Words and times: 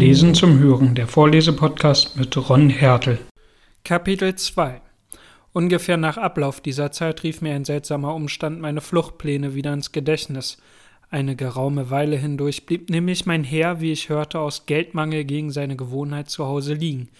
Lesen 0.00 0.34
zum 0.34 0.58
Hören, 0.58 0.94
der 0.94 1.06
Vorlesepodcast 1.06 2.16
mit 2.16 2.34
Ron 2.48 2.70
Hertel. 2.70 3.18
Kapitel 3.84 4.34
2 4.34 4.80
Ungefähr 5.52 5.98
nach 5.98 6.16
Ablauf 6.16 6.62
dieser 6.62 6.90
Zeit 6.90 7.22
rief 7.22 7.42
mir 7.42 7.54
ein 7.54 7.66
seltsamer 7.66 8.14
Umstand 8.14 8.62
meine 8.62 8.80
Fluchtpläne 8.80 9.54
wieder 9.54 9.74
ins 9.74 9.92
Gedächtnis. 9.92 10.56
Eine 11.10 11.36
geraume 11.36 11.90
Weile 11.90 12.16
hindurch 12.16 12.64
blieb 12.64 12.88
nämlich 12.88 13.26
mein 13.26 13.44
Herr, 13.44 13.82
wie 13.82 13.92
ich 13.92 14.08
hörte, 14.08 14.38
aus 14.38 14.64
Geldmangel 14.64 15.24
gegen 15.24 15.50
seine 15.50 15.76
Gewohnheit 15.76 16.30
zu 16.30 16.46
Hause 16.46 16.72
liegen. 16.72 17.10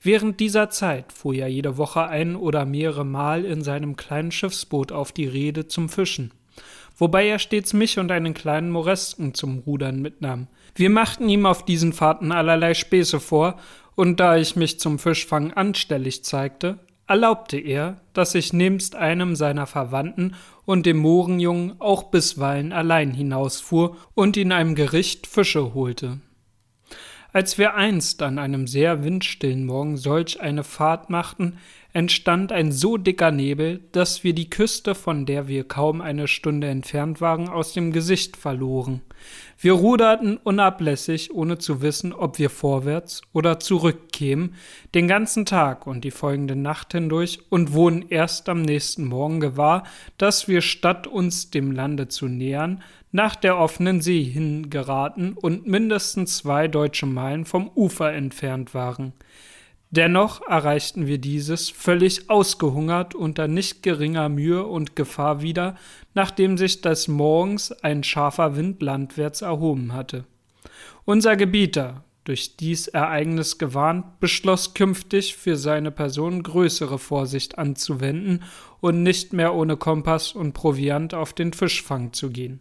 Während 0.00 0.40
dieser 0.40 0.70
Zeit 0.70 1.12
fuhr 1.12 1.34
er 1.34 1.48
jede 1.48 1.76
Woche 1.76 2.06
ein 2.06 2.34
oder 2.34 2.64
mehrere 2.64 3.04
Mal 3.04 3.44
in 3.44 3.62
seinem 3.62 3.94
kleinen 3.94 4.32
Schiffsboot 4.32 4.90
auf 4.90 5.12
die 5.12 5.26
Reede 5.26 5.66
zum 5.68 5.90
Fischen 5.90 6.32
wobei 7.02 7.26
er 7.26 7.38
stets 7.38 7.72
mich 7.72 7.98
und 7.98 8.10
einen 8.10 8.34
kleinen 8.34 8.70
Moresken 8.70 9.34
zum 9.34 9.58
Rudern 9.58 10.00
mitnahm. 10.00 10.46
Wir 10.74 10.90
machten 10.90 11.28
ihm 11.28 11.46
auf 11.46 11.64
diesen 11.64 11.92
Fahrten 11.92 12.32
allerlei 12.32 12.74
Späße 12.74 13.20
vor, 13.20 13.58
und 13.94 14.20
da 14.20 14.36
ich 14.36 14.56
mich 14.56 14.80
zum 14.80 14.98
Fischfang 14.98 15.52
anstellig 15.52 16.24
zeigte, 16.24 16.78
erlaubte 17.06 17.58
er, 17.58 18.00
dass 18.14 18.34
ich 18.34 18.54
nebst 18.54 18.96
einem 18.96 19.36
seiner 19.36 19.66
Verwandten 19.66 20.34
und 20.64 20.86
dem 20.86 20.96
Mohrenjungen 20.96 21.74
auch 21.78 22.04
bisweilen 22.04 22.72
allein 22.72 23.12
hinausfuhr 23.12 23.96
und 24.14 24.36
in 24.38 24.50
einem 24.50 24.74
Gericht 24.74 25.26
Fische 25.26 25.74
holte. 25.74 26.20
Als 27.34 27.56
wir 27.56 27.74
einst 27.74 28.22
an 28.22 28.38
einem 28.38 28.66
sehr 28.66 29.04
windstillen 29.04 29.64
Morgen 29.64 29.96
solch 29.96 30.40
eine 30.40 30.64
Fahrt 30.64 31.08
machten, 31.08 31.58
entstand 31.94 32.52
ein 32.52 32.72
so 32.72 32.98
dicker 32.98 33.30
Nebel, 33.30 33.80
dass 33.92 34.22
wir 34.22 34.34
die 34.34 34.50
Küste, 34.50 34.94
von 34.94 35.24
der 35.24 35.48
wir 35.48 35.64
kaum 35.64 36.02
eine 36.02 36.28
Stunde 36.28 36.68
entfernt 36.68 37.20
waren, 37.20 37.48
aus 37.48 37.72
dem 37.72 37.92
Gesicht 37.92 38.36
verloren. 38.36 39.00
Wir 39.58 39.74
ruderten 39.74 40.38
unablässig, 40.38 41.32
ohne 41.32 41.58
zu 41.58 41.82
wissen, 41.82 42.12
ob 42.12 42.38
wir 42.38 42.50
vorwärts 42.50 43.22
oder 43.32 43.60
zurückkämen, 43.60 44.54
den 44.94 45.08
ganzen 45.08 45.46
Tag 45.46 45.86
und 45.86 46.02
die 46.02 46.10
folgende 46.10 46.56
Nacht 46.56 46.92
hindurch 46.92 47.40
und 47.48 47.72
wurden 47.72 48.06
erst 48.08 48.48
am 48.48 48.62
nächsten 48.62 49.04
Morgen 49.04 49.40
gewahr, 49.40 49.84
dass 50.18 50.48
wir 50.48 50.62
statt 50.62 51.06
uns 51.06 51.50
dem 51.50 51.70
Lande 51.70 52.08
zu 52.08 52.26
nähern, 52.26 52.82
nach 53.12 53.36
der 53.36 53.58
offenen 53.58 54.00
See 54.00 54.24
hingeraten 54.24 55.34
und 55.34 55.66
mindestens 55.66 56.38
zwei 56.38 56.66
deutsche 56.66 57.06
Meilen 57.06 57.44
vom 57.44 57.70
Ufer 57.74 58.12
entfernt 58.12 58.74
waren. 58.74 59.12
Dennoch 59.92 60.40
erreichten 60.48 61.06
wir 61.06 61.18
dieses 61.18 61.68
völlig 61.68 62.30
ausgehungert 62.30 63.14
unter 63.14 63.46
nicht 63.46 63.82
geringer 63.82 64.30
Mühe 64.30 64.64
und 64.64 64.96
Gefahr 64.96 65.42
wieder, 65.42 65.76
nachdem 66.14 66.56
sich 66.56 66.80
des 66.80 67.08
Morgens 67.08 67.72
ein 67.72 68.02
scharfer 68.02 68.56
Wind 68.56 68.80
landwärts 68.80 69.42
erhoben 69.42 69.92
hatte. 69.92 70.24
Unser 71.04 71.36
Gebieter, 71.36 72.04
durch 72.24 72.56
dies 72.56 72.88
Ereignis 72.88 73.58
gewarnt, 73.58 74.18
beschloss 74.18 74.72
künftig 74.72 75.36
für 75.36 75.58
seine 75.58 75.90
Person 75.90 76.42
größere 76.42 76.98
Vorsicht 76.98 77.58
anzuwenden 77.58 78.44
und 78.80 79.02
nicht 79.02 79.34
mehr 79.34 79.52
ohne 79.54 79.76
Kompass 79.76 80.32
und 80.32 80.54
Proviant 80.54 81.12
auf 81.12 81.34
den 81.34 81.52
Fischfang 81.52 82.14
zu 82.14 82.30
gehen. 82.30 82.60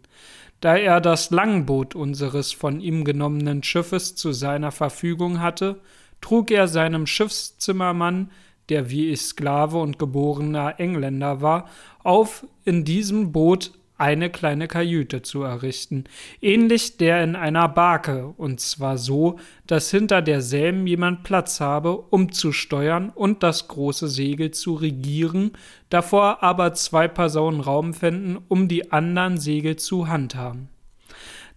Da 0.60 0.76
er 0.76 1.00
das 1.00 1.30
Langboot 1.30 1.96
unseres 1.96 2.52
von 2.52 2.82
ihm 2.82 3.06
genommenen 3.06 3.64
Schiffes 3.64 4.16
zu 4.16 4.34
seiner 4.34 4.74
Verfügung 4.74 5.40
hatte, 5.40 5.80
trug 6.22 6.52
er 6.52 6.68
seinem 6.68 7.08
Schiffszimmermann, 7.08 8.32
der 8.70 8.90
wie 8.90 9.10
ich 9.10 9.22
Sklave 9.22 9.78
und 9.78 10.00
geborener 10.00 10.80
Engländer 10.80 11.42
war, 11.42 11.68
auf, 12.04 12.46
in 12.64 12.86
diesem 12.86 13.32
Boot 13.32 13.72
eine 14.02 14.32
kleine 14.32 14.68
Kajüte 14.68 15.22
zu 15.22 15.44
errichten, 15.44 16.06
ähnlich 16.42 16.98
der 16.98 17.24
in 17.24 17.36
einer 17.36 17.68
Barke, 17.70 18.34
und 18.36 18.60
zwar 18.60 18.98
so, 18.98 19.38
dass 19.68 19.92
hinter 19.92 20.24
derselben 20.24 20.88
jemand 20.88 21.22
Platz 21.22 21.60
habe, 21.60 21.98
um 22.10 22.32
zu 22.32 22.52
steuern 22.52 23.12
und 23.14 23.44
das 23.44 23.68
große 23.68 24.08
Segel 24.08 24.50
zu 24.52 24.74
regieren, 24.74 25.52
davor 25.90 26.42
aber 26.42 26.74
zwei 26.74 27.08
Personen 27.08 27.60
Raum 27.62 27.94
fänden, 27.94 28.40
um 28.48 28.68
die 28.68 28.92
anderen 28.92 29.38
Segel 29.38 29.76
zu 29.76 30.08
handhaben. 30.08 30.70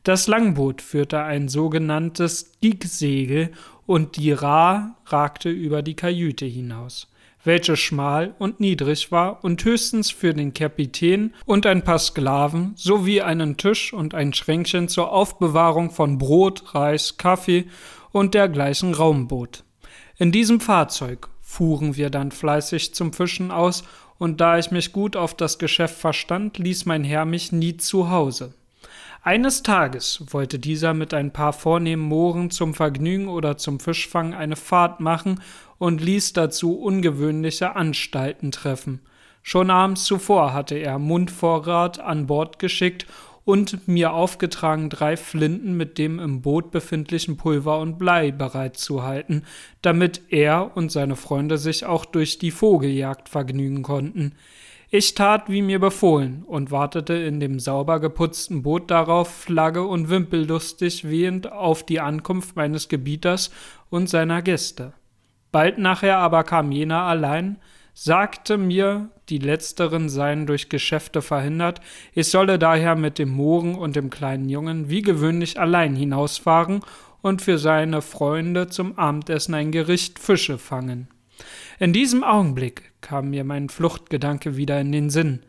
Das 0.02 0.26
Langboot 0.26 0.82
führte 0.82 1.22
ein 1.22 1.48
sogenanntes 1.48 2.52
Giegsegel 2.60 3.52
und 3.86 4.16
die 4.16 4.32
Ra 4.32 4.96
ragte 5.06 5.50
über 5.50 5.82
die 5.82 5.94
Kajüte 5.94 6.46
hinaus, 6.46 7.08
welche 7.44 7.76
schmal 7.76 8.34
und 8.38 8.60
niedrig 8.60 9.12
war 9.12 9.44
und 9.44 9.64
höchstens 9.64 10.10
für 10.10 10.34
den 10.34 10.54
Kapitän 10.54 11.34
und 11.44 11.66
ein 11.66 11.82
paar 11.82 11.98
Sklaven 11.98 12.72
sowie 12.76 13.20
einen 13.20 13.56
Tisch 13.56 13.92
und 13.92 14.14
ein 14.14 14.32
Schränkchen 14.32 14.88
zur 14.88 15.12
Aufbewahrung 15.12 15.90
von 15.90 16.18
Brot, 16.18 16.74
Reis, 16.74 17.16
Kaffee 17.16 17.66
und 18.12 18.34
dergleichen 18.34 18.94
Raum 18.94 19.28
bot. 19.28 19.64
In 20.16 20.32
diesem 20.32 20.60
Fahrzeug 20.60 21.28
fuhren 21.40 21.96
wir 21.96 22.10
dann 22.10 22.30
fleißig 22.30 22.94
zum 22.94 23.12
Fischen 23.12 23.50
aus, 23.50 23.84
und 24.16 24.40
da 24.40 24.58
ich 24.58 24.70
mich 24.70 24.92
gut 24.92 25.16
auf 25.16 25.34
das 25.34 25.58
Geschäft 25.58 25.96
verstand, 25.96 26.58
ließ 26.58 26.86
mein 26.86 27.02
Herr 27.02 27.24
mich 27.24 27.50
nie 27.50 27.76
zu 27.76 28.10
Hause. 28.10 28.54
Eines 29.26 29.62
Tages 29.62 30.22
wollte 30.32 30.58
dieser 30.58 30.92
mit 30.92 31.14
ein 31.14 31.32
paar 31.32 31.54
vornehmen 31.54 32.02
Mohren 32.02 32.50
zum 32.50 32.74
Vergnügen 32.74 33.28
oder 33.28 33.56
zum 33.56 33.80
Fischfang 33.80 34.34
eine 34.34 34.54
Fahrt 34.54 35.00
machen 35.00 35.40
und 35.78 36.02
ließ 36.02 36.34
dazu 36.34 36.78
ungewöhnliche 36.78 37.74
Anstalten 37.74 38.52
treffen. 38.52 39.00
Schon 39.42 39.70
abends 39.70 40.04
zuvor 40.04 40.52
hatte 40.52 40.74
er 40.74 40.98
Mundvorrat 40.98 42.00
an 42.00 42.26
Bord 42.26 42.58
geschickt 42.58 43.06
und 43.46 43.88
mir 43.88 44.12
aufgetragen, 44.12 44.90
drei 44.90 45.16
Flinten 45.16 45.74
mit 45.74 45.96
dem 45.96 46.18
im 46.18 46.42
Boot 46.42 46.70
befindlichen 46.70 47.38
Pulver 47.38 47.78
und 47.78 47.98
Blei 47.98 48.30
bereitzuhalten, 48.30 49.46
damit 49.80 50.20
er 50.28 50.76
und 50.76 50.92
seine 50.92 51.16
Freunde 51.16 51.56
sich 51.56 51.86
auch 51.86 52.04
durch 52.04 52.38
die 52.38 52.50
Vogeljagd 52.50 53.30
vergnügen 53.30 53.82
konnten. 53.82 54.34
Ich 54.96 55.14
tat, 55.14 55.50
wie 55.50 55.60
mir 55.60 55.80
befohlen, 55.80 56.44
und 56.46 56.70
wartete 56.70 57.14
in 57.14 57.40
dem 57.40 57.58
sauber 57.58 57.98
geputzten 57.98 58.62
Boot 58.62 58.92
darauf, 58.92 59.28
Flagge 59.28 59.82
und 59.82 60.08
Wimpellustig 60.08 61.10
wehend 61.10 61.50
auf 61.50 61.84
die 61.84 61.98
Ankunft 61.98 62.54
meines 62.54 62.88
Gebieters 62.88 63.50
und 63.90 64.08
seiner 64.08 64.40
Gäste. 64.40 64.92
Bald 65.50 65.78
nachher 65.78 66.18
aber 66.18 66.44
kam 66.44 66.70
jener 66.70 67.00
allein, 67.00 67.58
sagte 67.92 68.56
mir, 68.56 69.10
die 69.30 69.38
letzteren 69.38 70.08
seien 70.08 70.46
durch 70.46 70.68
Geschäfte 70.68 71.22
verhindert, 71.22 71.80
ich 72.12 72.28
solle 72.28 72.56
daher 72.60 72.94
mit 72.94 73.18
dem 73.18 73.30
Mohren 73.30 73.74
und 73.74 73.96
dem 73.96 74.10
kleinen 74.10 74.48
Jungen 74.48 74.90
wie 74.90 75.02
gewöhnlich 75.02 75.58
allein 75.58 75.96
hinausfahren 75.96 76.82
und 77.20 77.42
für 77.42 77.58
seine 77.58 78.00
Freunde 78.00 78.68
zum 78.68 78.96
Abendessen 78.96 79.54
ein 79.54 79.72
Gericht 79.72 80.20
Fische 80.20 80.56
fangen. 80.56 81.08
In 81.78 81.92
diesem 81.92 82.22
Augenblick 82.22 82.92
kam 83.00 83.30
mir 83.30 83.44
mein 83.44 83.68
Fluchtgedanke 83.68 84.56
wieder 84.56 84.80
in 84.80 84.92
den 84.92 85.10
Sinn. 85.10 85.40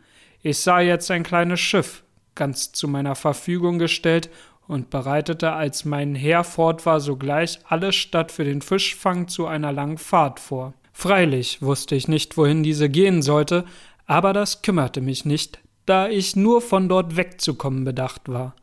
Ich 0.42 0.58
sah 0.58 0.80
jetzt 0.80 1.10
ein 1.10 1.22
kleines 1.22 1.60
Schiff, 1.60 2.02
ganz 2.34 2.72
zu 2.72 2.88
meiner 2.88 3.14
Verfügung 3.14 3.78
gestellt, 3.78 4.30
und 4.68 4.90
bereitete, 4.90 5.52
als 5.52 5.84
mein 5.84 6.16
Herr 6.16 6.42
fort 6.42 6.86
war, 6.86 6.98
sogleich 6.98 7.60
alles 7.68 7.94
statt 7.94 8.32
für 8.32 8.44
den 8.44 8.62
Fischfang 8.62 9.28
zu 9.28 9.46
einer 9.46 9.72
langen 9.72 9.98
Fahrt 9.98 10.40
vor. 10.40 10.74
Freilich 10.92 11.62
wusste 11.62 11.94
ich 11.94 12.08
nicht, 12.08 12.36
wohin 12.36 12.64
diese 12.64 12.88
gehen 12.88 13.22
sollte, 13.22 13.64
aber 14.06 14.32
das 14.32 14.62
kümmerte 14.62 15.00
mich 15.00 15.24
nicht, 15.24 15.60
da 15.84 16.08
ich 16.08 16.34
nur 16.34 16.62
von 16.62 16.88
dort 16.88 17.16
wegzukommen 17.16 17.84
bedacht 17.84 18.22
war. 18.28 18.56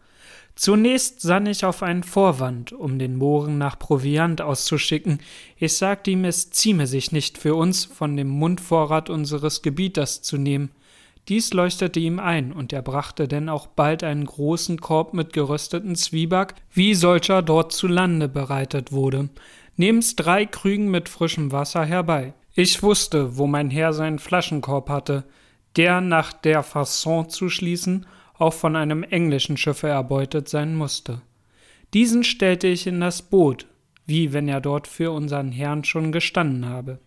Zunächst 0.55 1.21
sann 1.21 1.47
ich 1.47 1.65
auf 1.65 1.81
einen 1.81 2.03
Vorwand, 2.03 2.73
um 2.73 2.99
den 2.99 3.15
Mohren 3.15 3.57
nach 3.57 3.79
Proviant 3.79 4.41
auszuschicken. 4.41 5.19
Ich 5.57 5.77
sagte 5.77 6.11
ihm, 6.11 6.25
es 6.25 6.51
zieme 6.51 6.85
sich 6.85 7.11
nicht 7.11 7.39
für 7.39 7.55
uns, 7.55 7.85
von 7.85 8.15
dem 8.15 8.29
Mundvorrat 8.29 9.09
unseres 9.09 9.63
Gebieters 9.63 10.21
zu 10.21 10.37
nehmen. 10.37 10.69
Dies 11.27 11.53
leuchtete 11.53 11.99
ihm 11.99 12.19
ein, 12.19 12.51
und 12.51 12.71
er 12.71 12.81
brachte 12.81 13.27
denn 13.27 13.49
auch 13.49 13.65
bald 13.65 14.03
einen 14.03 14.25
großen 14.25 14.79
Korb 14.79 15.13
mit 15.13 15.33
gerösteten 15.33 15.95
Zwieback, 15.95 16.53
wie 16.71 16.93
solcher 16.93 17.41
dort 17.41 17.71
zu 17.71 17.87
Lande 17.87 18.27
bereitet 18.27 18.91
wurde, 18.91 19.29
nebst 19.75 20.19
drei 20.19 20.45
Krügen 20.45 20.91
mit 20.91 21.09
frischem 21.09 21.51
Wasser 21.51 21.85
herbei. 21.85 22.33
Ich 22.53 22.83
wusste, 22.83 23.37
wo 23.37 23.47
mein 23.47 23.71
Herr 23.71 23.93
seinen 23.93 24.19
Flaschenkorb 24.19 24.89
hatte, 24.89 25.23
der 25.77 26.01
nach 26.01 26.33
der 26.33 26.61
Fasson 26.61 27.29
zu 27.29 27.49
schließen 27.49 28.05
auch 28.43 28.53
von 28.53 28.75
einem 28.75 29.03
englischen 29.03 29.57
Schiffe 29.57 29.87
erbeutet 29.87 30.49
sein 30.49 30.75
musste. 30.75 31.21
Diesen 31.93 32.23
stellte 32.23 32.67
ich 32.67 32.85
in 32.85 32.99
das 32.99 33.21
Boot, 33.21 33.67
wie 34.05 34.33
wenn 34.33 34.47
er 34.47 34.61
dort 34.61 34.87
für 34.87 35.11
unseren 35.11 35.51
Herrn 35.51 35.83
schon 35.83 36.11
gestanden 36.11 36.67
habe. 36.67 36.99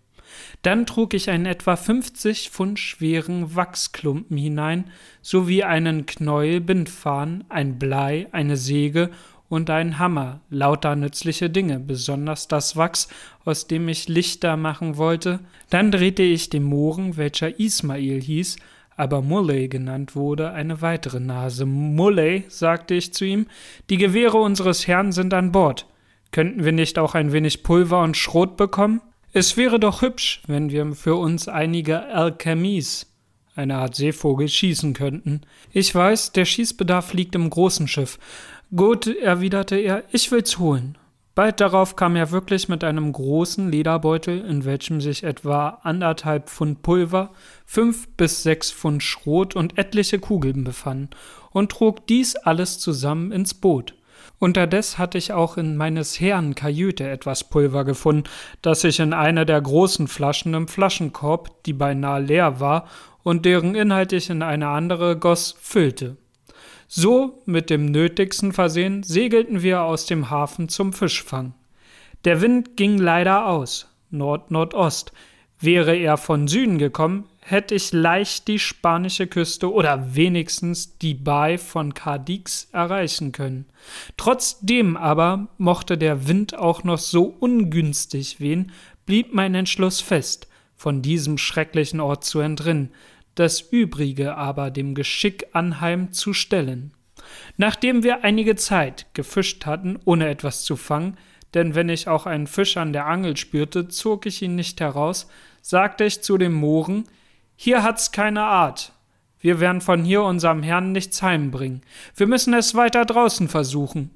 Dann 0.63 0.87
trug 0.87 1.15
ich 1.15 1.31
einen 1.31 1.47
etwa 1.47 1.77
fünfzig 1.77 2.51
Pfund 2.51 2.79
schweren 2.79 3.55
Wachsklumpen 3.55 4.37
hinein, 4.37 4.91
sowie 5.23 5.63
einen 5.63 6.07
Knäuel 6.07 6.61
Bindfaden, 6.61 7.45
ein 7.49 7.79
Blei, 7.79 8.27
eine 8.33 8.57
Säge 8.57 9.11
und 9.49 9.71
einen 9.71 9.99
Hammer, 9.99 10.41
lauter 10.51 10.97
nützliche 10.97 11.51
Dinge, 11.51 11.79
besonders 11.79 12.49
das 12.49 12.77
Wachs, 12.77 13.09
aus 13.45 13.69
dem 13.69 13.89
ich 13.89 14.09
Lichter 14.09 14.57
machen 14.57 14.97
wollte. 14.97 15.41
Dann 15.71 15.93
drehte 15.93 16.25
ich 16.25 16.51
dem 16.51 16.65
Mohren, 16.65 17.17
welcher 17.17 17.61
Ismail 17.61 18.21
hieß, 18.21 18.57
aber 18.97 19.23
Mulley 19.23 19.69
genannt 19.69 20.17
wurde, 20.17 20.53
eine 20.53 20.81
weitere 20.83 21.21
Nase. 21.21 21.67
Mulley, 21.67 22.45
sagte 22.49 22.95
ich 22.95 23.13
zu 23.13 23.25
ihm, 23.25 23.47
die 23.91 23.99
Gewehre 23.99 24.39
unseres 24.39 24.87
Herrn 24.87 25.13
sind 25.13 25.35
an 25.35 25.53
Bord. 25.53 25.87
Könnten 26.33 26.65
wir 26.65 26.73
nicht 26.73 26.99
auch 26.99 27.15
ein 27.15 27.33
wenig 27.33 27.63
Pulver 27.63 28.03
und 28.03 28.17
Schrot 28.17 28.57
bekommen? 28.57 29.01
Es 29.33 29.57
wäre 29.57 29.79
doch 29.79 30.03
hübsch, 30.03 30.43
wenn 30.47 30.71
wir 30.71 30.95
für 30.95 31.17
uns 31.17 31.47
einige 31.47 32.07
Alchemies, 32.07 33.07
eine 33.55 33.77
Art 33.77 33.95
Seevogel, 33.95 34.49
schießen 34.49 34.95
könnten. 34.95 35.43
Ich 35.73 35.95
weiß, 35.95 36.33
der 36.33 36.45
Schießbedarf 36.45 37.13
liegt 37.13 37.35
im 37.35 37.51
großen 37.51 37.89
Schiff. 37.89 38.19
Gut, 38.75 39.07
erwiderte 39.07 39.77
er, 39.77 40.05
ich 40.11 40.31
will's 40.33 40.59
holen. 40.59 40.99
Bald 41.37 41.61
darauf 41.61 41.97
kam 41.97 42.17
er 42.17 42.31
wirklich 42.31 42.71
mit 42.71 42.83
einem 42.83 43.13
großen 43.13 43.71
Lederbeutel, 43.71 44.41
in 44.41 44.65
welchem 44.65 45.03
sich 45.03 45.23
etwa 45.23 45.81
anderthalb 45.83 46.49
Pfund 46.49 46.81
Pulver, 46.81 47.35
fünf 47.67 48.09
bis 48.17 48.43
sechs 48.43 48.73
Pfund 48.73 49.03
Schrot 49.03 49.55
und 49.55 49.77
etliche 49.77 50.19
Kugeln 50.19 50.65
befanden, 50.65 51.11
und 51.51 51.71
trug 51.71 52.07
dies 52.07 52.37
alles 52.37 52.79
zusammen 52.79 53.33
ins 53.33 53.53
Boot. 53.53 53.95
Unterdes 54.39 54.97
hatte 54.97 55.19
ich 55.19 55.35
auch 55.35 55.59
in 55.59 55.77
meines 55.77 56.19
Herrn 56.19 56.55
Kajüte 56.55 57.07
etwas 57.07 57.45
Pulver 57.45 57.85
gefunden, 57.85 58.25
das 58.63 58.83
ich 58.85 58.99
in 58.99 59.13
eine 59.13 59.45
der 59.45 59.61
großen 59.61 60.09
Flaschen 60.09 60.55
im 60.55 60.69
Flaschenkorb, 60.69 61.65
die 61.65 61.75
beinahe 61.75 62.23
leer 62.23 62.61
war 62.61 62.87
und 63.23 63.45
deren 63.45 63.75
Inhalt 63.75 64.15
ich 64.15 64.31
in 64.31 64.41
eine 64.41 64.69
andere 64.69 65.19
goss, 65.19 65.55
füllte. 65.61 66.17
So, 66.89 67.43
mit 67.47 67.69
dem 67.69 67.87
Nötigsten 67.87 68.53
versehen, 68.53 69.03
segelten 69.03 69.63
wir 69.63 69.83
aus 69.83 70.07
dem 70.07 70.31
Hafen 70.31 70.69
zum 70.69 70.93
Fischfang. 70.93 71.55
Der 72.25 72.41
Wind 72.41 72.77
ging 72.77 72.99
leider 72.99 73.47
aus, 73.47 73.89
Nord-Nordost. 74.11 75.13
Wäre 75.59 75.97
er 75.97 76.17
von 76.17 76.49
Süden 76.49 76.79
gekommen, 76.79 77.25
hätte 77.41 77.75
ich 77.75 77.93
leicht 77.93 78.47
die 78.47 78.59
spanische 78.59 79.27
Küste 79.27 79.73
oder 79.73 80.15
wenigstens 80.15 80.99
die 80.99 81.15
Bai 81.15 81.59
von 81.59 81.95
Cadix 81.95 82.69
erreichen 82.73 83.33
können. 83.33 83.67
Trotzdem 84.17 84.97
aber 84.97 85.49
mochte 85.57 85.97
der 85.97 86.29
Wind 86.29 86.59
auch 86.59 86.85
noch 86.85 86.99
so 86.99 87.35
ungünstig 87.41 88.39
wehen, 88.39 88.73
blieb 89.07 89.33
mein 89.33 89.55
Entschluss 89.55 90.01
fest, 90.01 90.47
von 90.77 91.01
diesem 91.01 91.39
schrecklichen 91.39 92.01
Ort 92.01 92.25
zu 92.25 92.41
entrinnen, 92.41 92.91
das 93.37 93.61
übrige 93.61 94.37
aber 94.37 94.71
dem 94.71 94.95
Geschick 94.95 95.47
anheim 95.53 96.13
zu 96.13 96.33
stellen. 96.33 96.93
Nachdem 97.57 98.03
wir 98.03 98.25
einige 98.25 98.57
Zeit 98.57 99.07
gefischt 99.15 99.67
hatten, 99.67 99.99
ohne 100.05 100.29
etwas 100.29 100.65
zu 100.65 100.77
fangen, 100.77 101.17
denn 101.55 101.75
wenn 101.75 101.89
ich 101.89 102.09
auch 102.09 102.27
einen 102.27 102.47
Fisch 102.47 102.77
an 102.77 102.93
der 102.93 103.07
Angel 103.07 103.37
spürte, 103.37 103.89
zog 103.89 104.27
ich 104.27 104.43
ihn 104.43 104.57
nicht 104.57 104.81
heraus, 104.81 105.29
sagte 105.63 106.05
ich 106.05 106.23
zu 106.23 106.39
dem 106.39 106.53
Mohren, 106.53 107.05
hier 107.57 107.83
hat's 107.83 108.13
keine 108.13 108.43
Art. 108.43 108.93
Wir 109.39 109.61
werden 109.61 109.81
von 109.81 110.05
hier 110.05 110.23
unserem 110.23 110.63
Herrn 110.63 110.93
nichts 110.93 111.23
heimbringen. 111.23 111.83
Wir 112.15 112.27
müssen 112.27 112.53
es 112.53 112.75
weiter 112.75 113.05
draußen 113.05 113.49
versuchen. 113.49 114.11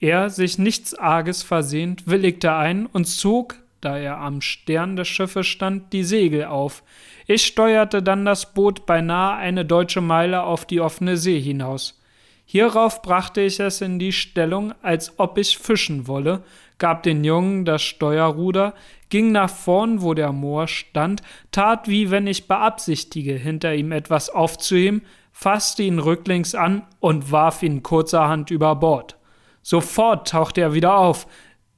Er, 0.00 0.30
sich 0.30 0.58
nichts 0.58 0.94
Arges 0.94 1.42
versehend, 1.42 2.06
willigte 2.06 2.52
ein 2.52 2.86
und 2.86 3.06
zog, 3.06 3.56
da 3.80 3.96
er 3.98 4.18
am 4.18 4.40
Stern 4.40 4.96
des 4.96 5.08
Schiffes 5.08 5.46
stand, 5.46 5.92
die 5.92 6.04
Segel 6.04 6.44
auf. 6.44 6.82
Ich 7.26 7.44
steuerte 7.46 8.02
dann 8.02 8.24
das 8.24 8.54
Boot 8.54 8.86
beinahe 8.86 9.36
eine 9.36 9.64
deutsche 9.64 10.00
Meile 10.00 10.42
auf 10.42 10.64
die 10.64 10.80
offene 10.80 11.16
See 11.16 11.40
hinaus. 11.40 12.00
Hierauf 12.44 13.02
brachte 13.02 13.42
ich 13.42 13.60
es 13.60 13.82
in 13.82 13.98
die 13.98 14.12
Stellung, 14.12 14.72
als 14.82 15.18
ob 15.18 15.36
ich 15.36 15.58
fischen 15.58 16.06
wolle, 16.06 16.42
gab 16.78 17.02
den 17.02 17.22
Jungen 17.22 17.66
das 17.66 17.82
Steuerruder, 17.82 18.72
ging 19.10 19.32
nach 19.32 19.50
vorn, 19.50 20.00
wo 20.00 20.14
der 20.14 20.32
Moor 20.32 20.66
stand, 20.66 21.22
tat 21.52 21.88
wie 21.88 22.10
wenn 22.10 22.26
ich 22.26 22.48
beabsichtige, 22.48 23.34
hinter 23.34 23.74
ihm 23.74 23.92
etwas 23.92 24.30
aufzuheben, 24.30 25.02
fasste 25.30 25.82
ihn 25.82 25.98
rücklings 25.98 26.54
an 26.54 26.86
und 27.00 27.30
warf 27.30 27.62
ihn 27.62 27.82
kurzerhand 27.82 28.50
über 28.50 28.74
Bord. 28.76 29.18
Sofort 29.62 30.28
tauchte 30.28 30.62
er 30.62 30.72
wieder 30.72 30.96
auf, 30.96 31.26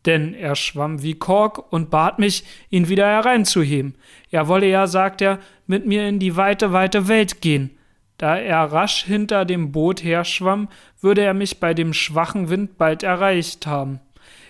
denn 0.06 0.35
er 0.35 0.56
schwamm 0.56 1.02
wie 1.02 1.14
Kork 1.14 1.73
und 1.73 1.91
bat 1.91 2.19
mich, 2.19 2.44
ihn 2.70 2.88
wieder 2.88 3.06
hereinzuheben. 3.06 3.94
Er 4.31 4.49
wolle 4.49 4.67
ja, 4.67 4.87
sagt 4.87 5.20
er, 5.20 5.38
mit 5.67 5.87
mir 5.87 6.08
in 6.08 6.19
die 6.19 6.37
weite, 6.37 6.73
weite 6.73 7.08
Welt 7.08 7.41
gehen. 7.41 7.70
Da 8.19 8.37
er 8.37 8.64
rasch 8.73 9.05
hinter 9.05 9.44
dem 9.44 9.73
Boot 9.73 10.05
herschwamm, 10.05 10.69
würde 11.00 11.23
er 11.23 11.35
mich 11.35 11.61
bei 11.61 11.75
dem 11.75 11.93
schwachen 11.93 12.50
Wind 12.50 12.76
bald 12.76 13.02
erreicht 13.02 13.67
haben. 13.67 14.00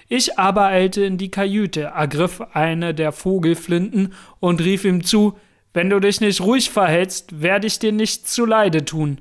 Ich 0.08 0.38
aber 0.38 0.64
eilte 0.64 1.04
in 1.04 1.18
die 1.18 1.30
Kajüte, 1.30 1.82
ergriff 1.82 2.42
eine 2.52 2.94
der 2.94 3.12
Vogelflinten 3.12 4.12
und 4.40 4.60
rief 4.60 4.84
ihm 4.84 5.04
zu, 5.04 5.38
wenn 5.72 5.88
du 5.88 6.00
dich 6.00 6.20
nicht 6.20 6.40
ruhig 6.40 6.70
verhältst, 6.70 7.42
werde 7.42 7.68
ich 7.68 7.78
dir 7.78 7.92
nichts 7.92 8.32
zuleide 8.32 8.84
tun. 8.84 9.20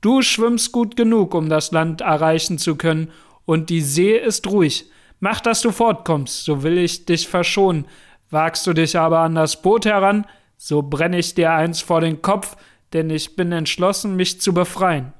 Du 0.00 0.22
schwimmst 0.22 0.70
gut 0.70 0.96
genug, 0.96 1.34
um 1.34 1.48
das 1.48 1.72
Land 1.72 2.02
erreichen 2.02 2.58
zu 2.58 2.76
können, 2.76 3.10
und 3.46 3.68
die 3.68 3.80
See 3.80 4.16
ist 4.16 4.46
ruhig. 4.46 4.88
Mach, 5.20 5.40
dass 5.40 5.62
du 5.62 5.72
fortkommst, 5.72 6.44
so 6.44 6.62
will 6.62 6.78
ich 6.78 7.04
dich 7.06 7.26
verschonen. 7.26 7.86
Wagst 8.30 8.66
du 8.66 8.72
dich 8.72 8.98
aber 8.98 9.20
an 9.20 9.34
das 9.34 9.60
Boot 9.62 9.86
heran, 9.86 10.26
so 10.56 10.82
brenne 10.82 11.18
ich 11.18 11.34
dir 11.34 11.52
eins 11.52 11.80
vor 11.80 12.00
den 12.00 12.22
Kopf, 12.22 12.56
denn 12.92 13.10
ich 13.10 13.36
bin 13.36 13.52
entschlossen, 13.52 14.16
mich 14.16 14.40
zu 14.40 14.52
befreien. 14.52 15.12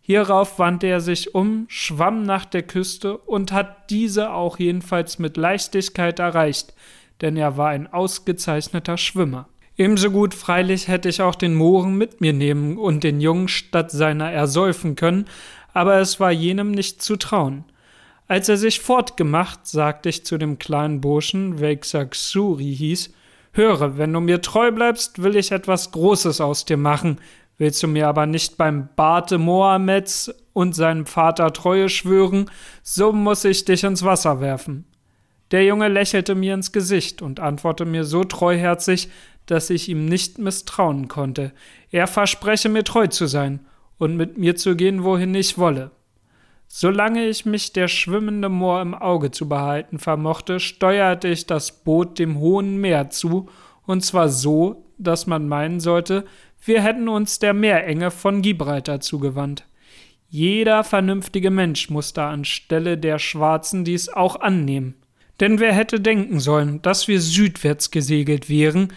Hierauf 0.00 0.58
wandte 0.58 0.86
er 0.86 1.00
sich 1.00 1.34
um, 1.34 1.66
schwamm 1.68 2.22
nach 2.22 2.44
der 2.44 2.62
Küste 2.62 3.18
und 3.18 3.50
hat 3.50 3.90
diese 3.90 4.32
auch 4.32 4.58
jedenfalls 4.58 5.18
mit 5.18 5.36
Leichtigkeit 5.36 6.20
erreicht, 6.20 6.74
denn 7.20 7.36
er 7.36 7.56
war 7.56 7.70
ein 7.70 7.92
ausgezeichneter 7.92 8.98
Schwimmer. 8.98 9.48
Ebenso 9.76 10.10
gut 10.10 10.32
freilich 10.32 10.88
hätte 10.88 11.08
ich 11.08 11.20
auch 11.22 11.34
den 11.34 11.54
Mohren 11.54 11.96
mit 11.96 12.20
mir 12.20 12.32
nehmen 12.32 12.78
und 12.78 13.04
den 13.04 13.20
Jungen 13.20 13.48
statt 13.48 13.90
seiner 13.90 14.30
ersäufen 14.30 14.96
können, 14.96 15.26
aber 15.74 15.98
es 15.98 16.20
war 16.20 16.30
jenem 16.30 16.70
nicht 16.70 17.02
zu 17.02 17.16
trauen. 17.16 17.64
Als 18.28 18.48
er 18.48 18.56
sich 18.56 18.80
fortgemacht, 18.80 19.66
sagte 19.66 20.08
ich 20.08 20.24
zu 20.24 20.36
dem 20.38 20.58
kleinen 20.58 21.00
Burschen, 21.00 21.60
welcher 21.60 22.06
Xuri 22.06 22.74
hieß, 22.74 23.10
Höre, 23.56 23.96
wenn 23.96 24.12
du 24.12 24.20
mir 24.20 24.42
treu 24.42 24.70
bleibst, 24.70 25.22
will 25.22 25.34
ich 25.34 25.50
etwas 25.50 25.90
Großes 25.90 26.42
aus 26.42 26.66
dir 26.66 26.76
machen. 26.76 27.18
Willst 27.56 27.82
du 27.82 27.88
mir 27.88 28.06
aber 28.06 28.26
nicht 28.26 28.58
beim 28.58 28.90
Barte 28.96 29.38
Mohammeds 29.38 30.30
und 30.52 30.74
seinem 30.74 31.06
Vater 31.06 31.54
Treue 31.54 31.88
schwören, 31.88 32.50
so 32.82 33.12
muss 33.12 33.46
ich 33.46 33.64
dich 33.64 33.82
ins 33.82 34.02
Wasser 34.02 34.42
werfen. 34.42 34.84
Der 35.52 35.64
Junge 35.64 35.88
lächelte 35.88 36.34
mir 36.34 36.52
ins 36.52 36.70
Gesicht 36.70 37.22
und 37.22 37.40
antwortete 37.40 37.88
mir 37.88 38.04
so 38.04 38.24
treuherzig, 38.24 39.08
dass 39.46 39.70
ich 39.70 39.88
ihm 39.88 40.04
nicht 40.04 40.38
misstrauen 40.38 41.08
konnte. 41.08 41.52
Er 41.90 42.08
verspreche 42.08 42.68
mir 42.68 42.84
treu 42.84 43.06
zu 43.06 43.26
sein 43.26 43.60
und 43.96 44.16
mit 44.16 44.36
mir 44.36 44.56
zu 44.56 44.76
gehen, 44.76 45.02
wohin 45.02 45.34
ich 45.34 45.56
wolle. 45.56 45.92
Solange 46.68 47.26
ich 47.26 47.46
mich 47.46 47.72
der 47.72 47.88
schwimmende 47.88 48.48
Moor 48.48 48.82
im 48.82 48.94
Auge 48.94 49.30
zu 49.30 49.48
behalten 49.48 49.98
vermochte, 49.98 50.60
steuerte 50.60 51.28
ich 51.28 51.46
das 51.46 51.84
Boot 51.84 52.18
dem 52.18 52.38
hohen 52.38 52.78
Meer 52.78 53.10
zu, 53.10 53.48
und 53.86 54.04
zwar 54.04 54.28
so, 54.28 54.84
dass 54.98 55.26
man 55.26 55.48
meinen 55.48 55.80
sollte, 55.80 56.24
wir 56.64 56.82
hätten 56.82 57.08
uns 57.08 57.38
der 57.38 57.54
Meerenge 57.54 58.10
von 58.10 58.42
Gibraltar 58.42 59.00
zugewandt. 59.00 59.64
Jeder 60.28 60.82
vernünftige 60.82 61.50
Mensch 61.50 61.88
muss 61.88 62.12
da 62.12 62.30
anstelle 62.30 62.98
der 62.98 63.20
Schwarzen 63.20 63.84
dies 63.84 64.08
auch 64.08 64.40
annehmen. 64.40 64.96
Denn 65.38 65.60
wer 65.60 65.72
hätte 65.72 66.00
denken 66.00 66.40
sollen, 66.40 66.82
dass 66.82 67.08
wir 67.08 67.20
südwärts 67.20 67.90
gesegelt 67.90 68.48
wären, 68.48 68.92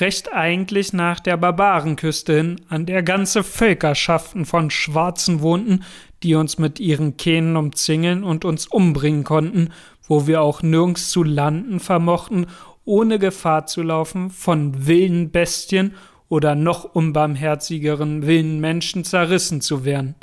recht 0.00 0.32
eigentlich 0.32 0.92
nach 0.92 1.20
der 1.20 1.36
Barbarenküste 1.36 2.36
hin, 2.36 2.60
an 2.68 2.86
der 2.86 3.02
ganze 3.02 3.44
Völkerschaften 3.44 4.46
von 4.46 4.70
Schwarzen 4.70 5.42
wohnten, 5.42 5.84
die 6.22 6.34
uns 6.34 6.58
mit 6.58 6.80
ihren 6.80 7.16
Kähnen 7.16 7.56
umzingeln 7.56 8.24
und 8.24 8.44
uns 8.44 8.66
umbringen 8.66 9.24
konnten, 9.24 9.70
wo 10.06 10.26
wir 10.26 10.42
auch 10.42 10.62
nirgends 10.62 11.10
zu 11.10 11.22
landen 11.22 11.80
vermochten, 11.80 12.46
ohne 12.84 13.18
Gefahr 13.18 13.66
zu 13.66 13.82
laufen, 13.82 14.30
von 14.30 14.86
wilden 14.86 15.30
Bestien 15.30 15.94
oder 16.28 16.54
noch 16.54 16.84
unbarmherzigeren 16.84 18.26
wilden 18.26 18.60
Menschen 18.60 19.04
zerrissen 19.04 19.60
zu 19.60 19.84
werden. 19.84 20.14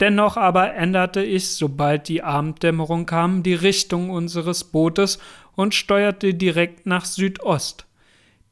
Dennoch 0.00 0.38
aber 0.38 0.74
änderte 0.74 1.22
ich, 1.22 1.48
sobald 1.48 2.08
die 2.08 2.22
Abenddämmerung 2.22 3.04
kam, 3.04 3.42
die 3.42 3.54
Richtung 3.54 4.08
unseres 4.10 4.64
Bootes 4.64 5.18
und 5.56 5.74
steuerte 5.74 6.32
direkt 6.32 6.86
nach 6.86 7.04
Südost. 7.04 7.86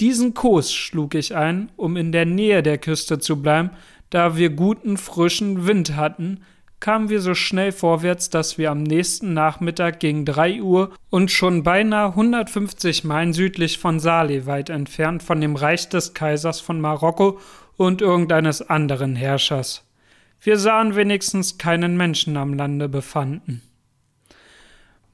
Diesen 0.01 0.35
Kurs 0.35 0.73
schlug 0.73 1.15
ich 1.15 1.35
ein, 1.35 1.73
um 1.77 1.97
in 1.97 2.13
der 2.13 2.27
Nähe 2.27 2.63
der 2.63 2.79
Küste 2.79 3.19
zu 3.19 3.41
bleiben, 3.41 3.71
da 4.11 4.37
wir 4.37 4.51
guten 4.51 4.97
frischen 4.97 5.67
Wind 5.67 5.97
hatten, 5.97 6.41
kamen 6.81 7.09
wir 7.09 7.21
so 7.21 7.35
schnell 7.35 7.73
vorwärts, 7.73 8.31
dass 8.31 8.59
wir 8.59 8.71
am 8.71 8.83
nächsten 8.83 9.35
Nachmittag 9.35 10.01
gegen 10.01 10.25
drei 10.25 10.63
Uhr 10.63 10.93
und 11.11 11.31
schon 11.31 11.63
beinahe 11.63 12.11
150 12.11 13.05
Meilen 13.05 13.33
südlich 13.33 13.79
von 13.79 14.01
Saleh 14.01 14.47
weit 14.47 14.71
entfernt 14.71 15.23
von 15.23 15.41
dem 15.41 15.57
Reich 15.57 15.89
des 15.89 16.15
Kaisers 16.15 16.61
von 16.61 16.81
Marokko 16.81 17.41
und 17.77 18.01
irgendeines 18.01 18.63
anderen 18.63 19.17
Herrschers. 19.17 19.85
Wir 20.41 20.59
sahen 20.59 20.95
wenigstens 20.95 21.59
keinen 21.59 21.97
Menschen 21.97 22.37
am 22.37 22.55
Lande 22.55 22.89
befanden. 22.89 23.63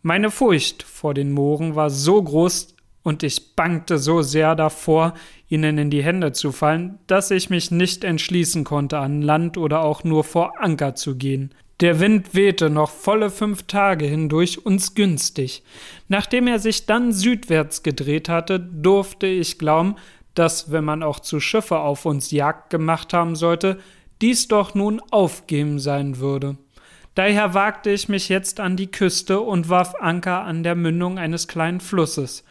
Meine 0.02 0.30
Furcht 0.30 0.82
vor 0.82 1.14
den 1.14 1.32
Mooren 1.32 1.76
war 1.76 1.88
so 1.88 2.22
groß, 2.22 2.73
und 3.04 3.22
ich 3.22 3.54
bangte 3.54 3.98
so 3.98 4.22
sehr 4.22 4.56
davor, 4.56 5.14
ihnen 5.48 5.78
in 5.78 5.90
die 5.90 6.02
Hände 6.02 6.32
zu 6.32 6.50
fallen, 6.50 6.98
dass 7.06 7.30
ich 7.30 7.50
mich 7.50 7.70
nicht 7.70 8.02
entschließen 8.02 8.64
konnte, 8.64 8.98
an 8.98 9.22
Land 9.22 9.56
oder 9.56 9.82
auch 9.82 10.02
nur 10.02 10.24
vor 10.24 10.60
Anker 10.60 10.96
zu 10.96 11.14
gehen. 11.14 11.54
Der 11.80 12.00
Wind 12.00 12.34
wehte 12.34 12.70
noch 12.70 12.90
volle 12.90 13.30
fünf 13.30 13.64
Tage 13.64 14.06
hindurch 14.06 14.64
uns 14.64 14.94
günstig. 14.94 15.62
Nachdem 16.08 16.46
er 16.46 16.58
sich 16.58 16.86
dann 16.86 17.12
südwärts 17.12 17.82
gedreht 17.82 18.28
hatte, 18.28 18.58
durfte 18.58 19.26
ich 19.26 19.58
glauben, 19.58 19.96
dass, 20.34 20.72
wenn 20.72 20.84
man 20.84 21.02
auch 21.02 21.20
zu 21.20 21.40
Schiffe 21.40 21.78
auf 21.78 22.06
uns 22.06 22.30
Jagd 22.30 22.70
gemacht 22.70 23.12
haben 23.12 23.36
sollte, 23.36 23.78
dies 24.22 24.48
doch 24.48 24.74
nun 24.74 25.00
aufgeben 25.10 25.78
sein 25.78 26.18
würde. 26.18 26.56
Daher 27.14 27.54
wagte 27.54 27.90
ich 27.90 28.08
mich 28.08 28.28
jetzt 28.28 28.60
an 28.60 28.76
die 28.76 28.90
Küste 28.90 29.40
und 29.40 29.68
warf 29.68 29.94
Anker 30.00 30.42
an 30.42 30.62
der 30.62 30.74
Mündung 30.74 31.18
eines 31.18 31.46
kleinen 31.46 31.80
Flusses. 31.80 32.44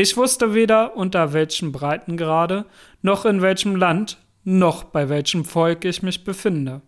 Ich 0.00 0.16
wusste 0.16 0.54
weder 0.54 0.96
unter 0.96 1.32
welchem 1.32 1.72
Breitengrade, 1.72 2.66
noch 3.02 3.24
in 3.24 3.42
welchem 3.42 3.74
Land, 3.74 4.18
noch 4.44 4.84
bei 4.84 5.08
welchem 5.08 5.44
Volk 5.44 5.84
ich 5.84 6.04
mich 6.04 6.22
befinde. 6.22 6.82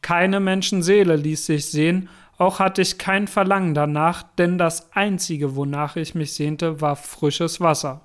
Keine 0.00 0.40
Menschenseele 0.40 1.16
ließ 1.16 1.44
sich 1.44 1.66
sehen, 1.66 2.08
auch 2.38 2.58
hatte 2.58 2.80
ich 2.80 2.96
kein 2.96 3.28
Verlangen 3.28 3.74
danach, 3.74 4.22
denn 4.38 4.56
das 4.56 4.90
einzige, 4.94 5.56
wonach 5.56 5.96
ich 5.96 6.14
mich 6.14 6.32
sehnte, 6.32 6.80
war 6.80 6.96
frisches 6.96 7.60
Wasser. 7.60 8.00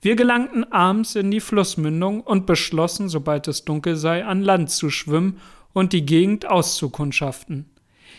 Wir 0.00 0.14
gelangten 0.14 0.70
abends 0.72 1.16
in 1.16 1.32
die 1.32 1.40
Flussmündung 1.40 2.20
und 2.20 2.46
beschlossen, 2.46 3.08
sobald 3.08 3.48
es 3.48 3.64
dunkel 3.64 3.96
sei, 3.96 4.24
an 4.24 4.42
Land 4.42 4.70
zu 4.70 4.90
schwimmen 4.90 5.40
und 5.72 5.92
die 5.92 6.06
Gegend 6.06 6.46
auszukundschaften. 6.46 7.68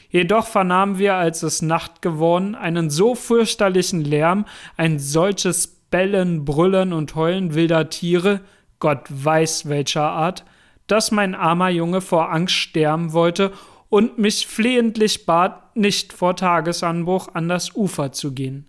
Jedoch 0.09 0.47
vernahmen 0.47 0.97
wir, 0.97 1.15
als 1.15 1.43
es 1.43 1.61
Nacht 1.61 2.01
geworden, 2.01 2.55
einen 2.55 2.89
so 2.89 3.15
fürchterlichen 3.15 4.03
Lärm, 4.03 4.45
ein 4.77 4.99
solches 4.99 5.67
Bellen, 5.89 6.45
Brüllen 6.45 6.93
und 6.93 7.15
Heulen 7.15 7.53
wilder 7.53 7.89
Tiere, 7.89 8.41
Gott 8.79 9.05
weiß 9.09 9.69
welcher 9.69 10.09
Art, 10.09 10.45
dass 10.87 11.11
mein 11.11 11.35
armer 11.35 11.69
Junge 11.69 12.01
vor 12.01 12.31
Angst 12.31 12.55
sterben 12.55 13.13
wollte 13.13 13.51
und 13.89 14.17
mich 14.17 14.47
flehentlich 14.47 15.25
bat, 15.25 15.75
nicht 15.75 16.13
vor 16.13 16.35
Tagesanbruch 16.35 17.29
an 17.33 17.49
das 17.49 17.75
Ufer 17.75 18.11
zu 18.11 18.33
gehen. 18.33 18.65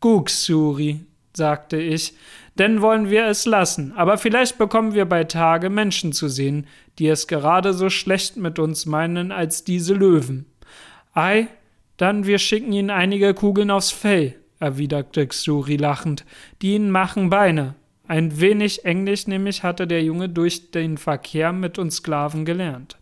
Gugsuri, 0.00 1.04
sagte 1.34 1.78
ich, 1.78 2.14
denn 2.58 2.82
wollen 2.82 3.08
wir 3.08 3.26
es 3.26 3.46
lassen, 3.46 3.92
aber 3.96 4.18
vielleicht 4.18 4.58
bekommen 4.58 4.94
wir 4.94 5.06
bei 5.06 5.24
Tage 5.24 5.70
Menschen 5.70 6.12
zu 6.12 6.28
sehen, 6.28 6.66
die 6.98 7.08
es 7.08 7.26
gerade 7.26 7.72
so 7.72 7.88
schlecht 7.88 8.36
mit 8.36 8.58
uns 8.58 8.84
meinen 8.84 9.32
als 9.32 9.64
diese 9.64 9.94
Löwen. 9.94 10.46
Ei, 11.14 11.48
dann 11.98 12.26
wir 12.26 12.38
schicken 12.38 12.72
ihnen 12.72 12.90
einige 12.90 13.34
Kugeln 13.34 13.70
aufs 13.70 13.90
Fell, 13.90 14.34
erwiderte 14.58 15.26
Xuri 15.26 15.76
lachend, 15.76 16.24
die 16.62 16.74
ihnen 16.74 16.90
machen 16.90 17.28
Beine. 17.28 17.74
Ein 18.08 18.40
wenig 18.40 18.84
Englisch 18.84 19.26
nämlich 19.26 19.62
hatte 19.62 19.86
der 19.86 20.02
Junge 20.02 20.28
durch 20.28 20.70
den 20.70 20.96
Verkehr 20.96 21.52
mit 21.52 21.78
uns 21.78 21.96
Sklaven 21.96 22.44
gelernt. 22.44 22.96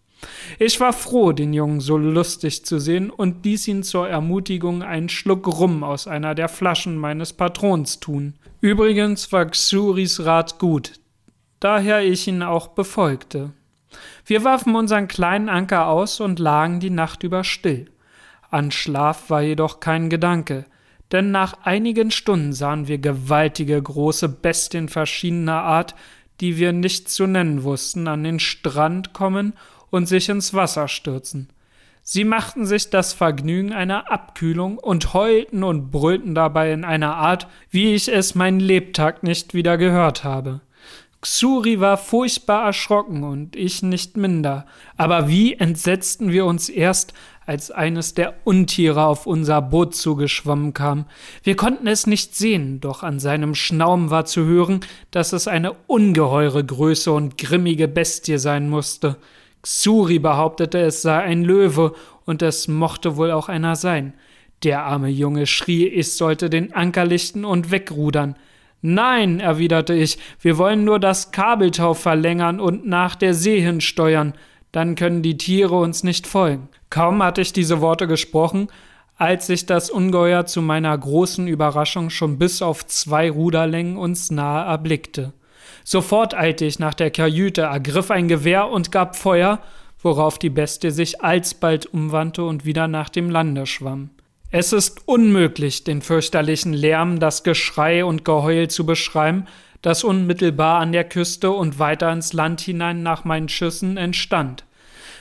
Ich 0.59 0.81
war 0.81 0.93
froh, 0.93 1.33
den 1.33 1.52
Jungen 1.52 1.81
so 1.81 1.97
lustig 1.97 2.64
zu 2.67 2.79
sehen 2.79 3.11
und 3.11 3.45
ließ 3.45 3.69
ihn 3.69 3.83
zur 3.83 4.09
Ermutigung 4.09 4.83
einen 4.83 5.09
Schluck 5.09 5.47
Rum 5.47 5.83
aus 5.83 6.07
einer 6.07 6.35
der 6.35 6.49
Flaschen 6.49 6.97
meines 6.97 7.33
Patrons 7.33 8.00
tun. 8.00 8.35
Übrigens 8.61 9.33
war 9.33 9.47
Xuris 9.47 10.25
Rat 10.25 10.59
gut, 10.59 10.95
daher 11.61 12.02
ich 12.02 12.26
ihn 12.26 12.43
auch 12.43 12.69
befolgte. 12.69 13.52
Wir 14.26 14.45
warfen 14.45 14.75
unseren 14.75 15.09
kleinen 15.09 15.49
Anker 15.49 15.87
aus 15.87 16.21
und 16.21 16.38
lagen 16.38 16.81
die 16.81 16.90
Nacht 16.90 17.23
über 17.23 17.43
still. 17.45 17.87
An 18.50 18.71
Schlaf 18.71 19.30
war 19.30 19.42
jedoch 19.42 19.80
kein 19.80 20.11
Gedanke, 20.11 20.64
denn 21.12 21.30
nach 21.30 21.64
einigen 21.64 22.11
Stunden 22.11 22.52
sahen 22.52 22.88
wir 22.88 22.99
gewaltige 22.99 23.80
große 23.80 24.28
Bestien 24.28 24.88
verschiedener 24.88 25.62
Art, 25.62 25.95
die 26.40 26.57
wir 26.57 26.73
nicht 26.73 27.09
zu 27.09 27.26
nennen 27.26 27.62
wussten, 27.62 28.09
an 28.09 28.25
den 28.25 28.40
Strand 28.40 29.12
kommen 29.12 29.52
und 29.90 30.07
sich 30.07 30.28
ins 30.28 30.54
Wasser 30.54 30.88
stürzen. 30.88 31.49
Sie 32.02 32.25
machten 32.25 32.64
sich 32.64 32.90
das 32.90 33.12
Vergnügen 33.12 33.73
einer 33.73 34.11
Abkühlung 34.11 34.78
und 34.78 35.12
heulten 35.14 35.62
und 35.62 35.90
brüllten 35.90 36.35
dabei 36.35 36.73
in 36.73 36.85
einer 36.85 37.14
Art, 37.16 37.47
wie 37.71 37.95
ich 37.95 38.09
es 38.09 38.35
mein 38.35 38.59
Lebtag 38.59 39.23
nicht 39.23 39.54
wieder 39.54 39.76
gehört 39.76 40.25
habe. 40.25 40.61
Xuri 41.22 41.80
war 41.80 41.98
furchtbar 41.98 42.64
erschrocken 42.64 43.24
und 43.24 43.54
ich 43.54 43.82
nicht 43.82 44.16
minder, 44.16 44.64
aber 44.96 45.28
wie 45.28 45.52
entsetzten 45.52 46.32
wir 46.32 46.46
uns 46.46 46.70
erst, 46.70 47.12
als 47.44 47.70
eines 47.70 48.14
der 48.14 48.34
Untiere 48.44 49.04
auf 49.04 49.26
unser 49.26 49.60
Boot 49.60 49.94
zugeschwommen 49.94 50.72
kam. 50.72 51.04
Wir 51.42 51.56
konnten 51.56 51.88
es 51.88 52.06
nicht 52.06 52.36
sehen, 52.36 52.80
doch 52.80 53.02
an 53.02 53.18
seinem 53.18 53.54
Schnaum 53.54 54.10
war 54.10 54.24
zu 54.24 54.44
hören, 54.44 54.80
dass 55.10 55.32
es 55.32 55.48
eine 55.48 55.72
ungeheure 55.86 56.64
Größe 56.64 57.12
und 57.12 57.36
grimmige 57.36 57.88
Bestie 57.88 58.38
sein 58.38 58.70
musste. 58.70 59.16
Xuri 59.62 60.20
behauptete, 60.20 60.78
es 60.78 61.02
sei 61.02 61.18
ein 61.18 61.42
Löwe, 61.42 61.94
und 62.24 62.42
es 62.42 62.68
mochte 62.68 63.16
wohl 63.16 63.32
auch 63.32 63.48
einer 63.48 63.74
sein. 63.74 64.14
Der 64.62 64.84
arme 64.84 65.08
Junge 65.08 65.46
schrie, 65.46 65.88
ich 65.88 66.12
sollte 66.12 66.48
den 66.48 66.72
Anker 66.72 67.04
lichten 67.04 67.44
und 67.44 67.72
wegrudern. 67.72 68.36
Nein, 68.82 69.40
erwiderte 69.40 69.94
ich, 69.94 70.18
wir 70.40 70.56
wollen 70.56 70.84
nur 70.84 70.99
das 70.99 71.32
Kabeltau 71.32 71.94
verlängern 71.94 72.60
und 72.60 72.87
nach 72.87 73.14
der 73.14 73.34
See 73.34 73.60
hin 73.60 73.80
steuern, 73.80 74.34
dann 74.72 74.94
können 74.94 75.22
die 75.22 75.37
Tiere 75.37 75.76
uns 75.76 76.02
nicht 76.02 76.26
folgen. 76.26 76.68
Kaum 76.88 77.22
hatte 77.22 77.40
ich 77.40 77.52
diese 77.52 77.80
Worte 77.80 78.06
gesprochen, 78.06 78.68
als 79.16 79.49
sich 79.49 79.66
das 79.66 79.90
Ungeheuer 79.90 80.46
zu 80.46 80.62
meiner 80.62 80.96
großen 80.96 81.46
Überraschung 81.46 82.08
schon 82.08 82.38
bis 82.38 82.62
auf 82.62 82.87
zwei 82.87 83.30
Ruderlängen 83.30 83.99
uns 83.99 84.30
nahe 84.30 84.66
erblickte. 84.66 85.34
Sofort 85.84 86.34
eilte 86.34 86.64
ich 86.64 86.78
nach 86.78 86.94
der 86.94 87.10
Kajüte, 87.10 87.62
ergriff 87.62 88.10
ein 88.10 88.28
Gewehr 88.28 88.68
und 88.68 88.92
gab 88.92 89.16
Feuer, 89.16 89.60
worauf 90.02 90.38
die 90.38 90.49
Bestie 90.49 90.90
sich 90.90 91.22
alsbald 91.22 91.87
umwandte 91.92 92.44
und 92.44 92.64
wieder 92.64 92.88
nach 92.88 93.10
dem 93.10 93.28
Lande 93.28 93.66
schwamm. 93.66 94.10
Es 94.52 94.73
ist 94.73 95.07
unmöglich, 95.07 95.85
den 95.85 96.02
fürchterlichen 96.02 96.73
Lärm, 96.73 97.21
das 97.21 97.45
Geschrei 97.45 98.04
und 98.04 98.25
Geheul 98.25 98.66
zu 98.66 98.85
beschreiben, 98.85 99.47
das 99.80 100.02
unmittelbar 100.02 100.80
an 100.80 100.90
der 100.90 101.04
Küste 101.04 101.52
und 101.52 101.78
weiter 101.78 102.12
ins 102.12 102.33
Land 102.33 102.61
hinein 102.61 103.04
nach 103.04 103.25
meinen 103.25 103.49
Schüssen 103.49 103.97
entstand. 103.97 104.64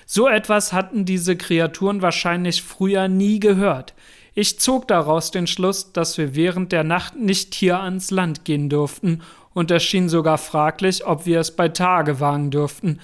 So 0.07 0.27
etwas 0.27 0.73
hatten 0.73 1.05
diese 1.05 1.37
Kreaturen 1.37 2.01
wahrscheinlich 2.01 2.63
früher 2.63 3.07
nie 3.07 3.39
gehört. 3.39 3.93
Ich 4.33 4.59
zog 4.59 4.87
daraus 4.87 5.29
den 5.29 5.45
Schluss, 5.45 5.93
dass 5.93 6.17
wir 6.17 6.33
während 6.33 6.71
der 6.71 6.83
Nacht 6.83 7.15
nicht 7.15 7.53
hier 7.53 7.79
ans 7.79 8.09
Land 8.09 8.45
gehen 8.45 8.67
durften 8.67 9.21
und 9.53 9.69
es 9.69 9.83
schien 9.83 10.09
sogar 10.09 10.39
fraglich, 10.39 11.05
ob 11.05 11.27
wir 11.27 11.39
es 11.39 11.55
bei 11.55 11.69
Tage 11.69 12.19
wagen 12.19 12.49
dürften, 12.49 12.99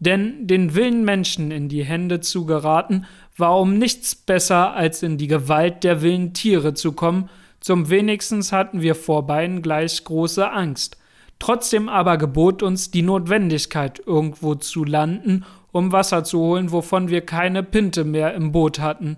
denn 0.00 0.46
den 0.46 0.74
wilden 0.74 1.04
Menschen 1.04 1.50
in 1.50 1.68
die 1.68 1.84
Hände 1.84 2.20
zu 2.20 2.46
geraten, 2.46 3.04
war 3.40 3.58
um 3.58 3.78
nichts 3.78 4.14
besser, 4.14 4.74
als 4.74 5.02
in 5.02 5.18
die 5.18 5.26
Gewalt 5.26 5.82
der 5.84 6.02
wilden 6.02 6.32
Tiere 6.32 6.74
zu 6.74 6.92
kommen, 6.92 7.28
zum 7.60 7.90
wenigstens 7.90 8.52
hatten 8.52 8.80
wir 8.80 8.94
vor 8.94 9.26
beiden 9.26 9.62
gleich 9.62 10.04
große 10.04 10.50
Angst. 10.50 10.96
Trotzdem 11.38 11.88
aber 11.88 12.18
gebot 12.18 12.62
uns 12.62 12.90
die 12.90 13.02
Notwendigkeit, 13.02 14.00
irgendwo 14.04 14.54
zu 14.54 14.84
landen, 14.84 15.44
um 15.72 15.92
Wasser 15.92 16.24
zu 16.24 16.38
holen, 16.38 16.72
wovon 16.72 17.08
wir 17.08 17.22
keine 17.22 17.62
Pinte 17.62 18.04
mehr 18.04 18.34
im 18.34 18.52
Boot 18.52 18.78
hatten. 18.78 19.16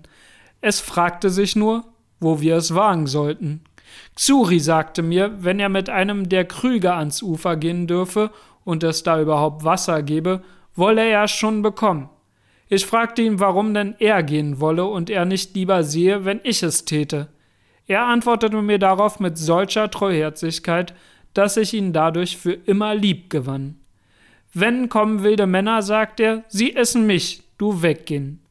Es 0.61 0.79
fragte 0.79 1.29
sich 1.29 1.55
nur, 1.55 1.83
wo 2.19 2.41
wir 2.41 2.55
es 2.55 2.73
wagen 2.73 3.07
sollten. 3.07 3.61
Xuri 4.15 4.59
sagte 4.59 5.01
mir, 5.01 5.43
wenn 5.43 5.59
er 5.59 5.69
mit 5.69 5.89
einem 5.89 6.29
der 6.29 6.45
Krüge 6.45 6.93
ans 6.93 7.21
Ufer 7.21 7.57
gehen 7.57 7.87
dürfe 7.87 8.31
und 8.63 8.83
es 8.83 9.03
da 9.03 9.19
überhaupt 9.19 9.63
Wasser 9.63 10.01
gebe, 10.03 10.41
wolle 10.75 11.05
er 11.05 11.27
schon 11.27 11.61
bekommen. 11.61 12.09
Ich 12.73 12.87
fragte 12.87 13.21
ihn, 13.21 13.39
warum 13.39 13.75
denn 13.75 13.93
er 13.99 14.23
gehen 14.23 14.59
wolle 14.59 14.85
und 14.85 15.11
er 15.11 15.25
nicht 15.25 15.53
lieber 15.53 15.83
sehe, 15.83 16.25
wenn 16.25 16.39
ich 16.41 16.63
es 16.63 16.85
täte. 16.85 17.27
Er 17.85 18.07
antwortete 18.07 18.59
mir 18.63 18.79
darauf 18.79 19.19
mit 19.19 19.37
solcher 19.37 19.91
Treuherzigkeit, 19.91 20.95
dass 21.35 21.55
ich 21.55 21.75
ihn 21.75 21.93
dadurch 21.93 22.35
für 22.35 22.53
immer 22.53 22.95
lieb 22.95 23.29
gewann. 23.29 23.75
Wenn 24.55 24.89
kommen 24.89 25.21
wilde 25.21 25.45
Männer, 25.45 25.83
sagt 25.83 26.19
er, 26.19 26.45
sie 26.47 26.75
essen 26.75 27.05
mich, 27.05 27.43
du 27.59 27.83
weggehen. 27.83 28.41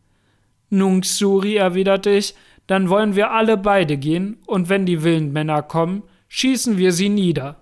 Nun, 0.70 1.00
Xuri, 1.00 1.56
erwiderte 1.56 2.10
ich, 2.10 2.36
dann 2.68 2.90
wollen 2.90 3.16
wir 3.16 3.32
alle 3.32 3.56
beide 3.56 3.96
gehen, 3.96 4.38
und 4.46 4.68
wenn 4.68 4.86
die 4.86 5.02
wilden 5.02 5.32
Männer 5.32 5.62
kommen, 5.62 6.04
schießen 6.28 6.78
wir 6.78 6.92
sie 6.92 7.08
nieder. 7.08 7.56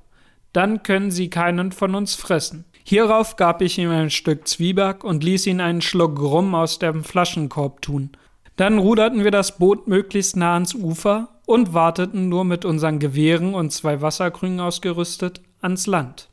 Dann 0.53 0.83
können 0.83 1.11
sie 1.11 1.31
keinen 1.31 1.73
von 1.73 1.95
uns 1.95 2.17
fressen. 2.17 2.67
Hierauf 2.85 3.37
gab 3.37 3.63
ich 3.63 3.79
ihm 3.79 3.91
ein 3.91 4.11
Stück 4.11 4.49
Zwieback 4.49 5.05
und 5.05 5.23
ließ 5.23 5.47
ihn 5.47 5.61
einen 5.61 5.83
Schluck 5.83 6.19
Rum 6.21 6.55
aus 6.55 6.79
dem 6.79 7.05
Flaschenkorb 7.05 7.83
tun. 7.83 8.11
Dann 8.57 8.79
ruderten 8.79 9.25
wir 9.25 9.31
das 9.31 9.59
Boot 9.59 9.89
möglichst 9.89 10.37
nah 10.37 10.55
ans 10.55 10.75
Ufer 10.75 11.29
und 11.47 11.73
warteten 11.73 12.29
nur 12.29 12.45
mit 12.45 12.65
unseren 12.65 12.99
Gewehren 12.99 13.55
und 13.55 13.73
zwei 13.73 14.03
Wasserkrügen 14.03 14.61
ausgerüstet 14.61 15.41
ans 15.61 15.87
Land. 15.87 16.29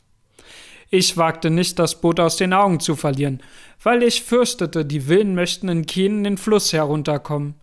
Ich 0.90 1.18
wagte 1.18 1.50
nicht, 1.50 1.80
das 1.80 2.00
Boot 2.00 2.20
aus 2.20 2.38
den 2.38 2.54
Augen 2.54 2.80
zu 2.80 2.96
verlieren, 2.96 3.42
weil 3.84 4.04
ich 4.04 4.24
fürchtete, 4.24 4.86
die 4.86 5.08
Willen 5.08 5.36
möchten 5.36 5.68
in 5.68 5.86
Kehnen 5.86 6.24
den 6.24 6.38
Fluss 6.38 6.72
herunterkommen. 6.72 7.56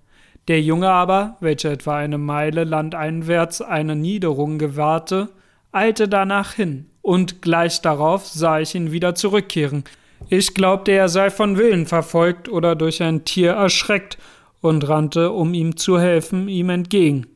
Der 0.48 0.60
Junge 0.60 0.90
aber, 0.90 1.38
welcher 1.40 1.72
etwa 1.72 1.96
eine 1.96 2.18
Meile 2.18 2.64
landeinwärts 2.64 3.62
eine 3.62 3.96
Niederung 3.96 4.58
gewahrte, 4.58 5.30
eilte 5.72 6.06
danach 6.06 6.52
hin, 6.52 6.90
und 7.04 7.42
gleich 7.42 7.82
darauf 7.82 8.26
sah 8.26 8.60
ich 8.60 8.74
ihn 8.74 8.90
wieder 8.90 9.14
zurückkehren. 9.14 9.84
Ich 10.30 10.54
glaubte, 10.54 10.92
er 10.92 11.10
sei 11.10 11.28
von 11.28 11.58
Willen 11.58 11.84
verfolgt 11.84 12.48
oder 12.48 12.74
durch 12.74 13.02
ein 13.02 13.26
Tier 13.26 13.52
erschreckt 13.52 14.16
und 14.62 14.88
rannte, 14.88 15.30
um 15.30 15.52
ihm 15.52 15.76
zu 15.76 16.00
helfen, 16.00 16.48
ihm 16.48 16.70
entgegen. 16.70 17.26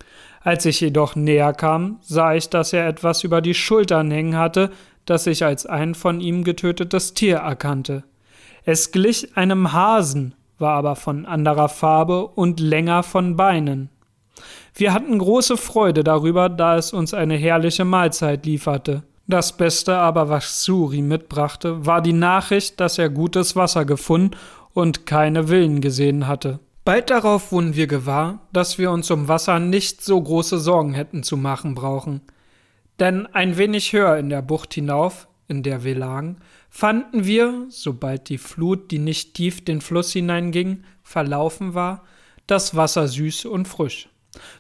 Als 0.41 0.65
ich 0.65 0.81
jedoch 0.81 1.17
näher 1.17 1.53
kam, 1.53 1.99
sah 2.01 2.35
ich, 2.35 2.49
dass 2.49 2.73
er 2.73 2.89
etwas 2.89 3.25
über 3.25 3.43
die 3.43 3.53
Schultern 3.53 4.11
hängen 4.11 4.39
hatte, 4.39 4.71
das 5.05 5.27
ich 5.27 5.45
als 5.45 5.67
ein 5.67 5.95
von 5.95 6.23
ihm 6.23 6.45
getötetes 6.45 7.13
Tier 7.13 7.37
erkannte. 7.37 8.05
Es 8.65 8.91
glich 8.91 9.37
einem 9.37 9.75
Hasen, 9.75 10.35
war 10.59 10.77
aber 10.77 10.97
von 10.97 11.27
anderer 11.27 11.69
Farbe 11.69 12.27
und 12.27 12.59
länger 12.59 13.03
von 13.03 13.37
Beinen. 13.37 13.91
Wir 14.75 14.95
hatten 14.95 15.19
große 15.19 15.59
Freude 15.59 16.05
darüber, 16.05 16.49
da 16.49 16.79
es 16.79 16.95
uns 16.95 17.13
eine 17.13 17.37
herrliche 17.37 17.85
Mahlzeit 17.85 18.47
lieferte. 18.47 19.03
Das 19.31 19.59
Beste 19.59 19.95
aber, 19.95 20.31
was 20.31 20.65
Suri 20.65 21.03
mitbrachte, 21.03 21.85
war 21.85 22.01
die 22.01 22.15
Nachricht, 22.15 22.81
dass 22.81 22.97
er 22.97 23.11
gutes 23.11 23.57
Wasser 23.57 23.85
gefunden 23.85 24.31
und 24.73 25.05
keine 25.05 25.49
Villen 25.49 25.83
gesehen 25.83 26.27
hatte. 26.27 26.61
Bald 26.87 27.11
darauf 27.11 27.53
wurden 27.53 27.77
wir 27.77 27.87
gewahr, 27.87 28.49
dass 28.55 28.79
wir 28.79 28.91
uns 28.91 29.11
um 29.11 29.29
Wasser 29.29 29.59
nicht 29.59 30.03
so 30.03 30.19
große 30.19 30.59
Sorgen 30.59 30.95
hätten 30.95 31.23
zu 31.23 31.37
machen 31.37 31.75
brauchen. 31.75 32.23
Denn 32.99 33.27
ein 33.27 33.59
wenig 33.59 33.93
höher 33.93 34.17
in 34.17 34.31
der 34.31 34.41
Bucht 34.41 34.73
hinauf, 34.73 35.29
in 35.47 35.63
der 35.63 35.85
wir 35.85 35.95
lagen, 35.95 36.39
fanden 36.71 37.27
wir, 37.27 37.67
sobald 37.69 38.31
die 38.31 38.39
Flut, 38.39 38.91
die 38.91 38.99
nicht 38.99 39.35
tief 39.35 39.63
den 39.63 39.83
Fluss 39.83 40.11
hineinging, 40.15 40.85
verlaufen 41.03 41.75
war, 41.75 42.05
das 42.47 42.77
Wasser 42.77 43.07
süß 43.07 43.45
und 43.45 43.69
frisch. 43.69 44.09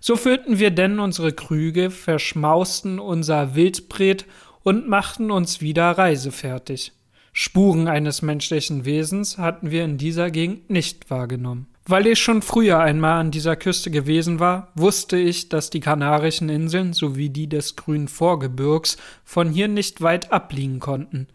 So 0.00 0.16
füllten 0.16 0.58
wir 0.58 0.70
denn 0.70 1.00
unsere 1.00 1.32
Krüge, 1.32 1.90
verschmausten 1.90 2.98
unser 2.98 3.54
Wildbret 3.54 4.26
und 4.68 4.86
machten 4.86 5.30
uns 5.30 5.62
wieder 5.62 5.92
reisefertig. 5.92 6.92
Spuren 7.32 7.88
eines 7.88 8.20
menschlichen 8.20 8.84
Wesens 8.84 9.38
hatten 9.38 9.70
wir 9.70 9.82
in 9.82 9.96
dieser 9.96 10.30
Gegend 10.30 10.68
nicht 10.68 11.08
wahrgenommen. 11.08 11.68
Weil 11.86 12.06
ich 12.06 12.18
schon 12.18 12.42
früher 12.42 12.78
einmal 12.78 13.18
an 13.18 13.30
dieser 13.30 13.56
Küste 13.56 13.90
gewesen 13.90 14.40
war, 14.40 14.68
wusste 14.74 15.16
ich, 15.16 15.48
dass 15.48 15.70
die 15.70 15.80
Kanarischen 15.80 16.50
Inseln 16.50 16.92
sowie 16.92 17.30
die 17.30 17.48
des 17.48 17.76
grünen 17.76 18.08
Vorgebirgs 18.08 18.98
von 19.24 19.48
hier 19.48 19.68
nicht 19.68 20.02
weit 20.02 20.32
abliegen 20.32 20.80
konnten. 20.80 21.28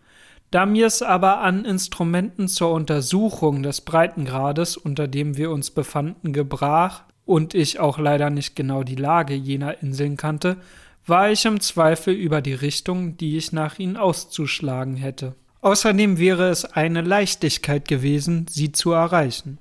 Da 0.51 0.67
mir 0.67 0.85
es 0.85 1.01
aber 1.01 1.39
an 1.39 1.65
Instrumenten 1.65 2.47
zur 2.47 2.71
Untersuchung 2.71 3.63
des 3.63 3.81
Breitengrades, 3.81 4.77
unter 4.77 5.07
dem 5.07 5.37
wir 5.37 5.49
uns 5.49 5.71
befanden, 5.71 6.33
gebrach 6.33 7.01
und 7.25 7.55
ich 7.55 7.79
auch 7.79 7.97
leider 7.97 8.29
nicht 8.29 8.55
genau 8.55 8.83
die 8.83 8.93
Lage 8.93 9.33
jener 9.33 9.81
Inseln 9.81 10.17
kannte, 10.17 10.57
war 11.05 11.31
ich 11.31 11.45
im 11.45 11.59
Zweifel 11.59 12.13
über 12.13 12.41
die 12.41 12.53
Richtung, 12.53 13.17
die 13.17 13.37
ich 13.37 13.51
nach 13.51 13.79
ihnen 13.79 13.97
auszuschlagen 13.97 14.95
hätte. 14.95 15.35
Außerdem 15.61 16.17
wäre 16.17 16.49
es 16.49 16.65
eine 16.65 17.01
Leichtigkeit 17.01 17.87
gewesen, 17.87 18.45
sie 18.49 18.71
zu 18.71 18.91
erreichen. 18.91 19.59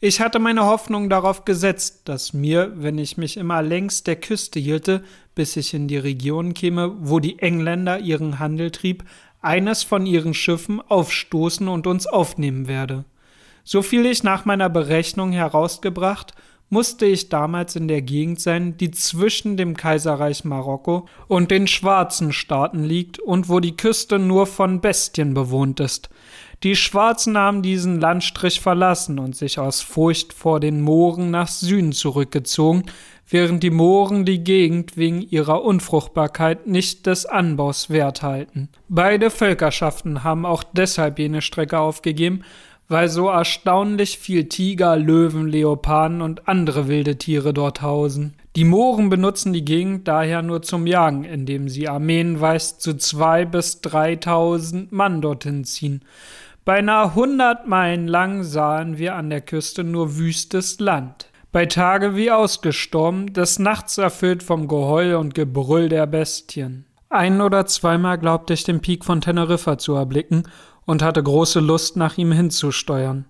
Ich 0.00 0.20
hatte 0.20 0.38
meine 0.38 0.64
Hoffnung 0.64 1.10
darauf 1.10 1.44
gesetzt, 1.44 2.02
dass 2.04 2.32
mir, 2.32 2.72
wenn 2.76 2.98
ich 2.98 3.16
mich 3.16 3.36
immer 3.36 3.62
längs 3.62 4.04
der 4.04 4.16
Küste 4.16 4.60
hielte, 4.60 5.02
bis 5.34 5.56
ich 5.56 5.74
in 5.74 5.88
die 5.88 5.96
Region 5.96 6.54
käme, 6.54 6.94
wo 7.00 7.18
die 7.18 7.38
Engländer 7.40 7.98
ihren 7.98 8.38
Handel 8.38 8.70
trieb, 8.70 9.04
eines 9.40 9.82
von 9.82 10.06
ihren 10.06 10.34
Schiffen 10.34 10.80
aufstoßen 10.80 11.68
und 11.68 11.86
uns 11.86 12.06
aufnehmen 12.06 12.68
werde. 12.68 13.04
So 13.64 13.82
viel 13.82 14.06
ich 14.06 14.22
nach 14.22 14.44
meiner 14.44 14.68
Berechnung 14.68 15.32
herausgebracht, 15.32 16.32
musste 16.70 17.06
ich 17.06 17.28
damals 17.28 17.76
in 17.76 17.88
der 17.88 18.02
Gegend 18.02 18.40
sein, 18.40 18.76
die 18.76 18.90
zwischen 18.90 19.56
dem 19.56 19.76
Kaiserreich 19.76 20.44
Marokko 20.44 21.08
und 21.26 21.50
den 21.50 21.66
schwarzen 21.66 22.32
Staaten 22.32 22.84
liegt 22.84 23.18
und 23.18 23.48
wo 23.48 23.60
die 23.60 23.76
Küste 23.76 24.18
nur 24.18 24.46
von 24.46 24.80
Bestien 24.80 25.34
bewohnt 25.34 25.80
ist. 25.80 26.10
Die 26.64 26.74
Schwarzen 26.74 27.38
haben 27.38 27.62
diesen 27.62 28.00
Landstrich 28.00 28.60
verlassen 28.60 29.20
und 29.20 29.36
sich 29.36 29.60
aus 29.60 29.80
Furcht 29.80 30.32
vor 30.32 30.58
den 30.58 30.80
Mooren 30.80 31.30
nach 31.30 31.46
Süden 31.46 31.92
zurückgezogen, 31.92 32.84
während 33.28 33.62
die 33.62 33.70
Mooren 33.70 34.24
die 34.24 34.42
Gegend 34.42 34.96
wegen 34.96 35.22
ihrer 35.22 35.62
Unfruchtbarkeit 35.62 36.66
nicht 36.66 37.06
des 37.06 37.26
Anbaus 37.26 37.90
wert 37.90 38.22
halten. 38.22 38.70
Beide 38.88 39.30
Völkerschaften 39.30 40.24
haben 40.24 40.44
auch 40.44 40.64
deshalb 40.64 41.20
jene 41.20 41.42
Strecke 41.42 41.78
aufgegeben, 41.78 42.42
weil 42.88 43.08
so 43.08 43.28
erstaunlich 43.28 44.18
viel 44.18 44.48
Tiger, 44.48 44.96
Löwen, 44.96 45.46
Leoparden 45.46 46.22
und 46.22 46.48
andere 46.48 46.88
wilde 46.88 47.16
Tiere 47.16 47.52
dort 47.52 47.82
hausen. 47.82 48.34
Die 48.56 48.64
Mohren 48.64 49.10
benutzen 49.10 49.52
die 49.52 49.64
Gegend 49.64 50.08
daher 50.08 50.42
nur 50.42 50.62
zum 50.62 50.86
Jagen, 50.86 51.24
indem 51.24 51.68
sie 51.68 51.86
armeenweis 51.86 52.78
zu 52.78 52.96
zwei 52.96 53.44
bis 53.44 53.82
dreitausend 53.82 54.90
Mann 54.90 55.20
dorthin 55.20 55.64
ziehen. 55.64 56.02
Beinahe 56.64 57.14
hundert 57.14 57.66
Meilen 57.66 58.08
lang 58.08 58.42
sahen 58.42 58.98
wir 58.98 59.14
an 59.14 59.30
der 59.30 59.42
Küste 59.42 59.84
nur 59.84 60.18
wüstes 60.18 60.80
Land. 60.80 61.30
Bei 61.52 61.66
Tage 61.66 62.14
wie 62.14 62.30
ausgestorben, 62.30 63.32
des 63.32 63.58
Nachts 63.58 63.96
erfüllt 63.96 64.42
vom 64.42 64.68
Geheul 64.68 65.14
und 65.14 65.34
Gebrüll 65.34 65.88
der 65.88 66.06
Bestien. 66.06 66.84
Ein 67.10 67.40
oder 67.40 67.64
zweimal 67.66 68.18
glaubte 68.18 68.52
ich 68.52 68.64
den 68.64 68.80
Peak 68.80 69.04
von 69.04 69.20
Teneriffa 69.20 69.78
zu 69.78 69.94
erblicken 69.94 70.42
und 70.84 71.02
hatte 71.02 71.22
große 71.22 71.60
Lust, 71.60 71.96
nach 71.96 72.18
ihm 72.18 72.32
hinzusteuern. 72.32 73.24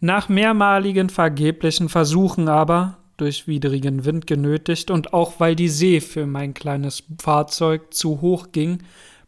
Nach 0.00 0.28
mehrmaligen 0.28 1.08
vergeblichen 1.08 1.88
Versuchen 1.88 2.48
aber, 2.48 2.98
durch 3.16 3.46
widrigen 3.46 4.04
Wind 4.04 4.26
genötigt 4.26 4.90
und 4.90 5.14
auch 5.14 5.40
weil 5.40 5.56
die 5.56 5.70
See 5.70 6.00
für 6.00 6.26
mein 6.26 6.52
kleines 6.52 7.04
Fahrzeug 7.18 7.94
zu 7.94 8.20
hoch 8.20 8.48
ging, 8.52 8.82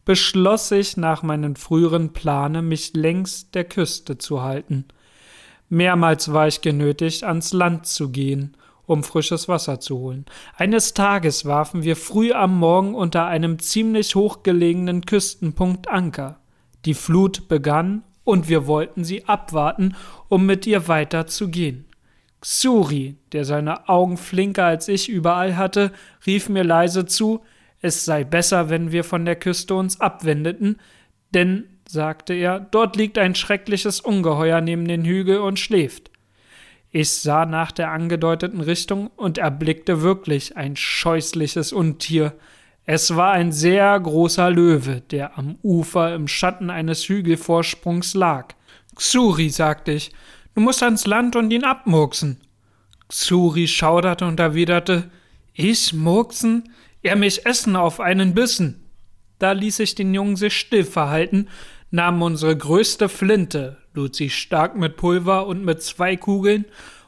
beschloss 0.05 0.71
ich 0.71 0.99
nach 0.99 1.23
meinen 1.23 1.57
früheren 1.57 2.13
Plane, 2.13 2.61
mich 2.61 2.95
längs 2.95 3.51
der 3.51 3.65
Küste 3.65 4.19
zu 4.19 4.43
halten. 4.43 4.85
Mehrmals 5.71 6.33
war 6.33 6.49
ich 6.49 6.61
genötigt, 6.61 7.25
ans 7.25 7.55
Land 7.55 7.87
zu 7.87 8.11
gehen, 8.11 8.55
um 8.89 9.05
frisches 9.05 9.49
Wasser 9.49 9.79
zu 9.79 9.99
holen. 9.99 10.25
Eines 10.57 10.95
Tages 10.95 11.45
warfen 11.45 11.85
wir 11.85 11.95
früh 11.95 12.33
am 12.33 12.59
Morgen 12.59 12.95
unter 12.95 13.27
einem 13.27 13.59
ziemlich 13.59 14.15
hochgelegenen 14.15 15.05
Küstenpunkt 15.05 15.89
Anker. 15.89 16.41
Die 16.87 16.95
Flut 16.95 17.49
begann, 17.49 18.03
und 18.25 18.49
wir 18.49 18.67
wollten 18.67 19.05
sie 19.05 19.27
abwarten, 19.27 19.95
um 20.29 20.45
mit 20.45 20.67
ihr 20.67 20.89
weiter 20.89 21.27
zu 21.27 21.49
gehen. 21.49 21.87
Xuri, 22.41 23.17
der 23.33 23.45
seine 23.45 23.89
Augen 23.89 24.17
flinker 24.17 24.65
als 24.65 24.89
ich 24.89 25.09
überall 25.09 25.57
hatte, 25.57 25.93
rief 26.27 26.49
mir 26.49 26.65
leise 26.65 27.07
zu, 27.07 27.41
es 27.81 28.05
sei 28.05 28.25
besser, 28.25 28.71
wenn 28.71 28.93
wir 28.93 29.05
von 29.05 29.25
der 29.25 29.37
Küste 29.37 29.75
uns 29.75 30.01
abwendeten, 30.01 30.79
denn, 31.35 31.65
sagte 31.87 32.35
er, 32.35 32.61
dort 32.61 32.97
liegt 32.97 33.19
ein 33.19 33.35
schreckliches 33.35 34.01
Ungeheuer 34.01 34.61
neben 34.61 34.87
den 34.87 35.05
Hügel 35.05 35.39
und 35.39 35.59
schläft. 35.59 36.11
Ich 36.91 37.11
sah 37.11 37.45
nach 37.45 37.73
der 37.73 37.91
angedeuteten 37.91 38.61
Richtung 38.61 39.09
und 39.17 39.39
erblickte 39.39 40.03
wirklich 40.03 40.57
ein 40.57 40.77
scheußliches 40.77 41.73
Untier, 41.73 42.35
es 42.91 43.15
war 43.15 43.33
ein 43.33 43.53
sehr 43.53 44.01
großer 44.01 44.49
Löwe, 44.49 45.03
der 45.11 45.37
am 45.37 45.59
Ufer 45.63 46.15
im 46.15 46.27
Schatten 46.27 46.71
eines 46.71 47.07
Hügelvorsprungs 47.07 48.15
lag. 48.15 48.55
Xuri, 48.97 49.51
sagte 49.51 49.93
ich, 49.93 50.11
du 50.55 50.63
musst 50.63 50.83
ans 50.83 51.07
Land 51.07 51.37
und 51.37 51.51
ihn 51.51 51.65
abmurksen. 51.65 52.41
Xuri 53.09 53.69
schauderte 53.69 54.25
und 54.25 54.41
erwiderte, 54.41 55.11
ich 55.53 55.93
murksen? 55.93 56.73
Er 57.03 57.17
mich 57.17 57.45
essen 57.45 57.77
auf 57.77 58.01
einen 58.01 58.33
Bissen. 58.33 58.89
Da 59.39 59.53
ließ 59.53 59.81
ich 59.81 59.95
den 59.95 60.15
Jungen 60.15 60.37
sich 60.37 60.57
still 60.57 60.85
verhalten, 60.85 61.49
nahm 61.91 62.23
unsere 62.23 62.57
größte 62.57 63.09
Flinte, 63.09 63.79
lud 63.95 64.15
sie 64.15 64.31
stark 64.31 64.77
mit 64.77 64.97
Pulver 64.97 65.47
und 65.47 65.65
mit 65.65 65.83
zwei 65.83 66.17
Kugeln 66.17 66.65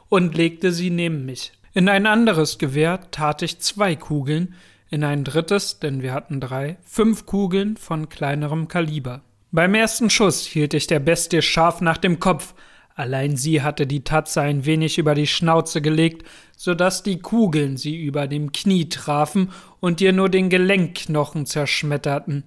und 0.09 0.35
legte 0.35 0.71
sie 0.71 0.89
neben 0.89 1.25
mich. 1.25 1.53
In 1.73 1.87
ein 1.87 2.05
anderes 2.05 2.57
Gewehr 2.57 2.99
tat 3.11 3.41
ich 3.41 3.59
zwei 3.59 3.95
Kugeln, 3.95 4.55
in 4.89 5.05
ein 5.05 5.23
drittes, 5.23 5.79
denn 5.79 6.01
wir 6.01 6.13
hatten 6.13 6.41
drei, 6.41 6.77
fünf 6.83 7.25
Kugeln 7.25 7.77
von 7.77 8.09
kleinerem 8.09 8.67
Kaliber. 8.67 9.21
Beim 9.51 9.73
ersten 9.73 10.09
Schuss 10.09 10.45
hielt 10.45 10.73
ich 10.73 10.87
der 10.87 10.99
Bestie 10.99 11.41
scharf 11.41 11.79
nach 11.79 11.97
dem 11.97 12.19
Kopf, 12.19 12.53
allein 12.93 13.37
sie 13.37 13.61
hatte 13.61 13.87
die 13.87 14.03
Tatze 14.03 14.41
ein 14.41 14.65
wenig 14.65 14.97
über 14.97 15.15
die 15.15 15.27
Schnauze 15.27 15.81
gelegt, 15.81 16.27
so 16.57 16.73
dass 16.73 17.03
die 17.03 17.19
Kugeln 17.19 17.77
sie 17.77 18.01
über 18.01 18.27
dem 18.27 18.51
Knie 18.51 18.89
trafen 18.89 19.51
und 19.79 20.01
ihr 20.01 20.11
nur 20.11 20.27
den 20.29 20.49
Gelenkknochen 20.49 21.45
zerschmetterten. 21.45 22.43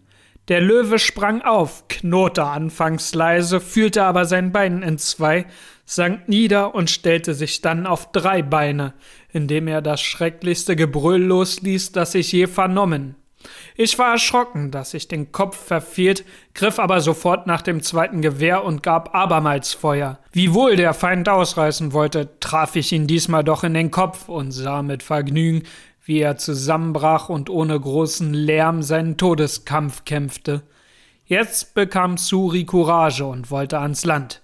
Der 0.49 0.61
Löwe 0.61 0.99
sprang 0.99 1.41
auf, 1.41 1.89
knurrte 1.89 2.45
anfangs 2.45 3.15
leise, 3.15 3.61
fühlte 3.61 4.05
aber 4.05 4.27
sein 4.27 4.53
Bein 4.53 4.83
in 4.83 4.99
zwei, 4.99 5.47
sank 5.87 6.29
nieder 6.29 6.75
und 6.75 6.91
stellte 6.91 7.33
sich 7.33 7.63
dann 7.63 7.87
auf 7.87 8.13
drei 8.13 8.43
Beine, 8.43 8.93
indem 9.33 9.69
er 9.69 9.81
das 9.81 10.03
schrecklichste 10.03 10.77
Gebrüll 10.77 11.23
losließ, 11.23 11.93
das 11.93 12.15
ich 12.15 12.31
je 12.33 12.47
vernommen. 12.47 13.17
Ich 13.77 13.99
war 13.99 14.13
erschrocken, 14.13 14.71
dass 14.71 14.95
ich 14.95 15.09
den 15.09 15.33
Kopf 15.33 15.57
verfehlt, 15.57 16.25
griff 16.55 16.79
aber 16.79 17.01
sofort 17.01 17.47
nach 17.47 17.63
dem 17.63 17.83
zweiten 17.83 18.23
Gewehr 18.23 18.65
und 18.65 18.83
gab 18.83 19.15
abermals 19.15 19.73
Feuer. 19.73 20.19
Wiewohl 20.33 20.77
der 20.77 20.95
Feind 20.95 21.29
ausreißen 21.29 21.93
wollte, 21.93 22.39
traf 22.41 22.77
ich 22.77 22.93
ihn 22.93 23.07
diesmal 23.07 23.45
doch 23.45 23.65
in 23.65 23.75
den 23.75 23.91
Kopf 23.91 24.29
und 24.29 24.53
sah 24.53 24.83
mit 24.83 25.03
Vergnügen, 25.03 25.65
wie 26.05 26.21
er 26.21 26.37
zusammenbrach 26.37 27.29
und 27.29 27.51
ohne 27.51 27.79
großen 27.79 28.33
Lärm 28.35 28.83
seinen 28.83 29.17
Todeskampf 29.17 30.05
kämpfte. 30.05 30.62
Jetzt 31.25 31.75
bekam 31.75 32.19
Suri 32.19 32.64
Courage 32.64 33.25
und 33.25 33.51
wollte 33.51 33.79
ans 33.79 34.05
Land. 34.05 34.43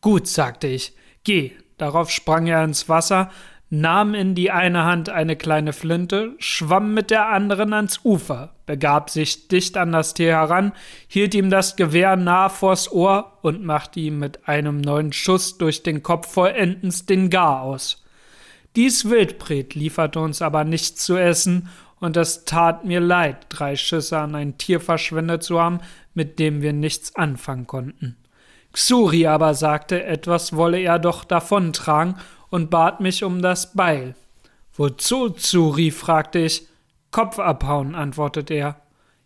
Gut, 0.00 0.28
sagte 0.28 0.66
ich, 0.66 0.94
geh. 1.24 1.52
Darauf 1.78 2.10
sprang 2.10 2.48
er 2.48 2.64
ins 2.64 2.88
Wasser, 2.88 3.30
nahm 3.70 4.14
in 4.14 4.34
die 4.34 4.50
eine 4.50 4.84
Hand 4.84 5.10
eine 5.10 5.36
kleine 5.36 5.72
Flinte, 5.72 6.34
schwamm 6.38 6.92
mit 6.92 7.10
der 7.10 7.28
anderen 7.28 7.72
ans 7.72 8.00
Ufer, 8.04 8.54
begab 8.66 9.10
sich 9.10 9.48
dicht 9.48 9.76
an 9.76 9.92
das 9.92 10.12
Tier 10.12 10.32
heran, 10.32 10.72
hielt 11.06 11.34
ihm 11.34 11.50
das 11.50 11.76
Gewehr 11.76 12.16
nah 12.16 12.48
vors 12.48 12.90
Ohr 12.90 13.38
und 13.42 13.64
machte 13.64 14.00
ihm 14.00 14.18
mit 14.18 14.48
einem 14.48 14.80
neuen 14.80 15.12
Schuss 15.12 15.56
durch 15.56 15.82
den 15.82 16.02
Kopf 16.02 16.32
vollendens 16.32 17.06
den 17.06 17.30
Gar 17.30 17.62
aus. 17.62 18.04
Dies 18.76 19.08
Wildbret 19.08 19.74
lieferte 19.74 20.20
uns 20.20 20.42
aber 20.42 20.64
nichts 20.64 21.04
zu 21.04 21.16
essen, 21.16 21.68
und 22.00 22.16
es 22.16 22.44
tat 22.44 22.84
mir 22.84 23.00
leid, 23.00 23.46
drei 23.48 23.74
Schüsse 23.74 24.18
an 24.18 24.36
ein 24.36 24.56
Tier 24.56 24.80
verschwendet 24.80 25.42
zu 25.42 25.60
haben, 25.60 25.80
mit 26.14 26.38
dem 26.38 26.62
wir 26.62 26.72
nichts 26.72 27.16
anfangen 27.16 27.66
konnten. 27.66 28.16
Xuri 28.72 29.26
aber 29.26 29.54
sagte, 29.54 30.04
etwas 30.04 30.54
wolle 30.54 30.78
er 30.78 30.98
doch 30.98 31.24
davontragen 31.24 32.14
und 32.50 32.70
bat 32.70 33.00
mich 33.00 33.24
um 33.24 33.42
das 33.42 33.72
Beil. 33.72 34.14
Wozu, 34.74 35.32
Xuri? 35.32 35.90
fragte 35.90 36.38
ich. 36.38 36.68
Kopf 37.10 37.38
abhauen, 37.38 37.94
antwortete 37.94 38.54
er. 38.54 38.80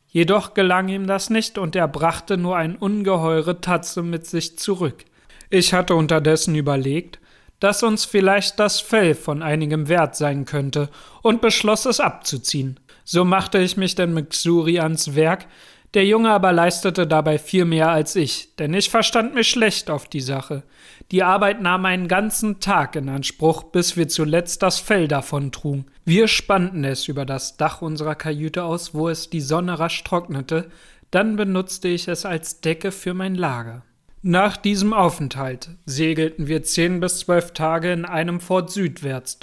Jedoch 0.09 0.55
gelang 0.55 0.89
ihm 0.89 1.07
das 1.07 1.31
nicht, 1.31 1.59
und 1.59 1.75
er 1.75 1.89
brachte 1.89 2.37
nur 2.37 2.57
eine 2.57 2.77
ungeheure 2.79 3.61
Tatze 3.61 4.03
mit 4.03 4.27
sich 4.27 4.59
zurück. 4.59 5.05
Ich 5.51 5.75
hatte 5.75 5.95
unterdessen 5.95 6.55
überlegt, 6.55 7.19
dass 7.63 7.85
uns 7.85 8.05
vielleicht 8.05 8.59
das 8.59 8.81
Fell 8.81 9.15
von 9.15 9.41
einigem 9.41 9.89
Wert 9.89 10.17
sein 10.17 10.45
könnte, 10.47 10.89
und 11.23 11.41
beschloss 11.41 11.85
es 11.87 12.01
abzuziehen. 12.01 12.81
So 13.05 13.25
machte 13.25 13.59
ich 13.59 13.77
mich 13.77 13.95
denn 13.95 14.13
mit 14.13 14.31
Xuri 14.31 14.81
ans 14.81 15.15
Werk, 15.15 15.47
der 15.95 16.05
Junge 16.05 16.31
aber 16.31 16.53
leistete 16.53 17.07
dabei 17.07 17.39
viel 17.39 17.65
mehr 17.65 17.91
als 17.91 18.17
ich, 18.17 18.57
denn 18.57 18.75
ich 18.75 18.91
verstand 18.91 19.35
mich 19.35 19.49
schlecht 19.49 19.91
auf 19.91 20.09
die 20.09 20.23
Sache. 20.23 20.65
Die 21.13 21.23
Arbeit 21.23 21.61
nahm 21.61 21.85
einen 21.85 22.09
ganzen 22.09 22.59
Tag 22.59 22.97
in 22.97 23.09
Anspruch, 23.09 23.63
bis 23.65 23.97
wir 23.97 24.09
zuletzt 24.09 24.63
das 24.63 24.81
Fell 24.81 25.07
davon 25.07 25.53
trugen. 25.53 25.87
Wir 26.05 26.27
spannten 26.27 26.83
es 26.83 27.07
über 27.07 27.27
das 27.27 27.59
Dach 27.59 27.81
unserer 27.81 28.17
Kajüte 28.17 28.65
aus, 28.65 28.93
wo 28.95 29.09
es 29.09 29.31
die 29.31 29.41
Sonne 29.41 29.79
rasch 29.79 30.03
trocknete, 30.03 30.69
dann 31.13 31.37
benutzte 31.37 31.89
ich 31.89 32.09
es 32.09 32.25
als 32.25 32.61
Decke 32.61 32.91
für 32.91 33.15
mein 33.15 33.37
Lager. 33.37 33.83
Nach 34.25 34.57
diesem 34.57 34.93
Aufenthalt 34.93 35.71
segelten 35.85 36.47
wir 36.47 36.63
zehn 36.63 37.01
bis 37.01 37.19
zwölf 37.19 37.55
Tage 37.55 37.93
in 37.93 38.05
einem 38.05 38.39
Fort 38.39 38.71
südwärts. 38.71 39.41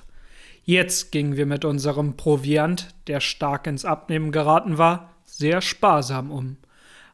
Jetzt 0.64 1.12
gingen 1.12 1.36
wir 1.36 1.46
mit 1.46 1.66
unserem 1.66 2.16
Proviant, 2.16 2.88
der 3.08 3.20
stark 3.20 3.68
ins 3.68 3.84
Abnehmen 3.84 4.32
geraten 4.32 4.78
war, 4.78 5.16
sehr 5.26 5.60
sparsam 5.60 6.32
um. 6.32 6.56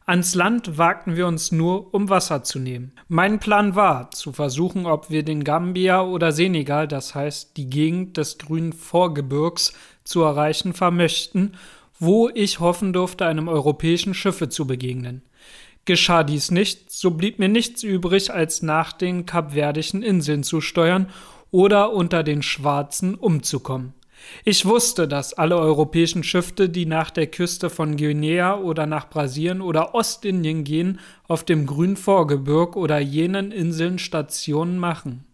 Ans 0.04 0.36
Land 0.36 0.78
wagten 0.78 1.16
wir 1.16 1.26
uns 1.26 1.50
nur, 1.50 1.92
um 1.92 2.08
Wasser 2.08 2.44
zu 2.44 2.60
nehmen. 2.60 2.92
Mein 3.08 3.40
Plan 3.40 3.74
war, 3.74 4.12
zu 4.12 4.32
versuchen, 4.32 4.86
ob 4.86 5.10
wir 5.10 5.24
den 5.24 5.42
Gambia 5.42 6.02
oder 6.02 6.30
Senegal, 6.30 6.86
das 6.86 7.16
heißt 7.16 7.56
die 7.56 7.68
Gegend 7.68 8.16
des 8.16 8.38
grünen 8.38 8.74
Vorgebirgs, 8.74 9.72
zu 10.04 10.22
erreichen 10.22 10.72
vermöchten, 10.72 11.56
wo 11.98 12.28
ich 12.32 12.60
hoffen 12.60 12.92
durfte, 12.92 13.26
einem 13.26 13.48
europäischen 13.48 14.14
Schiffe 14.14 14.48
zu 14.48 14.68
begegnen. 14.68 15.22
Geschah 15.86 16.24
dies 16.24 16.50
nicht, 16.50 16.90
so 16.90 17.12
blieb 17.12 17.38
mir 17.38 17.48
nichts 17.48 17.84
übrig, 17.84 18.32
als 18.32 18.60
nach 18.60 18.92
den 18.92 19.24
kapverdischen 19.24 20.02
Inseln 20.02 20.42
zu 20.42 20.60
steuern 20.60 21.08
oder 21.52 21.92
unter 21.92 22.24
den 22.24 22.42
Schwarzen 22.42 23.14
umzukommen. 23.14 23.94
Ich 24.44 24.66
wusste, 24.66 25.06
dass 25.06 25.34
alle 25.34 25.56
europäischen 25.56 26.24
Schiffe, 26.24 26.68
die 26.68 26.86
nach 26.86 27.10
der 27.10 27.28
Küste 27.28 27.70
von 27.70 27.96
Guinea 27.96 28.58
oder 28.58 28.86
nach 28.86 29.08
Brasilien 29.08 29.60
oder 29.60 29.94
Ostindien 29.94 30.64
gehen, 30.64 30.98
auf 31.28 31.44
dem 31.44 31.66
grünen 31.66 31.96
Vorgebirg 31.96 32.76
oder 32.76 32.98
jenen 32.98 33.52
Inseln 33.52 34.00
Stationen 34.00 34.78
machen. 34.78 35.24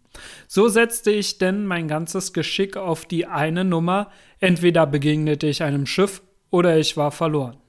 So 0.46 0.68
setzte 0.68 1.10
ich 1.10 1.38
denn 1.38 1.64
mein 1.64 1.88
ganzes 1.88 2.34
Geschick 2.34 2.76
auf 2.76 3.06
die 3.06 3.24
eine 3.26 3.64
Nummer, 3.64 4.10
entweder 4.40 4.86
begegnete 4.86 5.46
ich 5.46 5.62
einem 5.62 5.86
Schiff 5.86 6.20
oder 6.50 6.76
ich 6.76 6.98
war 6.98 7.10
verloren. 7.10 7.61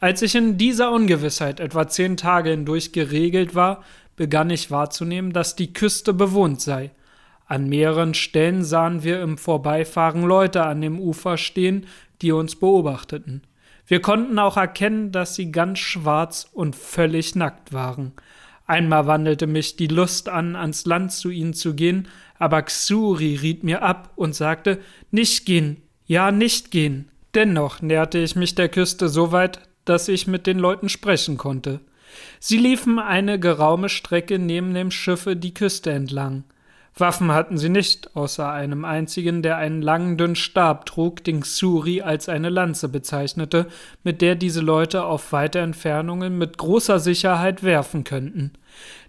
Als 0.00 0.22
ich 0.22 0.34
in 0.34 0.58
dieser 0.58 0.92
Ungewissheit 0.92 1.60
etwa 1.60 1.88
zehn 1.88 2.16
Tage 2.16 2.50
hindurch 2.50 2.92
geregelt 2.92 3.54
war, 3.54 3.84
begann 4.16 4.50
ich 4.50 4.70
wahrzunehmen, 4.70 5.32
dass 5.32 5.56
die 5.56 5.72
Küste 5.72 6.12
bewohnt 6.12 6.60
sei, 6.60 6.90
an 7.46 7.68
mehreren 7.68 8.14
Stellen 8.14 8.64
sahen 8.64 9.04
wir 9.04 9.22
im 9.22 9.38
Vorbeifahren 9.38 10.24
Leute 10.24 10.64
an 10.64 10.80
dem 10.80 10.98
Ufer 10.98 11.36
stehen, 11.36 11.86
die 12.20 12.32
uns 12.32 12.56
beobachteten. 12.56 13.42
Wir 13.86 14.00
konnten 14.02 14.38
auch 14.40 14.56
erkennen, 14.56 15.12
dass 15.12 15.36
sie 15.36 15.52
ganz 15.52 15.78
schwarz 15.78 16.48
und 16.52 16.74
völlig 16.74 17.36
nackt 17.36 17.72
waren. 17.72 18.12
Einmal 18.66 19.06
wandelte 19.06 19.46
mich 19.46 19.76
die 19.76 19.86
Lust 19.86 20.28
an, 20.28 20.56
ans 20.56 20.86
Land 20.86 21.12
zu 21.12 21.30
ihnen 21.30 21.54
zu 21.54 21.74
gehen, 21.74 22.08
aber 22.36 22.62
Xuri 22.62 23.36
riet 23.36 23.62
mir 23.62 23.82
ab 23.82 24.10
und 24.16 24.34
sagte, 24.34 24.80
nicht 25.12 25.46
gehen, 25.46 25.82
ja, 26.04 26.32
nicht 26.32 26.72
gehen. 26.72 27.08
Dennoch 27.36 27.82
näherte 27.82 28.16
ich 28.16 28.34
mich 28.34 28.54
der 28.54 28.70
Küste 28.70 29.10
so 29.10 29.30
weit, 29.30 29.60
dass 29.84 30.08
ich 30.08 30.26
mit 30.26 30.46
den 30.46 30.58
Leuten 30.58 30.88
sprechen 30.88 31.36
konnte. 31.36 31.80
Sie 32.40 32.56
liefen 32.56 32.98
eine 32.98 33.38
geraume 33.38 33.90
Strecke 33.90 34.38
neben 34.38 34.72
dem 34.72 34.90
Schiffe 34.90 35.36
die 35.36 35.52
Küste 35.52 35.90
entlang. 35.92 36.44
Waffen 36.96 37.32
hatten 37.32 37.58
sie 37.58 37.68
nicht, 37.68 38.16
außer 38.16 38.50
einem 38.50 38.86
einzigen, 38.86 39.42
der 39.42 39.58
einen 39.58 39.82
langen, 39.82 40.16
dünnen 40.16 40.34
Stab 40.34 40.86
trug, 40.86 41.22
den 41.24 41.42
Xuri 41.42 42.00
als 42.00 42.30
eine 42.30 42.48
Lanze 42.48 42.88
bezeichnete, 42.88 43.66
mit 44.02 44.22
der 44.22 44.34
diese 44.34 44.62
Leute 44.62 45.04
auf 45.04 45.30
weite 45.30 45.58
Entfernungen 45.58 46.38
mit 46.38 46.56
großer 46.56 46.98
Sicherheit 47.00 47.62
werfen 47.62 48.02
könnten. 48.04 48.52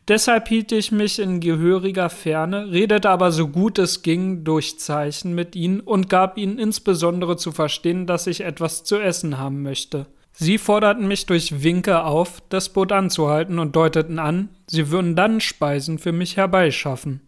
Deshalb 0.08 0.48
hielt 0.48 0.72
ich 0.72 0.94
mich 0.94 1.20
in 1.20 1.42
gehöriger 1.42 2.10
Ferne, 2.10 2.72
redete 2.72 3.10
aber 3.10 3.34
so 3.34 3.50
gut 3.50 3.78
es 3.78 4.04
ging 4.04 4.46
durch 4.46 4.80
Zeichen 4.80 5.36
mit 5.36 5.54
ihnen 5.56 5.82
und 5.82 6.10
gab 6.10 6.38
ihnen 6.38 6.58
insbesondere 6.58 7.36
zu 7.36 7.52
verstehen, 7.52 8.06
dass 8.06 8.26
ich 8.26 8.42
etwas 8.42 8.86
zu 8.86 8.98
essen 8.98 9.38
haben 9.38 9.64
möchte. 9.64 10.08
Sie 10.32 10.60
forderten 10.60 11.08
mich 11.08 11.26
durch 11.26 11.62
Winke 11.62 12.04
auf, 12.04 12.42
das 12.50 12.70
Boot 12.70 12.94
anzuhalten 12.94 13.60
und 13.60 13.76
deuteten 13.76 14.20
an, 14.20 14.50
sie 14.68 14.92
würden 14.92 15.16
dann 15.16 15.42
Speisen 15.42 15.98
für 15.98 16.14
mich 16.14 16.38
herbeischaffen. 16.38 17.22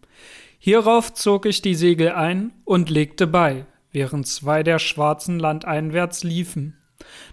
Hierauf 0.58 1.12
zog 1.12 1.44
ich 1.46 1.60
die 1.60 1.74
Segel 1.74 2.12
ein 2.12 2.52
und 2.64 2.88
legte 2.88 3.26
bei, 3.26 3.66
während 3.92 4.26
zwei 4.26 4.62
der 4.62 4.78
Schwarzen 4.78 5.38
landeinwärts 5.38 6.22
liefen. 6.22 6.79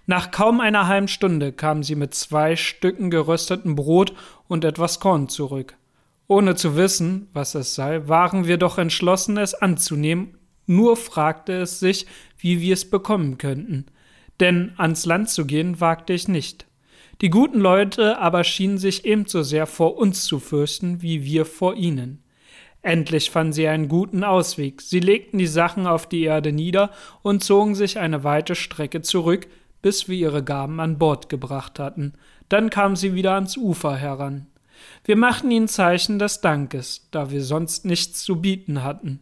Nach 0.05 0.31
kaum 0.31 0.59
einer 0.59 0.87
halben 0.87 1.07
Stunde 1.07 1.51
kamen 1.51 1.83
sie 1.83 1.95
mit 1.95 2.13
zwei 2.13 2.55
Stücken 2.55 3.09
gerösteten 3.09 3.75
Brot 3.75 4.13
und 4.47 4.65
etwas 4.65 4.99
Korn 4.99 5.29
zurück. 5.29 5.75
Ohne 6.27 6.55
zu 6.55 6.75
wissen, 6.75 7.29
was 7.33 7.55
es 7.55 7.75
sei, 7.75 8.07
waren 8.07 8.47
wir 8.47 8.57
doch 8.57 8.77
entschlossen, 8.77 9.37
es 9.37 9.53
anzunehmen, 9.53 10.37
nur 10.65 10.97
fragte 10.97 11.53
es 11.53 11.79
sich, 11.79 12.05
wie 12.37 12.59
wir 12.61 12.73
es 12.73 12.89
bekommen 12.89 13.37
könnten. 13.37 13.85
Denn 14.39 14.73
ans 14.77 15.05
Land 15.05 15.29
zu 15.29 15.45
gehen 15.45 15.79
wagte 15.79 16.13
ich 16.13 16.27
nicht. 16.27 16.67
Die 17.21 17.29
guten 17.29 17.59
Leute 17.59 18.19
aber 18.19 18.43
schienen 18.43 18.77
sich 18.77 19.05
ebenso 19.05 19.41
sehr 19.41 19.65
vor 19.65 19.97
uns 19.97 20.25
zu 20.25 20.39
fürchten, 20.39 21.01
wie 21.01 21.23
wir 21.23 21.45
vor 21.45 21.75
ihnen. 21.75 22.21
Endlich 22.83 23.31
fanden 23.31 23.53
sie 23.53 23.67
einen 23.67 23.87
guten 23.87 24.23
Ausweg. 24.23 24.81
Sie 24.81 24.99
legten 24.99 25.39
die 25.39 25.47
Sachen 25.47 25.87
auf 25.87 26.07
die 26.07 26.23
Erde 26.23 26.51
nieder 26.51 26.91
und 27.23 27.43
zogen 27.43 27.73
sich 27.73 27.97
eine 27.97 28.23
weite 28.23 28.53
Strecke 28.53 29.01
zurück, 29.01 29.47
bis 29.87 30.09
wir 30.09 30.17
ihre 30.17 30.43
Gaben 30.43 30.81
an 30.81 30.97
Bord 30.97 31.29
gebracht 31.29 31.79
hatten. 31.79 32.11
Dann 32.49 32.69
kamen 32.69 32.97
sie 32.97 33.13
wieder 33.13 33.35
ans 33.35 33.55
Ufer 33.55 33.95
heran. 33.95 34.47
Wir 35.05 35.15
machten 35.15 35.49
ihnen 35.49 35.69
Zeichen 35.69 36.19
des 36.19 36.41
Dankes, 36.41 37.07
da 37.11 37.31
wir 37.31 37.41
sonst 37.41 37.85
nichts 37.85 38.21
zu 38.21 38.41
bieten 38.41 38.83
hatten. 38.83 39.21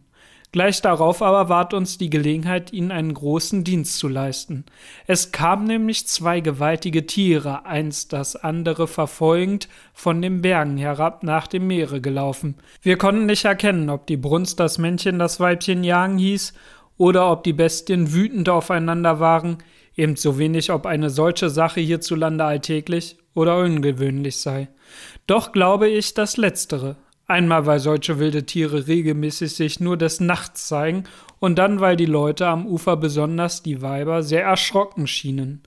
Gleich 0.50 0.82
darauf 0.82 1.22
aber 1.22 1.48
ward 1.48 1.72
uns 1.72 1.98
die 1.98 2.10
Gelegenheit, 2.10 2.72
ihnen 2.72 2.90
einen 2.90 3.14
großen 3.14 3.62
Dienst 3.62 3.96
zu 3.98 4.08
leisten. 4.08 4.64
Es 5.06 5.30
kamen 5.30 5.68
nämlich 5.68 6.08
zwei 6.08 6.40
gewaltige 6.40 7.06
Tiere, 7.06 7.64
eins 7.64 8.08
das 8.08 8.34
andere 8.34 8.88
verfolgend, 8.88 9.68
von 9.94 10.20
den 10.20 10.42
Bergen 10.42 10.78
herab 10.78 11.22
nach 11.22 11.46
dem 11.46 11.68
Meere 11.68 12.00
gelaufen. 12.00 12.56
Wir 12.82 12.98
konnten 12.98 13.26
nicht 13.26 13.44
erkennen, 13.44 13.88
ob 13.88 14.08
die 14.08 14.16
Brunst 14.16 14.58
das 14.58 14.78
Männchen 14.78 15.20
das 15.20 15.38
Weibchen 15.38 15.84
jagen 15.84 16.18
hieß, 16.18 16.54
oder 16.98 17.30
ob 17.30 17.44
die 17.44 17.52
Bestien 17.52 18.12
wütend 18.12 18.48
aufeinander 18.48 19.20
waren, 19.20 19.58
ebenso 19.96 20.38
wenig 20.38 20.70
ob 20.70 20.86
eine 20.86 21.10
solche 21.10 21.50
Sache 21.50 21.80
hierzulande 21.80 22.44
alltäglich 22.44 23.16
oder 23.34 23.58
ungewöhnlich 23.58 24.36
sei. 24.36 24.68
Doch 25.26 25.52
glaube 25.52 25.88
ich 25.88 26.14
das 26.14 26.36
Letztere, 26.36 26.96
Einmal, 27.28 27.66
weil 27.66 27.80
solche 27.80 28.20
wilde 28.20 28.46
Tiere 28.46 28.86
regelmäßig 28.86 29.52
sich 29.52 29.80
nur 29.80 29.96
des 29.96 30.20
Nachts 30.20 30.68
zeigen 30.68 31.04
und 31.40 31.56
dann, 31.58 31.80
weil 31.80 31.96
die 31.96 32.06
Leute 32.06 32.46
am 32.46 32.66
Ufer 32.66 32.96
besonders 32.96 33.64
die 33.64 33.82
Weiber 33.82 34.22
sehr 34.22 34.44
erschrocken 34.44 35.08
schienen. 35.08 35.62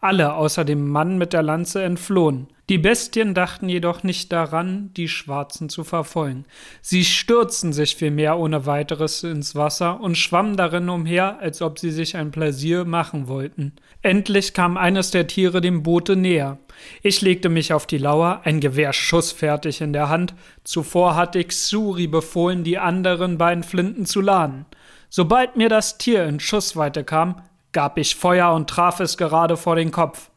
Alle 0.00 0.34
außer 0.34 0.64
dem 0.64 0.88
Mann 0.88 1.18
mit 1.18 1.32
der 1.32 1.42
Lanze 1.42 1.82
entflohen. 1.82 2.46
Die 2.68 2.78
Bestien 2.78 3.32
dachten 3.32 3.70
jedoch 3.70 4.02
nicht 4.02 4.30
daran, 4.30 4.90
die 4.94 5.08
Schwarzen 5.08 5.70
zu 5.70 5.84
verfolgen. 5.84 6.44
Sie 6.82 7.04
stürzten 7.04 7.72
sich 7.72 7.96
vielmehr 7.96 8.38
ohne 8.38 8.66
weiteres 8.66 9.24
ins 9.24 9.54
Wasser 9.54 10.00
und 10.00 10.18
schwammen 10.18 10.56
darin 10.56 10.90
umher, 10.90 11.38
als 11.40 11.62
ob 11.62 11.78
sie 11.78 11.90
sich 11.90 12.14
ein 12.14 12.30
Pläsier 12.30 12.84
machen 12.84 13.26
wollten. 13.26 13.72
Endlich 14.02 14.52
kam 14.52 14.76
eines 14.76 15.10
der 15.10 15.26
Tiere 15.26 15.62
dem 15.62 15.82
Boote 15.82 16.14
näher. 16.14 16.58
Ich 17.02 17.22
legte 17.22 17.48
mich 17.48 17.72
auf 17.72 17.86
die 17.86 17.98
Lauer, 17.98 18.42
ein 18.44 18.60
Gewehr 18.60 18.92
schussfertig 18.92 19.80
in 19.80 19.94
der 19.94 20.10
Hand. 20.10 20.34
Zuvor 20.62 21.16
hatte 21.16 21.38
ich 21.38 21.56
Suri 21.56 22.06
befohlen, 22.06 22.64
die 22.64 22.78
anderen 22.78 23.38
beiden 23.38 23.64
Flinten 23.64 24.04
zu 24.04 24.20
laden. 24.20 24.66
Sobald 25.08 25.56
mir 25.56 25.70
das 25.70 25.96
Tier 25.96 26.26
in 26.26 26.38
Schussweite 26.38 27.02
kam, 27.02 27.42
gab 27.72 27.98
ich 27.98 28.16
Feuer 28.16 28.52
und 28.52 28.68
traf 28.68 29.00
es 29.00 29.16
gerade 29.16 29.56
vor 29.56 29.76
den 29.76 29.90
Kopf. 29.90 30.30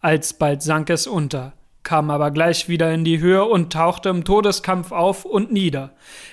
Alsbald 0.00 0.62
sank 0.62 0.90
es 0.90 1.06
unter, 1.06 1.52
kam 1.82 2.10
aber 2.10 2.30
gleich 2.30 2.68
wieder 2.68 2.92
in 2.92 3.04
die 3.04 3.20
Höhe 3.20 3.44
und 3.44 3.72
tauchte 3.72 4.08
im 4.08 4.24
Todeskampf 4.24 4.92
auf 4.92 5.24
und 5.24 5.52
nieder. 5.52 5.92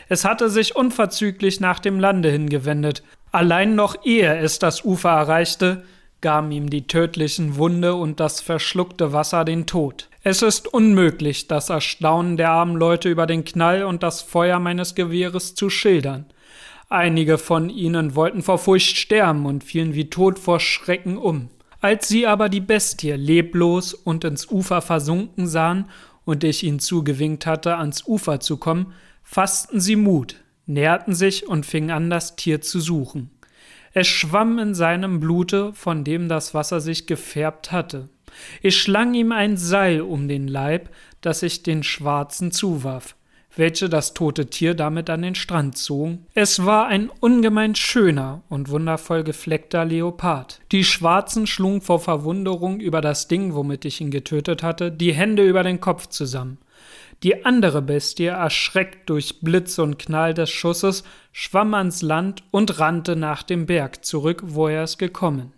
Es 0.10 0.26
hatte 0.26 0.50
sich 0.50 0.76
unverzüglich 0.76 1.60
nach 1.60 1.80
dem 1.80 2.00
Lande 2.00 2.30
hingewendet. 2.30 3.04
Allein 3.32 3.76
noch 3.76 3.96
ehe 4.04 4.38
es 4.38 4.60
das 4.60 4.84
Ufer 4.84 5.10
erreichte, 5.10 5.84
gaben 6.22 6.52
ihm 6.52 6.70
die 6.70 6.88
tödlichen 6.88 7.58
Wunde 7.58 7.96
und 7.96 8.20
das 8.20 8.42
verschluckte 8.42 9.12
Wasser 9.12 9.44
den 9.46 9.66
Tod. 9.66 10.10
Es 10.24 10.42
ist 10.42 10.74
unmöglich, 10.74 11.48
das 11.48 11.70
Erstaunen 11.70 12.38
der 12.38 12.50
armen 12.50 12.78
Leute 12.78 13.10
über 13.10 13.28
den 13.28 13.44
Knall 13.44 13.84
und 13.84 14.04
das 14.04 14.22
Feuer 14.22 14.60
meines 14.60 14.96
Gewehres 14.96 15.54
zu 15.54 15.70
schildern. 15.70 16.26
Einige 16.94 17.40
von 17.40 17.72
ihnen 17.72 18.14
wollten 18.14 18.44
vor 18.44 18.60
Furcht 18.60 18.98
sterben 18.98 19.48
und 19.48 19.64
fielen 19.64 19.96
wie 19.96 20.12
tot 20.12 20.38
vor 20.38 20.60
Schrecken 20.60 21.18
um. 21.18 21.50
Als 21.82 22.08
sie 22.08 22.28
aber 22.28 22.50
die 22.50 22.60
Bestie 22.60 23.14
leblos 23.14 23.96
und 23.96 24.24
ins 24.24 24.52
Ufer 24.52 24.80
versunken 24.80 25.48
sahen 25.48 25.90
und 26.24 26.44
ich 26.44 26.62
ihnen 26.62 26.78
zugewinkt 26.78 27.48
hatte, 27.48 27.78
ans 27.78 28.06
Ufer 28.06 28.42
zu 28.42 28.58
kommen, 28.58 28.94
fassten 29.24 29.80
sie 29.80 29.96
Mut, 29.96 30.36
näherten 30.68 31.16
sich 31.16 31.48
und 31.48 31.66
fingen 31.66 31.90
an, 31.90 32.12
das 32.12 32.36
Tier 32.36 32.62
zu 32.62 32.80
suchen. 32.80 33.32
Es 33.94 34.06
schwamm 34.06 34.60
in 34.60 34.76
seinem 34.76 35.20
Blute, 35.20 35.74
von 35.74 36.04
dem 36.04 36.30
das 36.30 36.54
Wasser 36.54 36.80
sich 36.80 37.08
gefärbt 37.08 37.72
hatte. 37.72 38.08
Ich 38.62 38.80
schlang 38.80 39.16
ihm 39.16 39.32
ein 39.32 39.58
Seil 39.58 40.02
um 40.02 40.28
den 40.28 40.48
Leib, 40.48 40.92
das 41.22 41.42
ich 41.42 41.64
den 41.64 41.82
Schwarzen 41.82 42.52
zuwarf 42.52 43.16
welche 43.56 43.90
das 43.90 44.14
tote 44.14 44.48
Tier 44.48 44.74
damit 44.74 45.10
an 45.10 45.22
den 45.22 45.36
Strand 45.36 45.78
zogen. 45.78 46.26
Es 46.34 46.66
war 46.66 46.88
ein 46.88 47.10
ungemein 47.20 47.76
schöner 47.76 48.42
und 48.50 48.70
wundervoll 48.70 49.24
gefleckter 49.24 49.86
Leopard. 49.86 50.62
Die 50.72 50.84
Schwarzen 50.84 51.48
schlugen 51.48 51.82
vor 51.82 52.00
Verwunderung 52.00 52.80
über 52.80 53.02
das 53.02 53.28
Ding, 53.28 53.54
womit 53.54 53.86
ich 53.86 54.02
ihn 54.02 54.12
getötet 54.12 54.64
hatte, 54.64 54.92
die 54.92 55.14
Hände 55.14 55.44
über 55.44 55.64
den 55.64 55.80
Kopf 55.80 56.08
zusammen. 56.08 56.58
Die 57.24 57.46
andere 57.46 57.82
Bestie, 57.82 58.26
erschreckt 58.26 59.10
durch 59.10 59.40
Blitz 59.40 59.80
und 59.80 59.98
Knall 59.98 60.34
des 60.34 60.50
Schusses, 60.50 61.04
schwamm 61.32 61.74
ans 61.74 62.02
Land 62.02 62.44
und 62.52 62.80
rannte 62.80 63.16
nach 63.16 63.44
dem 63.44 63.66
Berg 63.66 64.04
zurück, 64.04 64.44
wo 64.46 64.68
er 64.68 64.84
es 64.84 64.98
gekommen. 64.98 65.54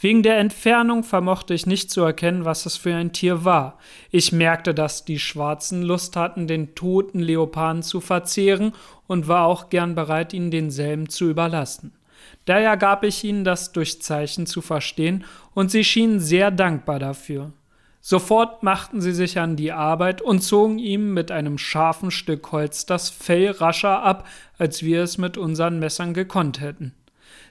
Wegen 0.00 0.22
der 0.22 0.38
Entfernung 0.38 1.02
vermochte 1.04 1.54
ich 1.54 1.66
nicht 1.66 1.90
zu 1.90 2.02
erkennen, 2.02 2.44
was 2.44 2.66
es 2.66 2.76
für 2.76 2.94
ein 2.94 3.12
Tier 3.12 3.44
war. 3.44 3.78
Ich 4.10 4.32
merkte, 4.32 4.74
dass 4.74 5.04
die 5.04 5.18
Schwarzen 5.18 5.82
Lust 5.82 6.16
hatten, 6.16 6.46
den 6.46 6.74
toten 6.74 7.20
Leoparden 7.20 7.82
zu 7.82 8.00
verzehren 8.00 8.72
und 9.06 9.28
war 9.28 9.46
auch 9.46 9.70
gern 9.70 9.94
bereit, 9.94 10.32
ihnen 10.32 10.50
denselben 10.50 11.08
zu 11.08 11.28
überlassen. 11.28 11.92
Daher 12.44 12.76
gab 12.76 13.04
ich 13.04 13.24
ihnen 13.24 13.44
das 13.44 13.72
durch 13.72 14.02
Zeichen 14.02 14.46
zu 14.46 14.60
verstehen, 14.60 15.24
und 15.54 15.70
sie 15.70 15.84
schienen 15.84 16.20
sehr 16.20 16.50
dankbar 16.50 16.98
dafür. 16.98 17.52
Sofort 18.06 18.62
machten 18.62 19.00
sie 19.00 19.14
sich 19.14 19.38
an 19.38 19.56
die 19.56 19.72
Arbeit 19.72 20.20
und 20.20 20.42
zogen 20.42 20.78
ihm 20.78 21.14
mit 21.14 21.30
einem 21.30 21.56
scharfen 21.56 22.10
Stück 22.10 22.52
Holz 22.52 22.84
das 22.84 23.08
Fell 23.08 23.50
rascher 23.50 24.02
ab, 24.02 24.28
als 24.58 24.82
wir 24.82 25.02
es 25.02 25.16
mit 25.16 25.38
unseren 25.38 25.78
Messern 25.78 26.12
gekonnt 26.12 26.60
hätten. 26.60 26.92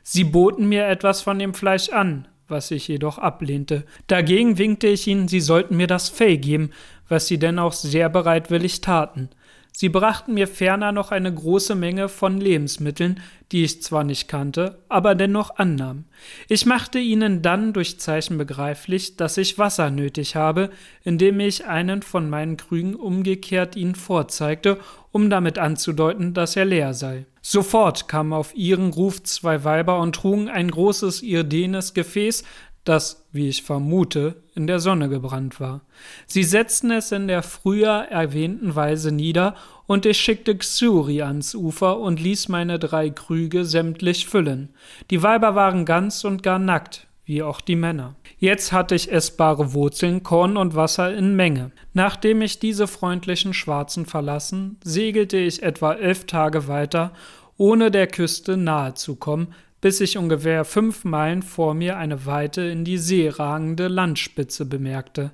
Sie 0.04 0.26
boten 0.26 0.68
mir 0.68 0.86
etwas 0.88 1.22
von 1.22 1.40
dem 1.40 1.54
Fleisch 1.54 1.90
an, 1.90 2.28
was 2.50 2.72
ich 2.72 2.88
jedoch 2.90 3.18
ablehnte. 3.18 3.86
Dagegen 4.08 4.58
winkte 4.58 4.88
ich 4.88 5.08
ihnen, 5.08 5.30
sie 5.30 5.40
sollten 5.40 5.78
mir 5.78 5.88
das 5.88 6.10
Fell 6.10 6.38
geben, 6.38 6.72
was 7.08 7.28
sie 7.28 7.40
denn 7.40 7.58
auch 7.58 7.74
sehr 7.74 8.10
bereitwillig 8.10 8.82
taten. 8.82 9.30
Sie 9.76 9.90
brachten 9.90 10.36
mir 10.36 10.48
ferner 10.48 10.92
noch 10.92 11.12
eine 11.12 11.34
große 11.34 11.74
Menge 11.74 12.08
von 12.08 12.40
Lebensmitteln, 12.40 13.20
die 13.52 13.64
ich 13.64 13.82
zwar 13.82 14.04
nicht 14.04 14.28
kannte, 14.28 14.78
aber 14.88 15.16
dennoch 15.16 15.58
annahm. 15.58 16.06
Ich 16.48 16.68
machte 16.68 17.00
ihnen 17.00 17.42
dann 17.42 17.74
durch 17.74 18.00
Zeichen 18.00 18.38
begreiflich, 18.38 19.18
dass 19.18 19.38
ich 19.38 19.58
Wasser 19.58 19.90
nötig 19.90 20.36
habe, 20.36 20.70
indem 21.04 21.40
ich 21.40 21.66
einen 21.66 22.04
von 22.04 22.30
meinen 22.30 22.56
Krügen 22.56 22.94
umgekehrt 22.94 23.76
ihnen 23.76 23.96
vorzeigte, 23.96 24.80
um 25.12 25.32
damit 25.32 25.58
anzudeuten, 25.58 26.36
dass 26.36 26.56
er 26.56 26.66
leer 26.66 26.94
sei. 26.94 27.26
Sofort 27.42 28.08
kamen 28.08 28.32
auf 28.32 28.56
ihren 28.56 28.92
Ruf 28.92 29.24
zwei 29.24 29.64
Weiber 29.64 30.00
und 30.00 30.16
trugen 30.16 30.50
ein 30.50 30.70
großes 30.70 31.24
irdenes 31.24 31.96
Gefäß, 31.96 32.44
das, 32.84 33.26
wie 33.32 33.50
ich 33.50 33.64
vermute, 33.64 34.44
in 34.56 34.68
der 34.68 34.80
Sonne 34.80 35.10
gebrannt 35.10 35.60
war. 35.60 35.82
Sie 36.28 36.44
setzten 36.44 36.92
es 36.92 37.12
in 37.12 37.28
der 37.28 37.44
früher 37.44 38.08
erwähnten 38.10 38.76
Weise 38.76 39.12
nieder, 39.12 39.56
und 39.86 40.06
ich 40.06 40.18
schickte 40.18 40.58
Xuri 40.58 41.22
ans 41.22 41.56
Ufer 41.56 42.00
und 42.00 42.20
ließ 42.20 42.48
meine 42.48 42.80
drei 42.80 43.10
Krüge 43.10 43.66
sämtlich 43.66 44.28
füllen. 44.28 44.70
Die 45.10 45.22
Weiber 45.24 45.56
waren 45.56 45.86
ganz 45.86 46.24
und 46.24 46.42
gar 46.42 46.60
nackt, 46.60 47.08
wie 47.26 47.44
auch 47.44 47.60
die 47.62 47.76
Männer. 47.76 48.16
Jetzt 48.38 48.72
hatte 48.72 48.96
ich 48.96 49.12
essbare 49.12 49.74
Wurzeln, 49.74 50.24
Korn 50.24 50.58
und 50.58 50.76
Wasser 50.76 51.14
in 51.14 51.36
Menge. 51.36 51.72
Nachdem 51.94 52.42
ich 52.42 52.60
diese 52.60 52.88
freundlichen 52.88 53.54
Schwarzen 53.54 54.06
verlassen, 54.06 54.78
segelte 54.84 55.38
ich 55.38 55.64
etwa 55.64 55.94
elf 55.94 56.26
Tage 56.26 56.68
weiter, 56.68 57.14
ohne 57.58 57.92
der 57.92 58.08
Küste 58.08 58.58
nahe 58.58 58.94
zu 58.94 59.16
kommen, 59.16 59.54
bis 59.84 60.00
ich 60.00 60.18
ungefähr 60.18 60.64
fünf 60.64 61.04
Meilen 61.04 61.42
vor 61.42 61.74
mir 61.74 61.98
eine 61.98 62.26
weite 62.26 62.62
in 62.62 62.86
die 62.86 62.98
See 62.98 63.28
ragende 63.28 63.90
Landspitze 63.90 64.66
bemerkte. 64.66 65.32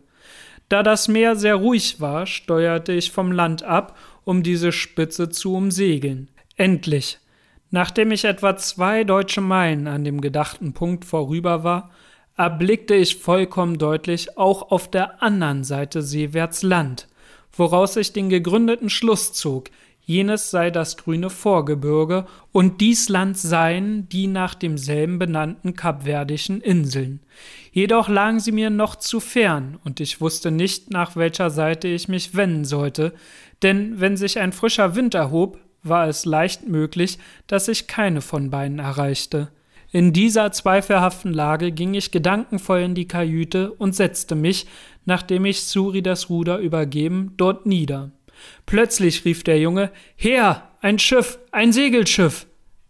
Da 0.70 0.82
das 0.82 1.08
Meer 1.08 1.36
sehr 1.36 1.54
ruhig 1.54 2.02
war, 2.02 2.26
steuerte 2.26 2.92
ich 2.92 3.12
vom 3.12 3.32
Land 3.32 3.62
ab, 3.62 3.96
um 4.24 4.42
diese 4.42 4.72
Spitze 4.72 5.30
zu 5.30 5.54
umsegeln. 5.54 6.30
Endlich, 6.56 7.20
nachdem 7.70 8.12
ich 8.12 8.26
etwa 8.26 8.58
zwei 8.58 9.04
deutsche 9.04 9.42
Meilen 9.42 9.86
an 9.88 10.04
dem 10.04 10.20
gedachten 10.20 10.74
Punkt 10.74 11.06
vorüber 11.06 11.64
war, 11.64 11.92
erblickte 12.36 12.96
ich 12.96 13.18
vollkommen 13.18 13.78
deutlich 13.78 14.36
auch 14.40 14.72
auf 14.72 14.90
der 14.90 15.22
anderen 15.22 15.64
Seite 15.64 16.02
seewärts 16.02 16.64
Land, 16.64 17.08
woraus 17.56 17.98
ich 17.98 18.14
den 18.14 18.30
gegründeten 18.30 18.90
Schluss 18.90 19.32
zog, 19.32 19.70
jenes 20.10 20.50
sei 20.50 20.72
das 20.72 20.98
grüne 20.98 21.30
Vorgebirge 21.30 22.26
und 22.52 22.82
dies 22.82 23.10
Land 23.10 23.38
seien 23.38 24.10
die 24.10 24.26
nach 24.26 24.56
demselben 24.56 25.20
benannten 25.20 25.76
kapverdischen 25.76 26.62
Inseln. 26.62 27.20
Jedoch 27.72 28.10
lagen 28.10 28.40
sie 28.40 28.52
mir 28.52 28.72
noch 28.72 28.96
zu 28.96 29.20
fern, 29.20 29.78
und 29.86 30.00
ich 30.00 30.20
wusste 30.20 30.50
nicht, 30.50 30.90
nach 30.90 31.16
welcher 31.16 31.52
Seite 31.52 31.88
ich 31.88 32.08
mich 32.08 32.34
wenden 32.34 32.66
sollte, 32.66 33.14
denn 33.62 34.02
wenn 34.02 34.18
sich 34.18 34.40
ein 34.40 34.52
frischer 34.52 34.96
Wind 34.96 35.14
erhob, 35.14 35.60
war 35.84 36.08
es 36.08 36.26
leicht 36.26 36.68
möglich, 36.68 37.20
dass 37.46 37.68
ich 37.68 37.86
keine 37.86 38.22
von 38.22 38.50
beiden 38.50 38.80
erreichte. 38.80 39.50
In 39.92 40.12
dieser 40.12 40.52
zweifelhaften 40.52 41.34
Lage 41.34 41.72
ging 41.72 41.94
ich 41.94 42.10
gedankenvoll 42.10 42.80
in 42.80 42.96
die 42.96 43.08
Kajüte 43.08 43.74
und 43.74 43.96
setzte 43.96 44.34
mich, 44.34 44.66
nachdem 45.06 45.46
ich 45.46 45.66
Suri 45.66 46.02
das 46.02 46.32
Ruder 46.32 46.58
übergeben, 46.58 47.36
dort 47.38 47.68
nieder. 47.68 48.12
Plötzlich 48.66 49.26
rief 49.26 49.44
der 49.44 49.60
Junge 49.60 49.92
Her, 50.16 50.70
ein 50.82 51.00
Schiff, 51.00 51.40
ein 51.52 51.72
Segelschiff. 51.74 52.46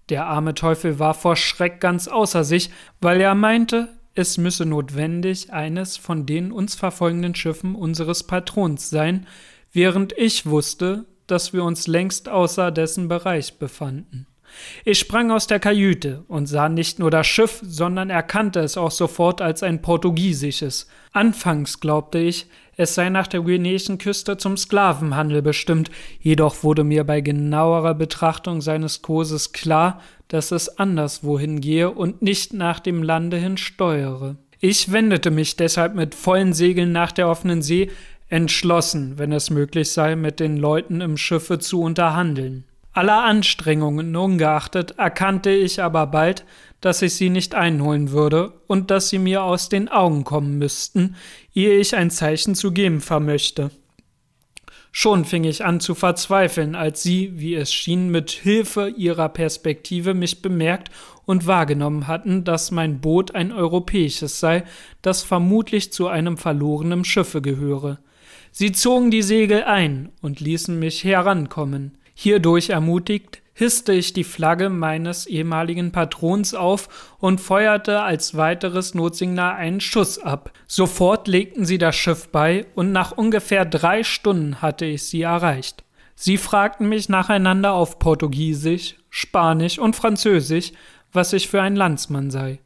Der 0.09 0.25
arme 0.25 0.53
Teufel 0.53 0.99
war 0.99 1.13
vor 1.13 1.35
Schreck 1.35 1.79
ganz 1.79 2.07
außer 2.07 2.43
sich, 2.43 2.71
weil 2.99 3.21
er 3.21 3.35
meinte, 3.35 3.89
es 4.15 4.37
müsse 4.37 4.65
notwendig 4.65 5.53
eines 5.53 5.97
von 5.97 6.25
den 6.25 6.51
uns 6.51 6.75
verfolgenden 6.75 7.35
Schiffen 7.35 7.75
unseres 7.75 8.23
Patrons 8.23 8.89
sein, 8.89 9.27
während 9.71 10.13
ich 10.17 10.45
wusste, 10.45 11.05
dass 11.27 11.53
wir 11.53 11.63
uns 11.63 11.87
längst 11.87 12.27
außer 12.27 12.71
dessen 12.71 13.07
Bereich 13.07 13.59
befanden. 13.59 14.25
Ich 14.83 14.99
sprang 14.99 15.31
aus 15.31 15.47
der 15.47 15.59
Kajüte 15.59 16.23
und 16.27 16.47
sah 16.47 16.69
nicht 16.69 16.97
nur 16.97 17.11
das 17.11 17.27
Schiff, 17.27 17.61
sondern 17.63 18.09
erkannte 18.09 18.59
es 18.61 18.77
auch 18.77 18.91
sofort 18.91 19.41
als 19.41 19.61
ein 19.61 19.81
portugiesisches. 19.81 20.87
Anfangs 21.11 21.79
glaubte 21.79 22.17
ich, 22.19 22.47
es 22.79 22.95
sei 22.95 23.09
nach 23.09 23.27
der 23.27 23.41
guineischen 23.41 23.97
Küste 23.97 24.37
zum 24.37 24.55
Sklavenhandel 24.55 25.41
bestimmt, 25.41 25.91
jedoch 26.21 26.63
wurde 26.63 26.85
mir 26.85 27.03
bei 27.03 27.19
genauerer 27.19 27.93
Betrachtung 27.93 28.61
seines 28.61 29.01
Kurses 29.01 29.51
klar, 29.51 29.99
dass 30.29 30.53
es 30.53 30.79
anderswohin 30.79 31.59
gehe 31.59 31.91
und 31.91 32.21
nicht 32.21 32.53
nach 32.53 32.79
dem 32.79 33.03
Lande 33.03 33.35
hin 33.35 33.57
steuere. 33.57 34.37
Ich 34.61 34.93
wendete 34.93 35.29
mich 35.29 35.57
deshalb 35.57 35.93
mit 35.93 36.15
vollen 36.15 36.53
Segeln 36.53 36.93
nach 36.93 37.11
der 37.11 37.27
offenen 37.27 37.61
See, 37.61 37.91
entschlossen, 38.29 39.17
wenn 39.17 39.33
es 39.33 39.49
möglich 39.49 39.91
sei, 39.91 40.15
mit 40.15 40.39
den 40.39 40.55
Leuten 40.55 41.01
im 41.01 41.17
Schiffe 41.17 41.59
zu 41.59 41.81
unterhandeln. 41.81 42.63
Aller 42.93 43.23
Anstrengungen 43.23 44.15
ungeachtet 44.15 44.95
erkannte 44.97 45.51
ich 45.51 45.81
aber 45.81 46.07
bald, 46.07 46.45
dass 46.81 47.01
ich 47.01 47.13
sie 47.15 47.29
nicht 47.29 47.55
einholen 47.55 48.11
würde 48.11 48.53
und 48.67 48.91
dass 48.91 49.09
sie 49.09 49.19
mir 49.19 49.43
aus 49.43 49.69
den 49.69 49.89
Augen 49.89 50.23
kommen 50.23 50.57
müssten, 50.57 51.15
ehe 51.53 51.77
ich 51.77 51.95
ein 51.95 52.09
Zeichen 52.09 52.55
zu 52.55 52.71
geben 52.71 53.01
vermöchte. 53.01 53.71
Schon 54.91 55.23
fing 55.23 55.43
ich 55.43 55.63
an 55.63 55.79
zu 55.79 55.93
verzweifeln, 55.93 56.75
als 56.75 57.03
sie, 57.03 57.33
wie 57.35 57.53
es 57.53 57.71
schien, 57.71 58.09
mit 58.09 58.31
Hilfe 58.31 58.89
ihrer 58.89 59.29
Perspektive 59.29 60.13
mich 60.13 60.41
bemerkt 60.41 60.89
und 61.25 61.45
wahrgenommen 61.45 62.07
hatten, 62.07 62.43
dass 62.43 62.71
mein 62.71 62.99
Boot 62.99 63.35
ein 63.35 63.51
europäisches 63.51 64.39
sei, 64.39 64.63
das 65.03 65.21
vermutlich 65.21 65.93
zu 65.93 66.07
einem 66.07 66.37
verlorenen 66.37 67.05
Schiffe 67.05 67.41
gehöre. 67.41 67.99
Sie 68.51 68.71
zogen 68.71 69.11
die 69.11 69.21
Segel 69.21 69.63
ein 69.63 70.09
und 70.21 70.39
ließen 70.39 70.77
mich 70.79 71.03
herankommen. 71.03 71.97
Hierdurch 72.15 72.71
ermutigt, 72.71 73.43
hisste 73.59 73.91
ich 73.91 74.13
die 74.13 74.23
Flagge 74.23 74.69
meines 74.69 75.27
ehemaligen 75.27 75.91
Patrons 75.91 76.53
auf 76.53 77.17
und 77.19 77.41
feuerte 77.41 78.01
als 78.01 78.37
weiteres 78.37 78.95
Notsignal 78.95 79.55
einen 79.55 79.81
Schuss 79.81 80.17
ab. 80.17 80.53
Sofort 80.65 81.27
legten 81.27 81.65
sie 81.65 81.77
das 81.77 81.97
Schiff 81.97 82.29
bei, 82.29 82.67
und 82.75 82.93
nach 82.93 83.11
ungefähr 83.11 83.65
drei 83.65 84.05
Stunden 84.05 84.61
hatte 84.61 84.85
ich 84.85 85.03
sie 85.03 85.23
erreicht. 85.23 85.83
Sie 86.15 86.37
fragten 86.37 86.87
mich 86.87 87.09
nacheinander 87.09 87.73
auf 87.73 87.99
Portugiesisch, 87.99 88.95
Spanisch 89.09 89.77
und 89.77 89.93
Französisch, 89.93 90.71
was 91.11 91.33
ich 91.33 91.49
für 91.49 91.61
ein 91.61 91.75
Landsmann 91.75 92.31
sei. 92.31 92.59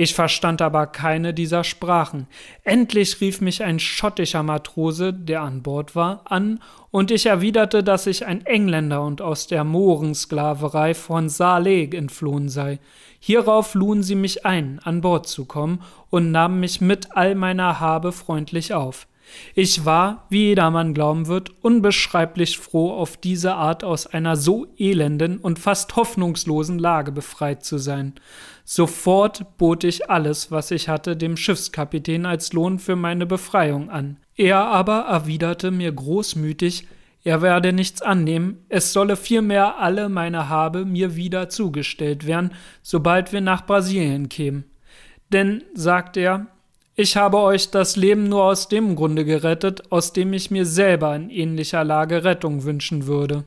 Ich 0.00 0.14
verstand 0.14 0.62
aber 0.62 0.86
keine 0.86 1.34
dieser 1.34 1.64
Sprachen. 1.64 2.28
Endlich 2.62 3.20
rief 3.20 3.40
mich 3.40 3.64
ein 3.64 3.80
schottischer 3.80 4.44
Matrose, 4.44 5.12
der 5.12 5.42
an 5.42 5.64
Bord 5.64 5.96
war, 5.96 6.22
an, 6.26 6.60
und 6.92 7.10
ich 7.10 7.26
erwiderte, 7.26 7.82
dass 7.82 8.06
ich 8.06 8.24
ein 8.24 8.46
Engländer 8.46 9.02
und 9.02 9.20
aus 9.20 9.48
der 9.48 9.64
Mohrensklaverei 9.64 10.94
von 10.94 11.28
Saleh 11.28 11.90
entflohen 11.96 12.48
sei. 12.48 12.78
Hierauf 13.18 13.74
luden 13.74 14.04
sie 14.04 14.14
mich 14.14 14.46
ein, 14.46 14.78
an 14.84 15.00
Bord 15.00 15.26
zu 15.26 15.46
kommen, 15.46 15.82
und 16.10 16.30
nahmen 16.30 16.60
mich 16.60 16.80
mit 16.80 17.16
all 17.16 17.34
meiner 17.34 17.80
Habe 17.80 18.12
freundlich 18.12 18.74
auf. 18.74 19.07
Ich 19.54 19.84
war, 19.84 20.26
wie 20.30 20.48
jedermann 20.48 20.94
glauben 20.94 21.26
wird, 21.26 21.50
unbeschreiblich 21.62 22.58
froh, 22.58 22.92
auf 22.92 23.16
diese 23.16 23.54
Art 23.54 23.84
aus 23.84 24.06
einer 24.06 24.36
so 24.36 24.66
elenden 24.76 25.38
und 25.38 25.58
fast 25.58 25.96
hoffnungslosen 25.96 26.78
Lage 26.78 27.12
befreit 27.12 27.64
zu 27.64 27.78
sein. 27.78 28.14
Sofort 28.64 29.58
bot 29.58 29.84
ich 29.84 30.10
alles, 30.10 30.50
was 30.50 30.70
ich 30.70 30.88
hatte, 30.88 31.16
dem 31.16 31.36
Schiffskapitän 31.36 32.26
als 32.26 32.52
Lohn 32.52 32.78
für 32.78 32.96
meine 32.96 33.26
Befreiung 33.26 33.90
an. 33.90 34.18
Er 34.36 34.58
aber 34.58 35.06
erwiderte 35.08 35.70
mir 35.70 35.90
großmütig, 35.90 36.86
er 37.24 37.42
werde 37.42 37.72
nichts 37.72 38.00
annehmen, 38.00 38.64
es 38.68 38.92
solle 38.92 39.16
vielmehr 39.16 39.78
alle 39.78 40.08
meine 40.08 40.48
Habe 40.48 40.84
mir 40.84 41.16
wieder 41.16 41.48
zugestellt 41.48 42.26
werden, 42.26 42.52
sobald 42.82 43.32
wir 43.32 43.40
nach 43.40 43.66
Brasilien 43.66 44.28
kämen. 44.28 44.64
Denn, 45.32 45.62
sagt 45.74 46.16
er, 46.16 46.46
ich 46.98 47.16
habe 47.16 47.38
euch 47.38 47.70
das 47.70 47.94
Leben 47.94 48.24
nur 48.24 48.42
aus 48.42 48.66
dem 48.66 48.96
Grunde 48.96 49.24
gerettet, 49.24 49.84
aus 49.92 50.12
dem 50.12 50.32
ich 50.32 50.50
mir 50.50 50.66
selber 50.66 51.14
in 51.14 51.30
ähnlicher 51.30 51.84
Lage 51.84 52.24
Rettung 52.24 52.64
wünschen 52.64 53.06
würde. 53.06 53.44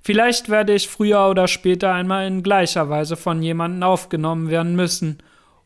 Vielleicht 0.00 0.48
werde 0.48 0.72
ich 0.72 0.88
früher 0.88 1.28
oder 1.28 1.46
später 1.46 1.92
einmal 1.92 2.26
in 2.26 2.42
gleicher 2.42 2.88
Weise 2.88 3.16
von 3.16 3.42
jemandem 3.42 3.82
aufgenommen 3.82 4.48
werden 4.48 4.76
müssen. 4.76 5.18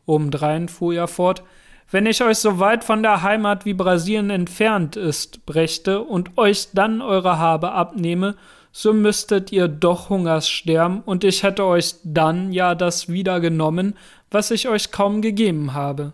Obendrein 0.07 0.69
fuhr 0.69 0.93
er 0.93 1.07
fort, 1.07 1.45
wenn 1.93 2.07
ich 2.07 2.21
euch 2.21 2.39
so 2.39 2.59
weit 2.59 2.83
von 2.83 3.01
der 3.05 3.23
Heimat 3.23 3.65
wie 3.65 3.75
Brasilien 3.75 4.31
entfernt 4.31 4.97
ist, 4.97 5.47
brächte 5.47 6.01
und 6.01 6.37
euch 6.37 6.71
dann 6.73 7.01
eure 7.01 7.39
Habe 7.39 7.71
abnehme, 7.71 8.35
so 8.73 8.93
müsstet 8.93 9.53
ihr 9.53 9.69
doch 9.69 10.11
Hungers 10.11 10.49
sterben, 10.49 11.01
und 11.07 11.23
ich 11.23 11.45
hätte 11.45 11.65
euch 11.65 11.95
dann 12.03 12.51
ja 12.51 12.75
das 12.75 13.09
wieder 13.09 13.39
genommen, 13.39 13.95
was 14.33 14.51
ich 14.51 14.69
euch 14.69 14.91
kaum 14.91 15.23
gegeben 15.23 15.75
habe. 15.75 16.13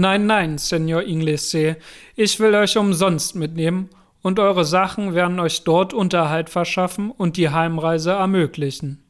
Nein, 0.00 0.26
nein, 0.26 0.58
Senor 0.58 1.02
Inglese, 1.02 1.76
ich 2.14 2.38
will 2.38 2.54
euch 2.54 2.78
umsonst 2.78 3.34
mitnehmen 3.34 3.90
und 4.22 4.38
eure 4.38 4.64
Sachen 4.64 5.12
werden 5.12 5.40
euch 5.40 5.64
dort 5.64 5.92
Unterhalt 5.92 6.50
verschaffen 6.50 7.10
und 7.10 7.36
die 7.36 7.48
Heimreise 7.48 8.12
ermöglichen. 8.12 9.02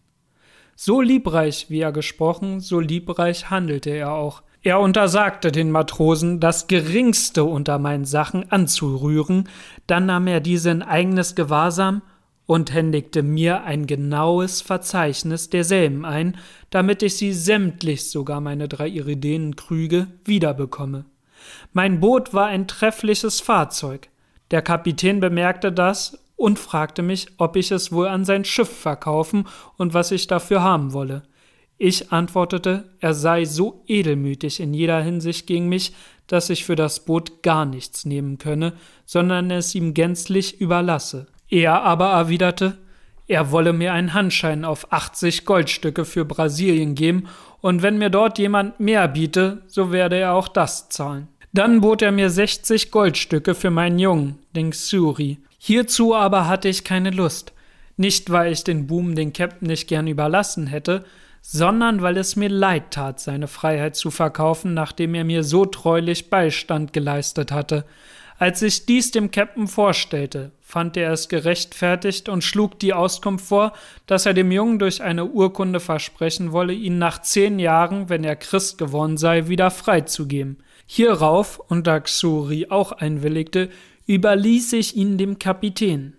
So 0.77 1.03
liebreich, 1.03 1.67
wie 1.69 1.81
er 1.81 1.93
gesprochen, 1.93 2.61
so 2.61 2.81
liebreich 2.81 3.51
handelte 3.51 3.91
er 3.91 4.13
auch. 4.13 4.43
Er 4.63 4.81
untersagte 4.81 5.53
den 5.53 5.71
Matrosen, 5.71 6.41
das 6.41 6.69
geringste 6.69 7.45
unter 7.45 7.79
meinen 7.79 8.07
Sachen 8.07 8.51
anzurühren, 8.51 9.47
dann 9.87 10.07
nahm 10.07 10.27
er 10.27 10.41
diese 10.41 10.71
in 10.71 10.81
eigenes 10.81 11.35
Gewahrsam 11.35 12.01
und 12.49 12.73
händigte 12.73 13.23
mir 13.23 13.65
ein 13.65 13.87
genaues 13.87 14.63
Verzeichnis 14.63 15.51
derselben 15.51 16.07
ein, 16.07 16.39
damit 16.71 17.03
ich 17.03 17.19
sie 17.19 17.35
sämtlich, 17.35 18.09
sogar 18.09 18.41
meine 18.41 18.69
drei 18.69 18.89
Iridenenkrüge, 18.89 20.07
wiederbekomme. 20.25 21.05
Mein 21.75 22.01
Boot 22.01 22.33
war 22.33 22.47
ein 22.47 22.67
treffliches 22.67 23.43
Fahrzeug, 23.43 24.09
der 24.51 24.63
Kapitän 24.63 25.21
bemerkte 25.21 25.71
das 25.71 26.25
und 26.37 26.59
fragte 26.59 27.03
mich, 27.03 27.27
ob 27.37 27.55
ich 27.55 27.71
es 27.71 27.93
wohl 27.93 28.09
an 28.09 28.25
sein 28.25 28.47
Schiff 28.47 28.75
verkaufen 28.75 29.47
und 29.77 29.93
was 29.93 30.11
ich 30.11 30.27
dafür 30.27 30.63
haben 30.63 30.95
wolle. 30.95 31.25
Ich 31.77 32.13
antwortete, 32.13 32.89
er 33.01 33.13
sei 33.13 33.45
so 33.45 33.83
edelmütig 33.87 34.61
in 34.61 34.73
jeder 34.73 35.03
Hinsicht 35.03 35.47
gegen 35.47 35.69
mich, 35.69 35.93
dass 36.27 36.49
ich 36.49 36.65
für 36.65 36.77
das 36.77 37.05
Boot 37.05 37.43
gar 37.43 37.67
nichts 37.67 38.07
nehmen 38.07 38.39
könne, 38.39 38.73
sondern 39.05 39.51
es 39.51 39.75
ihm 39.75 39.93
gänzlich 39.93 40.63
überlasse. 40.63 41.27
Er 41.49 41.83
aber 41.83 42.11
erwiderte, 42.11 42.79
er 43.27 43.51
wolle 43.51 43.73
mir 43.73 43.93
einen 43.93 44.15
Handschein 44.15 44.65
auf 44.65 44.93
80 44.93 45.45
Goldstücke 45.45 46.05
für 46.05 46.25
Brasilien 46.25 46.95
geben, 46.95 47.29
und 47.61 47.83
wenn 47.83 47.99
mir 47.99 48.09
dort 48.09 48.39
jemand 48.39 48.79
mehr 48.79 49.09
biete, 49.09 49.63
so 49.67 49.91
werde 49.91 50.17
er 50.17 50.35
auch 50.35 50.49
das 50.49 50.89
zahlen. 50.91 51.27
Dann 51.53 51.81
bot 51.81 52.03
er 52.03 52.13
mir 52.13 52.31
60 52.31 52.91
Goldstücke 52.91 53.55
für 53.55 53.71
meinen 53.71 53.99
Jungen, 53.99 54.39
den 54.55 54.71
Xuri. 54.71 55.39
Hierzu 55.59 56.15
aber 56.15 56.47
hatte 56.47 56.69
ich 56.69 56.85
keine 56.85 57.11
Lust. 57.11 57.53
Nicht, 57.97 58.31
weil 58.31 58.53
ich 58.53 58.63
den 58.63 58.87
Buben 58.87 59.17
den 59.17 59.33
Captain 59.33 59.67
nicht 59.67 59.89
gern 59.89 60.07
überlassen 60.07 60.69
hätte, 60.69 61.05
sondern 61.43 62.01
weil 62.01 62.17
es 62.17 62.37
mir 62.37 62.49
leid 62.49 62.93
tat, 62.93 63.19
seine 63.19 63.49
Freiheit 63.49 63.97
zu 63.97 64.11
verkaufen, 64.11 64.75
nachdem 64.75 65.15
er 65.15 65.25
mir 65.25 65.43
so 65.43 65.65
treulich 65.65 66.31
Beistand 66.31 66.93
geleistet 66.93 67.51
hatte. 67.51 67.85
Als 68.39 68.63
ich 68.63 68.87
dies 68.87 69.11
dem 69.11 69.33
Captain 69.33 69.67
vorstellte, 69.67 70.53
fand 70.61 70.97
er 70.97 71.13
es 71.13 71.29
gerechtfertigt 71.29 72.29
und 72.29 72.45
schlug 72.45 72.79
die 72.79 72.95
Auskunft 72.95 73.47
vor, 73.47 73.73
dass 74.07 74.27
er 74.27 74.35
dem 74.35 74.53
Jungen 74.53 74.79
durch 74.79 75.03
eine 75.03 75.25
Urkunde 75.25 75.81
versprechen 75.81 76.53
wolle, 76.53 76.73
ihn 76.73 76.99
nach 76.99 77.21
zehn 77.21 77.59
Jahren, 77.59 78.09
wenn 78.09 78.23
er 78.23 78.37
Christ 78.37 78.79
geworden 78.79 79.17
sei, 79.17 79.49
wieder 79.49 79.73
freizugeben. 79.73 80.59
Hierauf, 80.87 81.59
und 81.59 81.89
da 81.89 81.99
Xuri 81.99 82.69
auch 82.71 82.93
einwilligte, 82.93 83.71
überließ 84.07 84.73
ich 84.75 84.97
ihn 84.97 85.19
dem 85.19 85.41
Kapitän. 85.41 86.15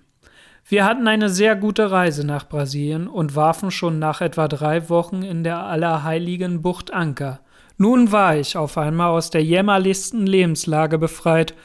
Wir 0.67 0.85
hatten 0.85 1.07
eine 1.07 1.29
sehr 1.29 1.55
gute 1.55 1.89
Reise 1.89 2.27
nach 2.27 2.49
Brasilien 2.49 3.07
und 3.07 3.37
warfen 3.37 3.71
schon 3.71 3.97
nach 3.97 4.19
etwa 4.19 4.49
drei 4.49 4.89
Wochen 4.89 5.23
in 5.23 5.45
der 5.45 5.63
Allerheiligen 5.63 6.61
Bucht 6.61 6.93
Anker. 6.93 7.39
Nun 7.77 8.11
war 8.11 8.35
ich 8.35 8.57
auf 8.57 8.77
einmal 8.77 9.09
aus 9.09 9.29
der 9.29 9.43
jämmerlichsten 9.43 10.27
Lebenslage 10.27 10.97
befreit, 10.97 11.55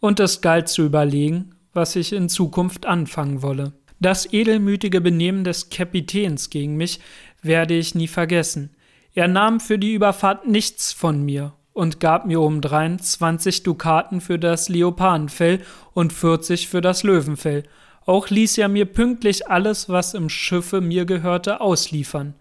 und 0.00 0.18
es 0.20 0.40
galt 0.40 0.68
zu 0.68 0.82
überlegen, 0.82 1.54
was 1.72 1.96
ich 1.96 2.12
in 2.12 2.28
Zukunft 2.28 2.86
anfangen 2.86 3.42
wolle. 3.42 3.72
Das 4.00 4.32
edelmütige 4.32 5.00
Benehmen 5.00 5.44
des 5.44 5.68
Kapitäns 5.68 6.50
gegen 6.50 6.76
mich 6.76 7.00
werde 7.42 7.74
ich 7.74 7.94
nie 7.94 8.08
vergessen. 8.08 8.70
Er 9.14 9.28
nahm 9.28 9.60
für 9.60 9.78
die 9.78 9.92
Überfahrt 9.92 10.48
nichts 10.48 10.92
von 10.92 11.22
mir 11.22 11.52
und 11.72 12.00
gab 12.00 12.26
mir 12.26 12.40
obendrein 12.40 12.98
20 12.98 13.62
Dukaten 13.62 14.20
für 14.20 14.38
das 14.38 14.68
Leopardenfell 14.68 15.60
und 15.92 16.12
40 16.12 16.68
für 16.68 16.80
das 16.80 17.02
Löwenfell. 17.02 17.64
Auch 18.06 18.28
ließ 18.28 18.58
er 18.58 18.68
mir 18.68 18.86
pünktlich 18.86 19.48
alles, 19.48 19.88
was 19.88 20.14
im 20.14 20.28
Schiffe 20.28 20.80
mir 20.80 21.04
gehörte, 21.04 21.60
ausliefern. 21.60 22.34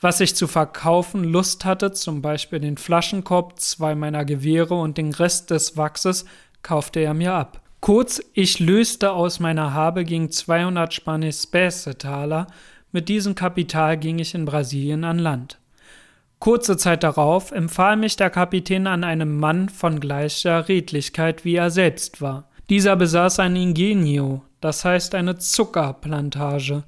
Was 0.00 0.20
ich 0.20 0.36
zu 0.36 0.46
verkaufen 0.46 1.24
Lust 1.24 1.64
hatte, 1.64 1.92
zum 1.92 2.20
Beispiel 2.20 2.60
den 2.60 2.76
Flaschenkorb, 2.76 3.58
zwei 3.58 3.94
meiner 3.94 4.26
Gewehre 4.26 4.74
und 4.74 4.98
den 4.98 5.14
Rest 5.14 5.50
des 5.50 5.78
Wachses, 5.78 6.26
kaufte 6.66 6.98
er 6.98 7.14
mir 7.14 7.32
ab. 7.32 7.60
Kurz, 7.78 8.20
ich 8.32 8.58
löste 8.58 9.12
aus 9.12 9.38
meiner 9.38 9.72
Habe 9.72 10.04
gegen 10.04 10.32
200 10.32 10.92
Spanisch 10.92 11.46
Taler. 11.98 12.48
Mit 12.90 13.08
diesem 13.08 13.36
Kapital 13.36 13.96
ging 13.96 14.18
ich 14.18 14.34
in 14.34 14.44
Brasilien 14.44 15.04
an 15.04 15.20
Land. 15.20 15.60
Kurze 16.40 16.76
Zeit 16.76 17.04
darauf 17.04 17.52
empfahl 17.52 17.96
mich 17.96 18.16
der 18.16 18.30
Kapitän 18.30 18.88
an 18.88 19.04
einem 19.04 19.38
Mann 19.38 19.68
von 19.68 20.00
gleicher 20.00 20.68
Redlichkeit 20.68 21.44
wie 21.44 21.54
er 21.54 21.70
selbst 21.70 22.20
war. 22.20 22.48
Dieser 22.68 22.96
besaß 22.96 23.38
ein 23.38 23.54
Ingenio, 23.54 24.42
das 24.60 24.84
heißt 24.84 25.14
eine 25.14 25.38
Zuckerplantage. 25.38 26.82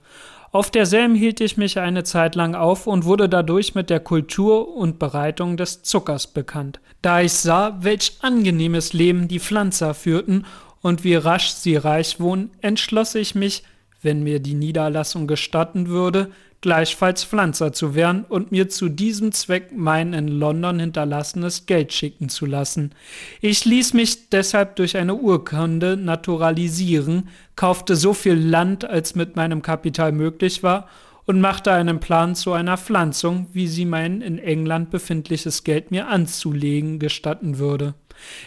Auf 0.50 0.70
derselben 0.70 1.14
hielt 1.14 1.40
ich 1.40 1.58
mich 1.58 1.78
eine 1.78 2.04
Zeit 2.04 2.34
lang 2.34 2.54
auf 2.54 2.86
und 2.86 3.04
wurde 3.04 3.28
dadurch 3.28 3.74
mit 3.74 3.90
der 3.90 4.00
Kultur 4.00 4.74
und 4.74 4.98
Bereitung 4.98 5.58
des 5.58 5.82
Zuckers 5.82 6.26
bekannt. 6.26 6.80
Da 7.02 7.20
ich 7.20 7.34
sah, 7.34 7.78
welch 7.82 8.18
angenehmes 8.22 8.94
Leben 8.94 9.28
die 9.28 9.40
Pflanzer 9.40 9.92
führten 9.92 10.46
und 10.80 11.04
wie 11.04 11.16
rasch 11.16 11.50
sie 11.50 11.76
reich 11.76 12.18
wurden, 12.18 12.50
entschloss 12.62 13.14
ich 13.14 13.34
mich, 13.34 13.62
wenn 14.00 14.22
mir 14.22 14.40
die 14.40 14.54
Niederlassung 14.54 15.26
gestatten 15.26 15.88
würde, 15.88 16.30
gleichfalls 16.60 17.24
Pflanzer 17.24 17.72
zu 17.72 17.94
werden 17.94 18.24
und 18.28 18.50
mir 18.50 18.68
zu 18.68 18.88
diesem 18.88 19.32
Zweck 19.32 19.70
mein 19.74 20.12
in 20.12 20.28
London 20.28 20.80
hinterlassenes 20.80 21.66
Geld 21.66 21.92
schicken 21.92 22.28
zu 22.28 22.46
lassen. 22.46 22.92
Ich 23.40 23.64
ließ 23.64 23.94
mich 23.94 24.28
deshalb 24.30 24.76
durch 24.76 24.96
eine 24.96 25.14
Urkunde 25.14 25.96
naturalisieren, 25.96 27.28
kaufte 27.54 27.94
so 27.94 28.12
viel 28.12 28.34
Land, 28.34 28.84
als 28.84 29.14
mit 29.14 29.36
meinem 29.36 29.62
Kapital 29.62 30.12
möglich 30.12 30.62
war, 30.62 30.88
und 31.26 31.42
machte 31.42 31.70
einen 31.70 32.00
Plan 32.00 32.34
zu 32.34 32.52
einer 32.52 32.78
Pflanzung, 32.78 33.48
wie 33.52 33.68
sie 33.68 33.84
mein 33.84 34.22
in 34.22 34.38
England 34.38 34.90
befindliches 34.90 35.62
Geld 35.62 35.90
mir 35.90 36.08
anzulegen 36.08 36.98
gestatten 36.98 37.58
würde. 37.58 37.92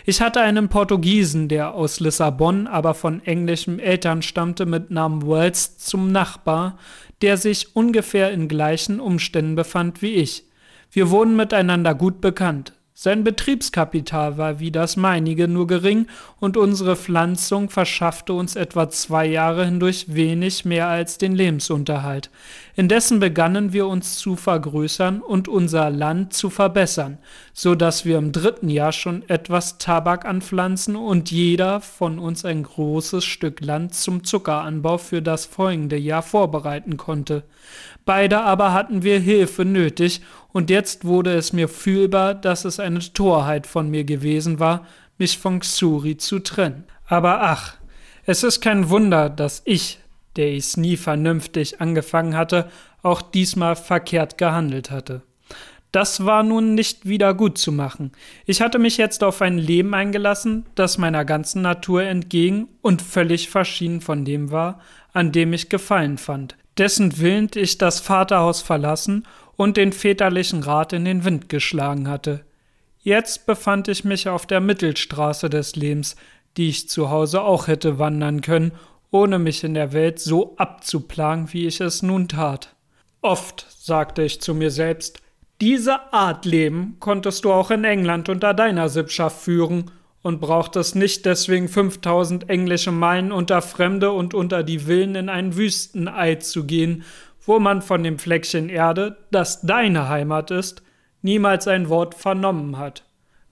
Ich 0.03 0.19
hatte 0.19 0.41
einen 0.41 0.67
Portugiesen, 0.67 1.47
der 1.47 1.75
aus 1.75 1.99
Lissabon, 1.99 2.65
aber 2.65 2.95
von 2.95 3.23
englischem 3.23 3.77
Eltern 3.77 4.23
stammte, 4.23 4.65
mit 4.65 4.89
Namen 4.89 5.27
Wells 5.27 5.77
zum 5.77 6.11
Nachbar, 6.11 6.79
der 7.21 7.37
sich 7.37 7.75
ungefähr 7.75 8.31
in 8.31 8.47
gleichen 8.47 8.99
Umständen 8.99 9.55
befand 9.55 10.01
wie 10.01 10.15
ich. 10.15 10.43
Wir 10.91 11.09
wurden 11.09 11.35
miteinander 11.35 11.95
gut 11.95 12.21
bekannt. 12.21 12.73
Sein 12.93 13.23
Betriebskapital 13.23 14.37
war 14.37 14.59
wie 14.59 14.69
das 14.69 14.95
meinige 14.95 15.47
nur 15.47 15.65
gering 15.65 16.05
und 16.39 16.55
unsere 16.55 16.95
Pflanzung 16.95 17.69
verschaffte 17.69 18.33
uns 18.33 18.55
etwa 18.55 18.89
zwei 18.89 19.25
Jahre 19.25 19.65
hindurch 19.65 20.13
wenig 20.13 20.65
mehr 20.65 20.87
als 20.87 21.17
den 21.17 21.33
Lebensunterhalt. 21.33 22.29
Indessen 22.75 23.19
begannen 23.19 23.73
wir 23.73 23.87
uns 23.87 24.17
zu 24.17 24.35
vergrößern 24.35 25.21
und 25.21 25.47
unser 25.47 25.89
Land 25.89 26.33
zu 26.33 26.49
verbessern, 26.49 27.17
so 27.53 27.75
dass 27.75 28.05
wir 28.05 28.17
im 28.17 28.31
dritten 28.31 28.69
Jahr 28.69 28.91
schon 28.91 29.27
etwas 29.27 29.77
Tabak 29.77 30.25
anpflanzen 30.25 30.95
und 30.95 31.31
jeder 31.31 31.81
von 31.81 32.19
uns 32.19 32.45
ein 32.45 32.63
großes 32.63 33.25
Stück 33.25 33.61
Land 33.61 33.93
zum 33.93 34.23
Zuckeranbau 34.23 34.97
für 34.97 35.21
das 35.21 35.45
folgende 35.45 35.97
Jahr 35.97 36.21
vorbereiten 36.21 36.97
konnte. 36.97 37.43
Beide 38.05 38.41
aber 38.41 38.73
hatten 38.73 39.03
wir 39.03 39.19
Hilfe 39.19 39.65
nötig, 39.65 40.21
und 40.53 40.69
jetzt 40.69 41.05
wurde 41.05 41.33
es 41.33 41.53
mir 41.53 41.69
fühlbar, 41.69 42.35
dass 42.35 42.65
es 42.65 42.79
eine 42.79 42.99
Torheit 42.99 43.67
von 43.67 43.89
mir 43.89 44.03
gewesen 44.03 44.59
war, 44.59 44.85
mich 45.17 45.37
von 45.37 45.61
Xuri 45.61 46.17
zu 46.17 46.39
trennen. 46.39 46.83
Aber 47.05 47.41
ach, 47.41 47.75
es 48.25 48.43
ist 48.43 48.59
kein 48.59 48.89
Wunder, 48.89 49.29
dass 49.29 49.61
ich, 49.65 50.00
der 50.35 50.51
ich's 50.51 50.77
nie 50.77 50.97
vernünftig 50.97 51.81
angefangen 51.81 52.35
hatte, 52.35 52.69
auch 53.03 53.21
diesmal 53.21 53.75
verkehrt 53.75 54.37
gehandelt 54.37 54.91
hatte. 54.91 55.21
Das 55.91 56.25
war 56.25 56.43
nun 56.43 56.73
nicht 56.73 57.05
wieder 57.05 57.33
gut 57.33 57.57
zu 57.57 57.71
machen. 57.71 58.13
Ich 58.45 58.61
hatte 58.61 58.79
mich 58.79 58.95
jetzt 58.95 59.23
auf 59.23 59.41
ein 59.41 59.57
Leben 59.57 59.93
eingelassen, 59.93 60.65
das 60.75 60.97
meiner 60.97 61.25
ganzen 61.25 61.61
Natur 61.61 62.03
entging 62.03 62.69
und 62.81 63.01
völlig 63.01 63.49
verschieden 63.49 63.99
von 63.99 64.23
dem 64.23 64.51
war, 64.51 64.79
an 65.11 65.33
dem 65.33 65.51
ich 65.51 65.67
Gefallen 65.67 66.17
fand 66.17 66.55
dessen 66.77 67.19
Willen 67.19 67.49
ich 67.55 67.77
das 67.77 67.99
Vaterhaus 67.99 68.61
verlassen 68.61 69.27
und 69.55 69.77
den 69.77 69.93
väterlichen 69.93 70.63
Rat 70.63 70.93
in 70.93 71.05
den 71.05 71.23
Wind 71.25 71.49
geschlagen 71.49 72.07
hatte. 72.07 72.43
Jetzt 73.01 73.45
befand 73.45 73.87
ich 73.87 74.03
mich 74.03 74.29
auf 74.29 74.45
der 74.45 74.61
Mittelstraße 74.61 75.49
des 75.49 75.75
Lebens, 75.75 76.15
die 76.57 76.69
ich 76.69 76.89
zu 76.89 77.09
Hause 77.09 77.41
auch 77.41 77.67
hätte 77.67 77.99
wandern 77.99 78.41
können, 78.41 78.71
ohne 79.11 79.39
mich 79.39 79.63
in 79.63 79.73
der 79.73 79.93
Welt 79.93 80.19
so 80.19 80.55
abzuplagen, 80.57 81.53
wie 81.53 81.67
ich 81.67 81.81
es 81.81 82.01
nun 82.01 82.27
tat. 82.27 82.75
Oft 83.21 83.67
sagte 83.69 84.23
ich 84.23 84.41
zu 84.41 84.55
mir 84.55 84.71
selbst, 84.71 85.21
diese 85.59 86.11
Art 86.11 86.45
Leben 86.45 86.97
konntest 86.99 87.45
du 87.45 87.51
auch 87.51 87.69
in 87.69 87.83
England 87.83 88.29
unter 88.29 88.53
deiner 88.53 88.89
Sippschaft 88.89 89.41
führen, 89.41 89.91
und 90.21 90.39
braucht 90.39 90.75
es 90.75 90.95
nicht 90.95 91.25
deswegen 91.25 91.67
5000 91.67 92.49
englische 92.49 92.91
Meilen 92.91 93.31
unter 93.31 93.61
Fremde 93.61 94.11
und 94.11 94.33
unter 94.33 94.63
die 94.63 94.79
Villen 94.79 95.15
in 95.15 95.29
einen 95.29 95.55
Wüsteneid 95.55 96.43
zu 96.43 96.65
gehen, 96.65 97.03
wo 97.45 97.59
man 97.59 97.81
von 97.81 98.03
dem 98.03 98.19
Fleckchen 98.19 98.69
Erde, 98.69 99.17
das 99.31 99.61
deine 99.61 100.09
Heimat 100.09 100.51
ist, 100.51 100.83
niemals 101.21 101.67
ein 101.67 101.89
Wort 101.89 102.13
vernommen 102.13 102.77
hat. 102.77 103.03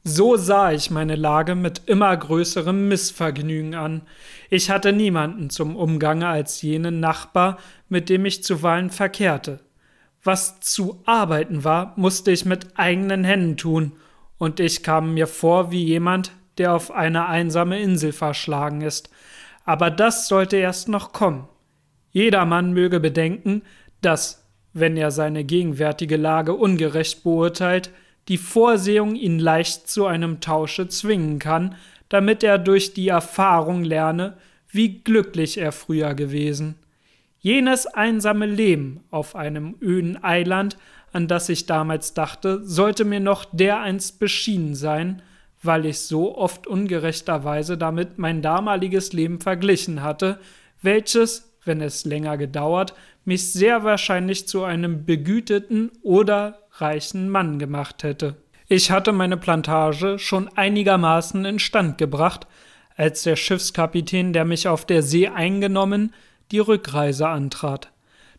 So 0.04 0.38
sah 0.38 0.72
ich 0.72 0.92
meine 0.92 1.16
Lage 1.16 1.56
mit 1.56 1.84
immer 1.86 2.16
größerem 2.16 2.88
Missvergnügen 2.88 3.76
an. 3.76 4.02
Ich 4.50 4.70
hatte 4.70 4.94
niemanden 4.94 5.50
zum 5.50 5.76
Umgange 5.76 6.28
als 6.28 6.62
jenen 6.62 7.00
Nachbar, 7.00 7.58
mit 7.90 8.10
dem 8.10 8.26
ich 8.26 8.44
zuweilen 8.44 8.90
verkehrte. 8.90 9.60
Was 10.24 10.60
zu 10.62 11.02
arbeiten 11.06 11.64
war, 11.64 11.94
musste 11.98 12.32
ich 12.32 12.46
mit 12.46 12.68
eigenen 12.78 13.24
Händen 13.24 13.58
tun, 13.58 13.94
und 14.38 14.62
ich 14.62 14.84
kam 14.84 15.14
mir 15.14 15.28
vor 15.28 15.72
wie 15.72 15.84
jemand, 15.84 16.32
der 16.58 16.74
auf 16.74 16.92
eine 16.92 17.28
einsame 17.28 17.80
Insel 17.80 18.14
verschlagen 18.14 18.82
ist. 18.82 19.10
Aber 19.66 19.92
das 19.92 20.28
sollte 20.28 20.56
erst 20.56 20.88
noch 20.88 21.12
kommen. 21.12 21.48
Jedermann 22.12 22.74
möge 22.74 23.02
bedenken, 23.02 23.64
dass, 24.02 24.48
wenn 24.74 24.96
er 24.96 25.12
seine 25.12 25.44
gegenwärtige 25.44 26.16
Lage 26.16 26.54
ungerecht 26.54 27.24
beurteilt, 27.24 27.92
die 28.30 28.38
Vorsehung 28.38 29.16
ihn 29.16 29.40
leicht 29.40 29.90
zu 29.90 30.06
einem 30.06 30.40
Tausche 30.40 30.88
zwingen 30.88 31.40
kann, 31.40 31.76
damit 32.08 32.44
er 32.44 32.58
durch 32.58 32.94
die 32.94 33.10
Erfahrung 33.10 33.84
lerne, 33.84 34.38
wie 34.72 35.00
glücklich 35.00 35.58
er 35.58 35.72
früher 35.72 36.14
gewesen. 36.14 36.76
Jenes 37.40 37.88
einsame 37.88 38.46
Leben 38.46 39.02
auf 39.10 39.36
einem 39.36 39.76
öden 39.82 40.24
Eiland, 40.24 40.78
an 41.12 41.28
das 41.28 41.50
ich 41.50 41.66
damals 41.66 42.14
dachte, 42.14 42.64
sollte 42.64 43.04
mir 43.04 43.20
noch 43.20 43.46
dereinst 43.52 44.20
beschieden 44.20 44.76
sein, 44.76 45.22
weil 45.64 45.86
ich 45.86 46.00
so 46.00 46.38
oft 46.38 46.68
ungerechterweise 46.68 47.78
damit 47.78 48.20
mein 48.20 48.42
damaliges 48.42 49.12
Leben 49.12 49.42
verglichen 49.42 50.04
hatte, 50.04 50.40
welches, 50.82 51.52
wenn 51.66 51.82
es 51.82 52.06
länger 52.06 52.38
gedauert, 52.38 52.94
mich 53.26 53.52
sehr 53.52 53.84
wahrscheinlich 53.84 54.48
zu 54.48 54.64
einem 54.64 55.06
begüteten 55.06 55.92
oder 56.04 56.60
reichen 56.82 57.30
Mann 57.30 57.60
gemacht 57.60 58.04
hätte. 58.04 58.36
Ich 58.68 58.92
hatte 58.92 59.12
meine 59.12 59.38
Plantage 59.38 60.20
schon 60.20 60.48
einigermaßen 60.56 61.44
instand 61.46 61.98
gebracht, 61.98 62.46
als 62.96 63.24
der 63.24 63.36
Schiffskapitän, 63.36 64.34
der 64.34 64.46
mich 64.46 64.68
auf 64.68 64.86
der 64.86 65.02
See 65.02 65.28
eingenommen, 65.28 66.14
die 66.52 66.60
Rückreise 66.60 67.28
antrat. 67.28 67.92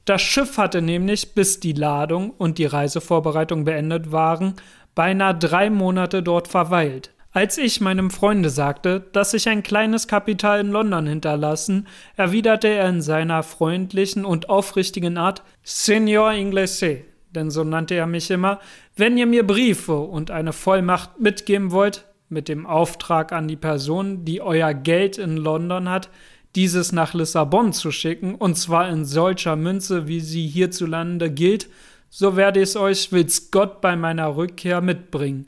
Das 0.04 0.22
Schiff 0.22 0.58
hatte 0.58 0.82
nämlich, 0.82 1.34
bis 1.34 1.60
die 1.60 1.72
Ladung 1.72 2.30
und 2.30 2.58
die 2.58 2.66
Reisevorbereitung 2.66 3.64
beendet 3.64 4.12
waren, 4.12 4.54
beinahe 4.94 5.34
drei 5.34 5.70
Monate 5.70 6.22
dort 6.22 6.48
verweilt. 6.48 7.10
Als 7.32 7.58
ich 7.58 7.80
meinem 7.80 8.10
Freunde 8.10 8.50
sagte, 8.50 9.00
dass 9.12 9.34
ich 9.34 9.48
ein 9.48 9.62
kleines 9.62 10.08
Kapital 10.08 10.60
in 10.60 10.72
London 10.72 11.06
hinterlassen, 11.06 11.86
erwiderte 12.16 12.66
er 12.66 12.88
in 12.88 13.02
seiner 13.02 13.44
freundlichen 13.44 14.24
und 14.24 14.48
aufrichtigen 14.48 15.16
Art 15.16 15.44
Signor 15.62 16.32
Inglese, 16.32 17.04
denn 17.34 17.50
so 17.50 17.64
nannte 17.64 17.94
er 17.94 18.06
mich 18.06 18.30
immer, 18.30 18.60
wenn 18.96 19.16
ihr 19.16 19.26
mir 19.26 19.46
Briefe 19.46 19.98
und 19.98 20.30
eine 20.30 20.52
Vollmacht 20.52 21.20
mitgeben 21.20 21.70
wollt, 21.70 22.06
mit 22.28 22.48
dem 22.48 22.66
Auftrag 22.66 23.32
an 23.32 23.48
die 23.48 23.56
Person, 23.56 24.24
die 24.24 24.40
euer 24.40 24.72
Geld 24.72 25.18
in 25.18 25.36
London 25.36 25.88
hat, 25.88 26.10
dieses 26.54 26.92
nach 26.92 27.14
Lissabon 27.14 27.72
zu 27.72 27.90
schicken, 27.90 28.34
und 28.34 28.56
zwar 28.56 28.88
in 28.88 29.04
solcher 29.04 29.56
Münze, 29.56 30.08
wie 30.08 30.20
sie 30.20 30.46
hierzulande 30.46 31.30
gilt, 31.30 31.68
so 32.08 32.36
werde 32.36 32.60
ich 32.60 32.70
es 32.70 32.76
euch, 32.76 33.12
will's 33.12 33.50
Gott, 33.50 33.80
bei 33.80 33.94
meiner 33.94 34.36
Rückkehr 34.36 34.80
mitbringen. 34.80 35.46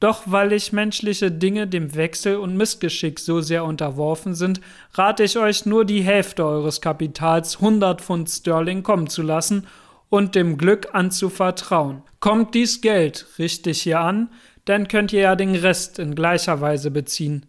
Doch 0.00 0.22
weil 0.26 0.52
ich 0.52 0.72
menschliche 0.72 1.30
Dinge 1.30 1.66
dem 1.66 1.94
Wechsel 1.94 2.36
und 2.36 2.56
Missgeschick 2.56 3.18
so 3.18 3.40
sehr 3.40 3.64
unterworfen 3.64 4.34
sind, 4.34 4.60
rate 4.94 5.24
ich 5.24 5.38
euch 5.38 5.66
nur 5.66 5.84
die 5.84 6.02
Hälfte 6.02 6.44
eures 6.44 6.80
Kapitals 6.80 7.56
100 7.56 8.00
Pfund 8.00 8.28
Sterling 8.28 8.82
kommen 8.82 9.08
zu 9.08 9.22
lassen 9.22 9.66
und 10.14 10.36
dem 10.36 10.58
Glück 10.58 10.94
anzuvertrauen. 10.94 12.02
Kommt 12.20 12.54
dies 12.54 12.80
Geld 12.80 13.26
richtig 13.40 13.82
hier 13.82 13.98
an, 13.98 14.30
dann 14.64 14.86
könnt 14.86 15.12
ihr 15.12 15.22
ja 15.22 15.34
den 15.34 15.56
Rest 15.56 15.98
in 15.98 16.14
gleicher 16.14 16.60
Weise 16.60 16.92
beziehen. 16.92 17.46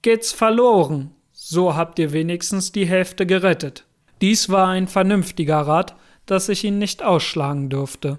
Geht's 0.00 0.32
verloren, 0.32 1.10
so 1.32 1.76
habt 1.76 1.98
ihr 1.98 2.12
wenigstens 2.12 2.72
die 2.72 2.86
Hälfte 2.86 3.26
gerettet. 3.26 3.84
Dies 4.22 4.48
war 4.48 4.68
ein 4.68 4.88
vernünftiger 4.88 5.60
Rat, 5.60 5.94
dass 6.24 6.48
ich 6.48 6.64
ihn 6.64 6.78
nicht 6.78 7.02
ausschlagen 7.02 7.68
durfte. 7.68 8.18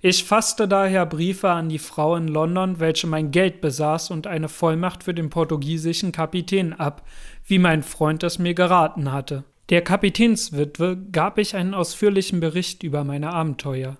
Ich 0.00 0.24
fasste 0.24 0.66
daher 0.66 1.04
Briefe 1.04 1.50
an 1.50 1.68
die 1.68 1.78
Frau 1.78 2.16
in 2.16 2.28
London, 2.28 2.80
welche 2.80 3.06
mein 3.06 3.32
Geld 3.32 3.60
besaß, 3.60 4.12
und 4.12 4.26
eine 4.26 4.48
Vollmacht 4.48 5.04
für 5.04 5.12
den 5.12 5.28
portugiesischen 5.28 6.10
Kapitän 6.10 6.72
ab, 6.72 7.02
wie 7.44 7.58
mein 7.58 7.82
Freund 7.82 8.22
es 8.22 8.38
mir 8.38 8.54
geraten 8.54 9.12
hatte. 9.12 9.44
Der 9.68 9.82
Kapitänswitwe 9.82 10.96
gab 11.10 11.38
ich 11.38 11.56
einen 11.56 11.74
ausführlichen 11.74 12.38
Bericht 12.38 12.84
über 12.84 13.02
meine 13.02 13.32
Abenteuer, 13.32 13.96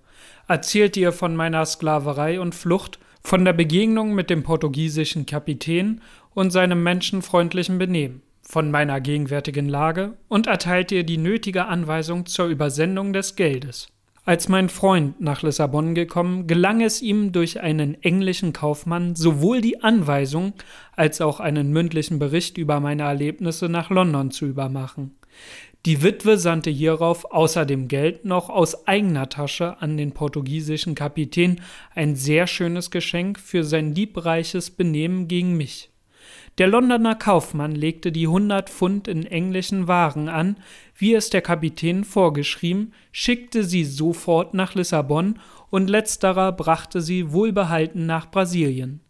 erzählte 0.47 1.01
ihr 1.01 1.13
von 1.13 1.35
meiner 1.35 1.67
Sklaverei 1.67 2.39
und 2.39 2.55
Flucht, 2.55 3.01
von 3.21 3.45
der 3.45 3.53
Begegnung 3.53 4.15
mit 4.15 4.31
dem 4.31 4.45
portugiesischen 4.45 5.27
Kapitän 5.27 6.01
und 6.35 6.53
seinem 6.53 6.85
menschenfreundlichen 6.85 7.79
Benehmen 7.79 8.23
von 8.43 8.71
meiner 8.71 9.01
gegenwärtigen 9.01 9.69
Lage 9.69 10.17
und 10.29 10.47
erteilte 10.47 10.95
ihr 10.95 11.05
die 11.05 11.19
nötige 11.19 11.67
Anweisung 11.67 12.27
zur 12.27 12.47
Übersendung 12.47 13.13
des 13.13 13.35
Geldes. 13.35 13.89
Als 14.25 14.49
mein 14.49 14.69
Freund 14.69 15.21
nach 15.21 15.43
Lissabon 15.43 15.97
gekommen, 15.97 16.47
gelang 16.47 16.81
es 16.81 17.03
ihm 17.03 17.33
durch 17.33 17.61
einen 17.61 18.01
englischen 18.03 18.53
Kaufmann 18.53 19.17
sowohl 19.17 19.61
die 19.61 19.83
Anweisung 19.83 20.53
als 20.95 21.21
auch 21.21 21.41
einen 21.41 21.73
mündlichen 21.73 22.21
Bericht 22.21 22.57
über 22.57 22.79
meine 22.79 23.03
Erlebnisse 23.03 23.69
nach 23.69 23.91
London 23.91 24.31
zu 24.31 24.47
übermachen. 24.47 25.17
Die 25.87 26.03
Witwe 26.03 26.37
sandte 26.37 26.71
hierauf 26.71 27.31
außer 27.31 27.65
dem 27.65 27.87
Geld 27.87 28.25
noch 28.25 28.51
aus 28.51 28.89
eigener 28.89 29.29
Tasche 29.29 29.81
an 29.81 29.97
den 29.97 30.13
portugiesischen 30.13 30.97
Kapitän 30.97 31.61
ein 31.95 32.17
sehr 32.17 32.49
schönes 32.49 32.91
Geschenk 32.91 33.39
für 33.39 33.63
sein 33.63 33.95
liebreiches 33.95 34.71
Benehmen 34.73 35.29
gegen 35.29 35.57
mich. 35.57 35.91
Der 36.59 36.67
Londoner 36.67 37.15
Kaufmann 37.15 37.75
legte 37.75 38.11
die 38.11 38.27
hundert 38.27 38.71
Pfund 38.71 39.07
in 39.07 39.27
englischen 39.27 39.87
Waren 39.87 40.29
an, 40.29 40.57
wie 40.97 41.15
es 41.15 41.31
der 41.31 41.43
Kapitän 41.43 42.03
vorgeschrieben, 42.03 42.93
schickte 43.13 43.63
sie 43.63 43.85
sofort 43.85 44.55
nach 44.55 44.75
Lissabon 44.75 45.39
und 45.71 45.89
letzterer 45.89 46.53
brachte 46.53 47.01
sie 47.01 47.33
wohlbehalten 47.33 48.07
nach 48.07 48.31
Brasilien. 48.31 49.01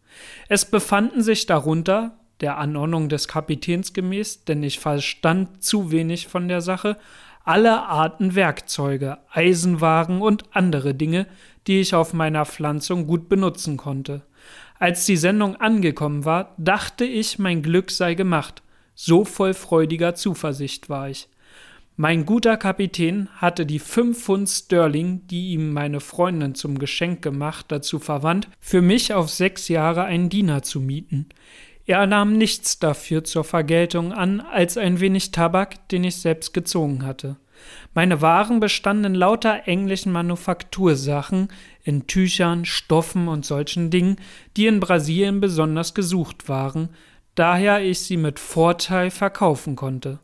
Es 0.49 0.65
befanden 0.65 1.23
sich 1.23 1.47
darunter, 1.47 2.19
der 2.41 2.59
Anordnung 2.59 3.09
des 3.09 3.29
Kapitäns 3.29 3.93
gemäß, 3.93 4.45
denn 4.45 4.63
ich 4.63 4.79
verstand 4.79 5.63
zu 5.63 5.91
wenig 5.91 6.29
von 6.29 6.49
der 6.49 6.61
Sache, 6.61 6.97
alle 7.45 7.83
Arten 7.85 8.35
Werkzeuge, 8.35 9.19
Eisenwagen 9.31 10.21
und 10.21 10.45
andere 10.51 10.95
Dinge, 10.95 11.27
die 11.67 11.81
ich 11.81 11.95
auf 11.95 12.13
meiner 12.13 12.45
Pflanzung 12.45 13.07
gut 13.07 13.29
benutzen 13.29 13.77
konnte. 13.77 14.23
Als 14.79 15.07
die 15.07 15.17
Sendung 15.17 15.57
angekommen 15.57 16.25
war, 16.25 16.55
dachte 16.59 17.05
ich, 17.05 17.39
mein 17.39 17.63
Glück 17.63 17.91
sei 17.91 18.15
gemacht. 18.15 18.63
So 18.95 19.25
voll 19.25 19.55
freudiger 19.55 20.15
Zuversicht 20.15 20.89
war 20.91 21.09
ich. 21.09 21.29
Mein 21.99 22.27
guter 22.27 22.59
Kapitän 22.59 23.31
hatte 23.37 23.65
die 23.65 23.79
fünf 23.79 24.25
Pfund 24.25 24.51
Sterling, 24.51 25.27
die 25.29 25.53
ihm 25.53 25.73
meine 25.73 26.01
Freundin 26.01 26.55
zum 26.55 26.79
Geschenk 26.79 27.23
gemacht, 27.23 27.67
dazu 27.69 27.99
verwandt, 27.99 28.49
für 28.61 28.83
mich 28.83 29.15
auf 29.15 29.31
sechs 29.31 29.69
Jahre 29.69 30.05
einen 30.05 30.29
Diener 30.29 30.63
zu 30.63 30.81
mieten. 30.81 31.27
Er 31.87 32.07
nahm 32.07 32.37
nichts 32.37 32.81
dafür 32.81 33.23
zur 33.23 33.45
Vergeltung 33.45 34.13
an 34.13 34.41
als 34.41 34.77
ein 34.77 34.99
wenig 34.99 35.31
Tabak, 35.31 35.89
den 35.89 36.03
ich 36.03 36.17
selbst 36.17 36.53
gezogen 36.53 37.07
hatte. 37.07 37.37
Meine 37.95 38.21
Waren 38.21 38.61
bestanden 38.61 39.15
in 39.15 39.15
lauter 39.15 39.67
englischen 39.67 40.13
Manufaktursachen, 40.13 41.49
in 41.85 42.07
Tüchern, 42.07 42.65
Stoffen 42.65 43.29
und 43.29 43.47
solchen 43.47 43.91
Dingen, 43.91 44.17
die 44.57 44.67
in 44.67 44.81
Brasilien 44.81 45.41
besonders 45.41 45.95
gesucht 45.95 46.49
waren, 46.49 46.91
daher 47.37 47.83
ich 47.83 48.01
sie 48.01 48.17
mit 48.17 48.41
Vorteil 48.41 49.11
verkaufen 49.11 49.77
konnte. 49.77 50.19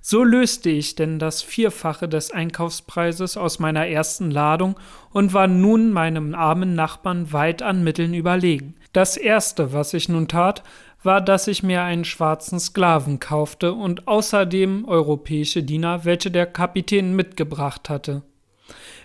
So 0.00 0.24
löste 0.24 0.70
ich 0.70 0.94
denn 0.94 1.18
das 1.18 1.42
Vierfache 1.42 2.08
des 2.08 2.30
Einkaufspreises 2.30 3.36
aus 3.36 3.58
meiner 3.58 3.86
ersten 3.86 4.30
Ladung 4.30 4.78
und 5.10 5.32
war 5.34 5.46
nun 5.46 5.92
meinem 5.92 6.34
armen 6.34 6.74
Nachbarn 6.74 7.32
weit 7.32 7.62
an 7.62 7.84
Mitteln 7.84 8.14
überlegen. 8.14 8.74
Das 8.92 9.16
erste, 9.16 9.72
was 9.72 9.94
ich 9.94 10.08
nun 10.08 10.28
tat, 10.28 10.62
war, 11.02 11.20
dass 11.20 11.46
ich 11.46 11.62
mir 11.62 11.82
einen 11.82 12.04
schwarzen 12.04 12.58
Sklaven 12.58 13.20
kaufte 13.20 13.72
und 13.72 14.08
außerdem 14.08 14.84
europäische 14.86 15.62
Diener, 15.62 16.04
welche 16.04 16.30
der 16.30 16.46
Kapitän 16.46 17.14
mitgebracht 17.14 17.88
hatte. 17.88 18.22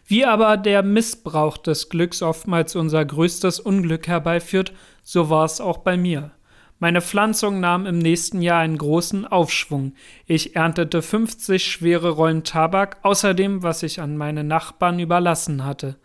Wie 0.06 0.26
aber 0.26 0.58
der 0.58 0.84
Missbrauch 0.84 1.58
des 1.58 1.90
Glücks 1.90 2.22
oftmals 2.22 2.76
unser 2.76 3.06
größtes 3.06 3.60
Unglück 3.60 4.08
herbeiführt, 4.08 4.74
so 5.02 5.30
war 5.30 5.46
es 5.46 5.62
auch 5.62 5.78
bei 5.78 5.96
mir. 5.96 6.32
Meine 6.80 7.00
Pflanzung 7.00 7.62
nahm 7.62 7.86
im 7.86 7.98
nächsten 7.98 8.42
Jahr 8.42 8.60
einen 8.60 8.78
großen 8.78 9.26
Aufschwung. 9.26 9.94
Ich 10.26 10.58
erntete 10.58 11.02
50 11.02 11.64
schwere 11.64 12.10
Rollen 12.10 12.44
Tabak, 12.44 12.98
außerdem 13.04 13.64
was 13.64 13.84
ich 13.84 14.02
an 14.02 14.18
meine 14.18 14.44
Nachbarn 14.44 15.00
überlassen 15.00 15.64
hatte. 15.64 15.96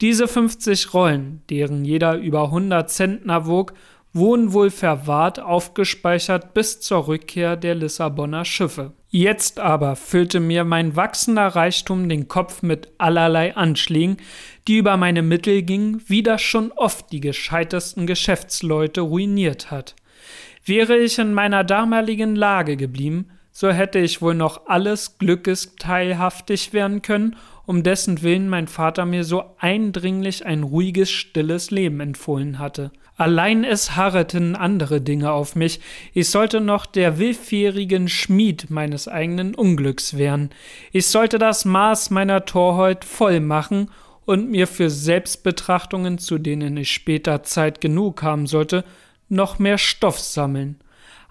Diese 0.00 0.26
50 0.26 0.92
Rollen, 0.92 1.42
deren 1.50 1.84
jeder 1.84 2.16
über 2.16 2.46
100 2.46 2.90
Zentner 2.90 3.46
wog, 3.46 3.74
wurden 4.14 4.52
wohl 4.52 4.70
verwahrt 4.70 5.40
aufgespeichert 5.40 6.54
bis 6.54 6.80
zur 6.80 7.08
Rückkehr 7.08 7.56
der 7.56 7.74
Lissabonner 7.74 8.44
Schiffe. 8.44 8.92
Jetzt 9.10 9.60
aber 9.60 9.96
füllte 9.96 10.40
mir 10.40 10.64
mein 10.64 10.96
wachsender 10.96 11.48
Reichtum 11.48 12.08
den 12.08 12.28
Kopf 12.28 12.62
mit 12.62 12.88
allerlei 12.98 13.54
Anschlägen, 13.56 14.16
die 14.66 14.78
über 14.78 14.96
meine 14.96 15.22
Mittel 15.22 15.62
gingen, 15.62 16.00
wie 16.06 16.22
das 16.22 16.42
schon 16.42 16.72
oft 16.72 17.12
die 17.12 17.20
gescheitesten 17.20 18.06
Geschäftsleute 18.06 19.02
ruiniert 19.02 19.70
hat. 19.70 19.94
Wäre 20.64 20.96
ich 20.96 21.18
in 21.18 21.34
meiner 21.34 21.64
damaligen 21.64 22.36
Lage 22.36 22.76
geblieben, 22.76 23.28
so 23.52 23.70
hätte 23.70 23.98
ich 23.98 24.22
wohl 24.22 24.34
noch 24.34 24.66
alles 24.66 25.18
Glückes 25.18 25.76
teilhaftig 25.76 26.72
werden 26.72 27.02
können, 27.02 27.36
um 27.66 27.82
dessen 27.82 28.22
Willen 28.22 28.48
mein 28.48 28.68
Vater 28.68 29.06
mir 29.06 29.24
so 29.24 29.44
eindringlich 29.58 30.44
ein 30.44 30.62
ruhiges, 30.62 31.10
stilles 31.10 31.70
Leben 31.70 32.00
empfohlen 32.00 32.58
hatte. 32.58 32.90
Allein 33.16 33.62
es 33.62 33.94
harreten 33.94 34.56
andere 34.56 35.00
Dinge 35.00 35.30
auf 35.30 35.54
mich, 35.54 35.80
ich 36.14 36.28
sollte 36.28 36.60
noch 36.60 36.84
der 36.84 37.18
willfährigen 37.18 38.08
Schmied 38.08 38.70
meines 38.70 39.06
eigenen 39.06 39.54
Unglücks 39.54 40.18
werden, 40.18 40.50
ich 40.90 41.06
sollte 41.06 41.38
das 41.38 41.64
Maß 41.64 42.10
meiner 42.10 42.44
Torheit 42.44 43.04
voll 43.04 43.38
machen 43.38 43.90
und 44.24 44.50
mir 44.50 44.66
für 44.66 44.90
Selbstbetrachtungen, 44.90 46.18
zu 46.18 46.38
denen 46.38 46.76
ich 46.76 46.90
später 46.90 47.44
Zeit 47.44 47.80
genug 47.80 48.22
haben 48.22 48.46
sollte, 48.46 48.84
noch 49.28 49.60
mehr 49.60 49.78
Stoff 49.78 50.18
sammeln. 50.18 50.80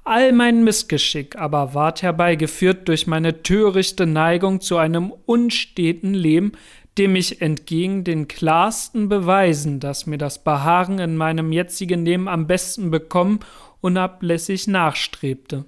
All 0.05 0.33
mein 0.33 0.63
Missgeschick 0.63 1.37
aber 1.37 1.73
ward 1.73 2.01
herbeigeführt 2.01 2.87
durch 2.89 3.07
meine 3.07 3.41
törichte 3.41 4.05
Neigung 4.05 4.59
zu 4.59 4.77
einem 4.77 5.13
unsteten 5.25 6.13
Leben, 6.13 6.53
dem 6.97 7.15
ich 7.15 7.41
entgegen 7.41 8.03
den 8.03 8.27
klarsten 8.27 9.09
Beweisen, 9.09 9.79
dass 9.79 10.05
mir 10.05 10.17
das 10.17 10.43
Behagen 10.43 10.99
in 10.99 11.17
meinem 11.17 11.51
jetzigen 11.51 12.05
Leben 12.05 12.27
am 12.27 12.47
besten 12.47 12.91
bekommen, 12.91 13.39
unablässig 13.81 14.67
nachstrebte. 14.67 15.65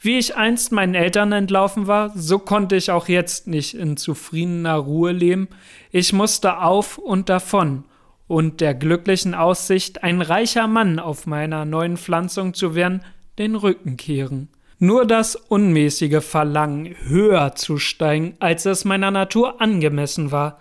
Wie 0.00 0.18
ich 0.18 0.36
einst 0.36 0.72
meinen 0.72 0.94
Eltern 0.94 1.32
entlaufen 1.32 1.86
war, 1.86 2.12
so 2.14 2.38
konnte 2.38 2.76
ich 2.76 2.90
auch 2.90 3.08
jetzt 3.08 3.46
nicht 3.46 3.74
in 3.74 3.96
zufriedener 3.96 4.76
Ruhe 4.76 5.12
leben. 5.12 5.48
Ich 5.90 6.12
musste 6.12 6.58
auf 6.60 6.98
und 6.98 7.28
davon, 7.28 7.84
und 8.26 8.60
der 8.60 8.74
glücklichen 8.74 9.34
Aussicht, 9.34 10.02
ein 10.02 10.22
reicher 10.22 10.66
Mann 10.66 10.98
auf 10.98 11.26
meiner 11.26 11.64
neuen 11.64 11.96
Pflanzung 11.96 12.54
zu 12.54 12.74
werden, 12.74 13.02
den 13.38 13.54
Rücken 13.54 13.96
kehren. 13.96 14.48
Nur 14.84 15.06
das 15.06 15.34
unmäßige 15.34 16.22
Verlangen, 16.22 16.94
höher 17.06 17.54
zu 17.54 17.78
steigen, 17.78 18.34
als 18.38 18.66
es 18.66 18.84
meiner 18.84 19.10
Natur 19.10 19.62
angemessen 19.62 20.30
war, 20.30 20.60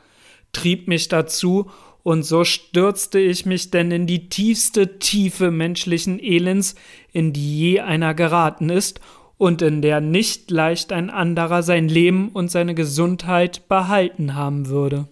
trieb 0.53 0.87
mich 0.87 1.09
dazu, 1.09 1.69
und 2.03 2.23
so 2.23 2.45
stürzte 2.45 3.19
ich 3.19 3.45
mich 3.45 3.69
denn 3.69 3.91
in 3.91 4.07
die 4.07 4.29
tiefste 4.29 4.97
Tiefe 4.97 5.51
menschlichen 5.51 6.23
Elends, 6.23 6.75
in 7.11 7.33
die 7.33 7.59
je 7.59 7.79
einer 7.81 8.13
geraten 8.13 8.69
ist, 8.69 9.01
und 9.37 9.61
in 9.61 9.81
der 9.81 9.99
nicht 9.99 10.49
leicht 10.49 10.93
ein 10.93 11.09
anderer 11.09 11.61
sein 11.61 11.89
Leben 11.89 12.29
und 12.29 12.49
seine 12.49 12.75
Gesundheit 12.75 13.67
behalten 13.67 14.35
haben 14.35 14.69
würde. 14.69 15.09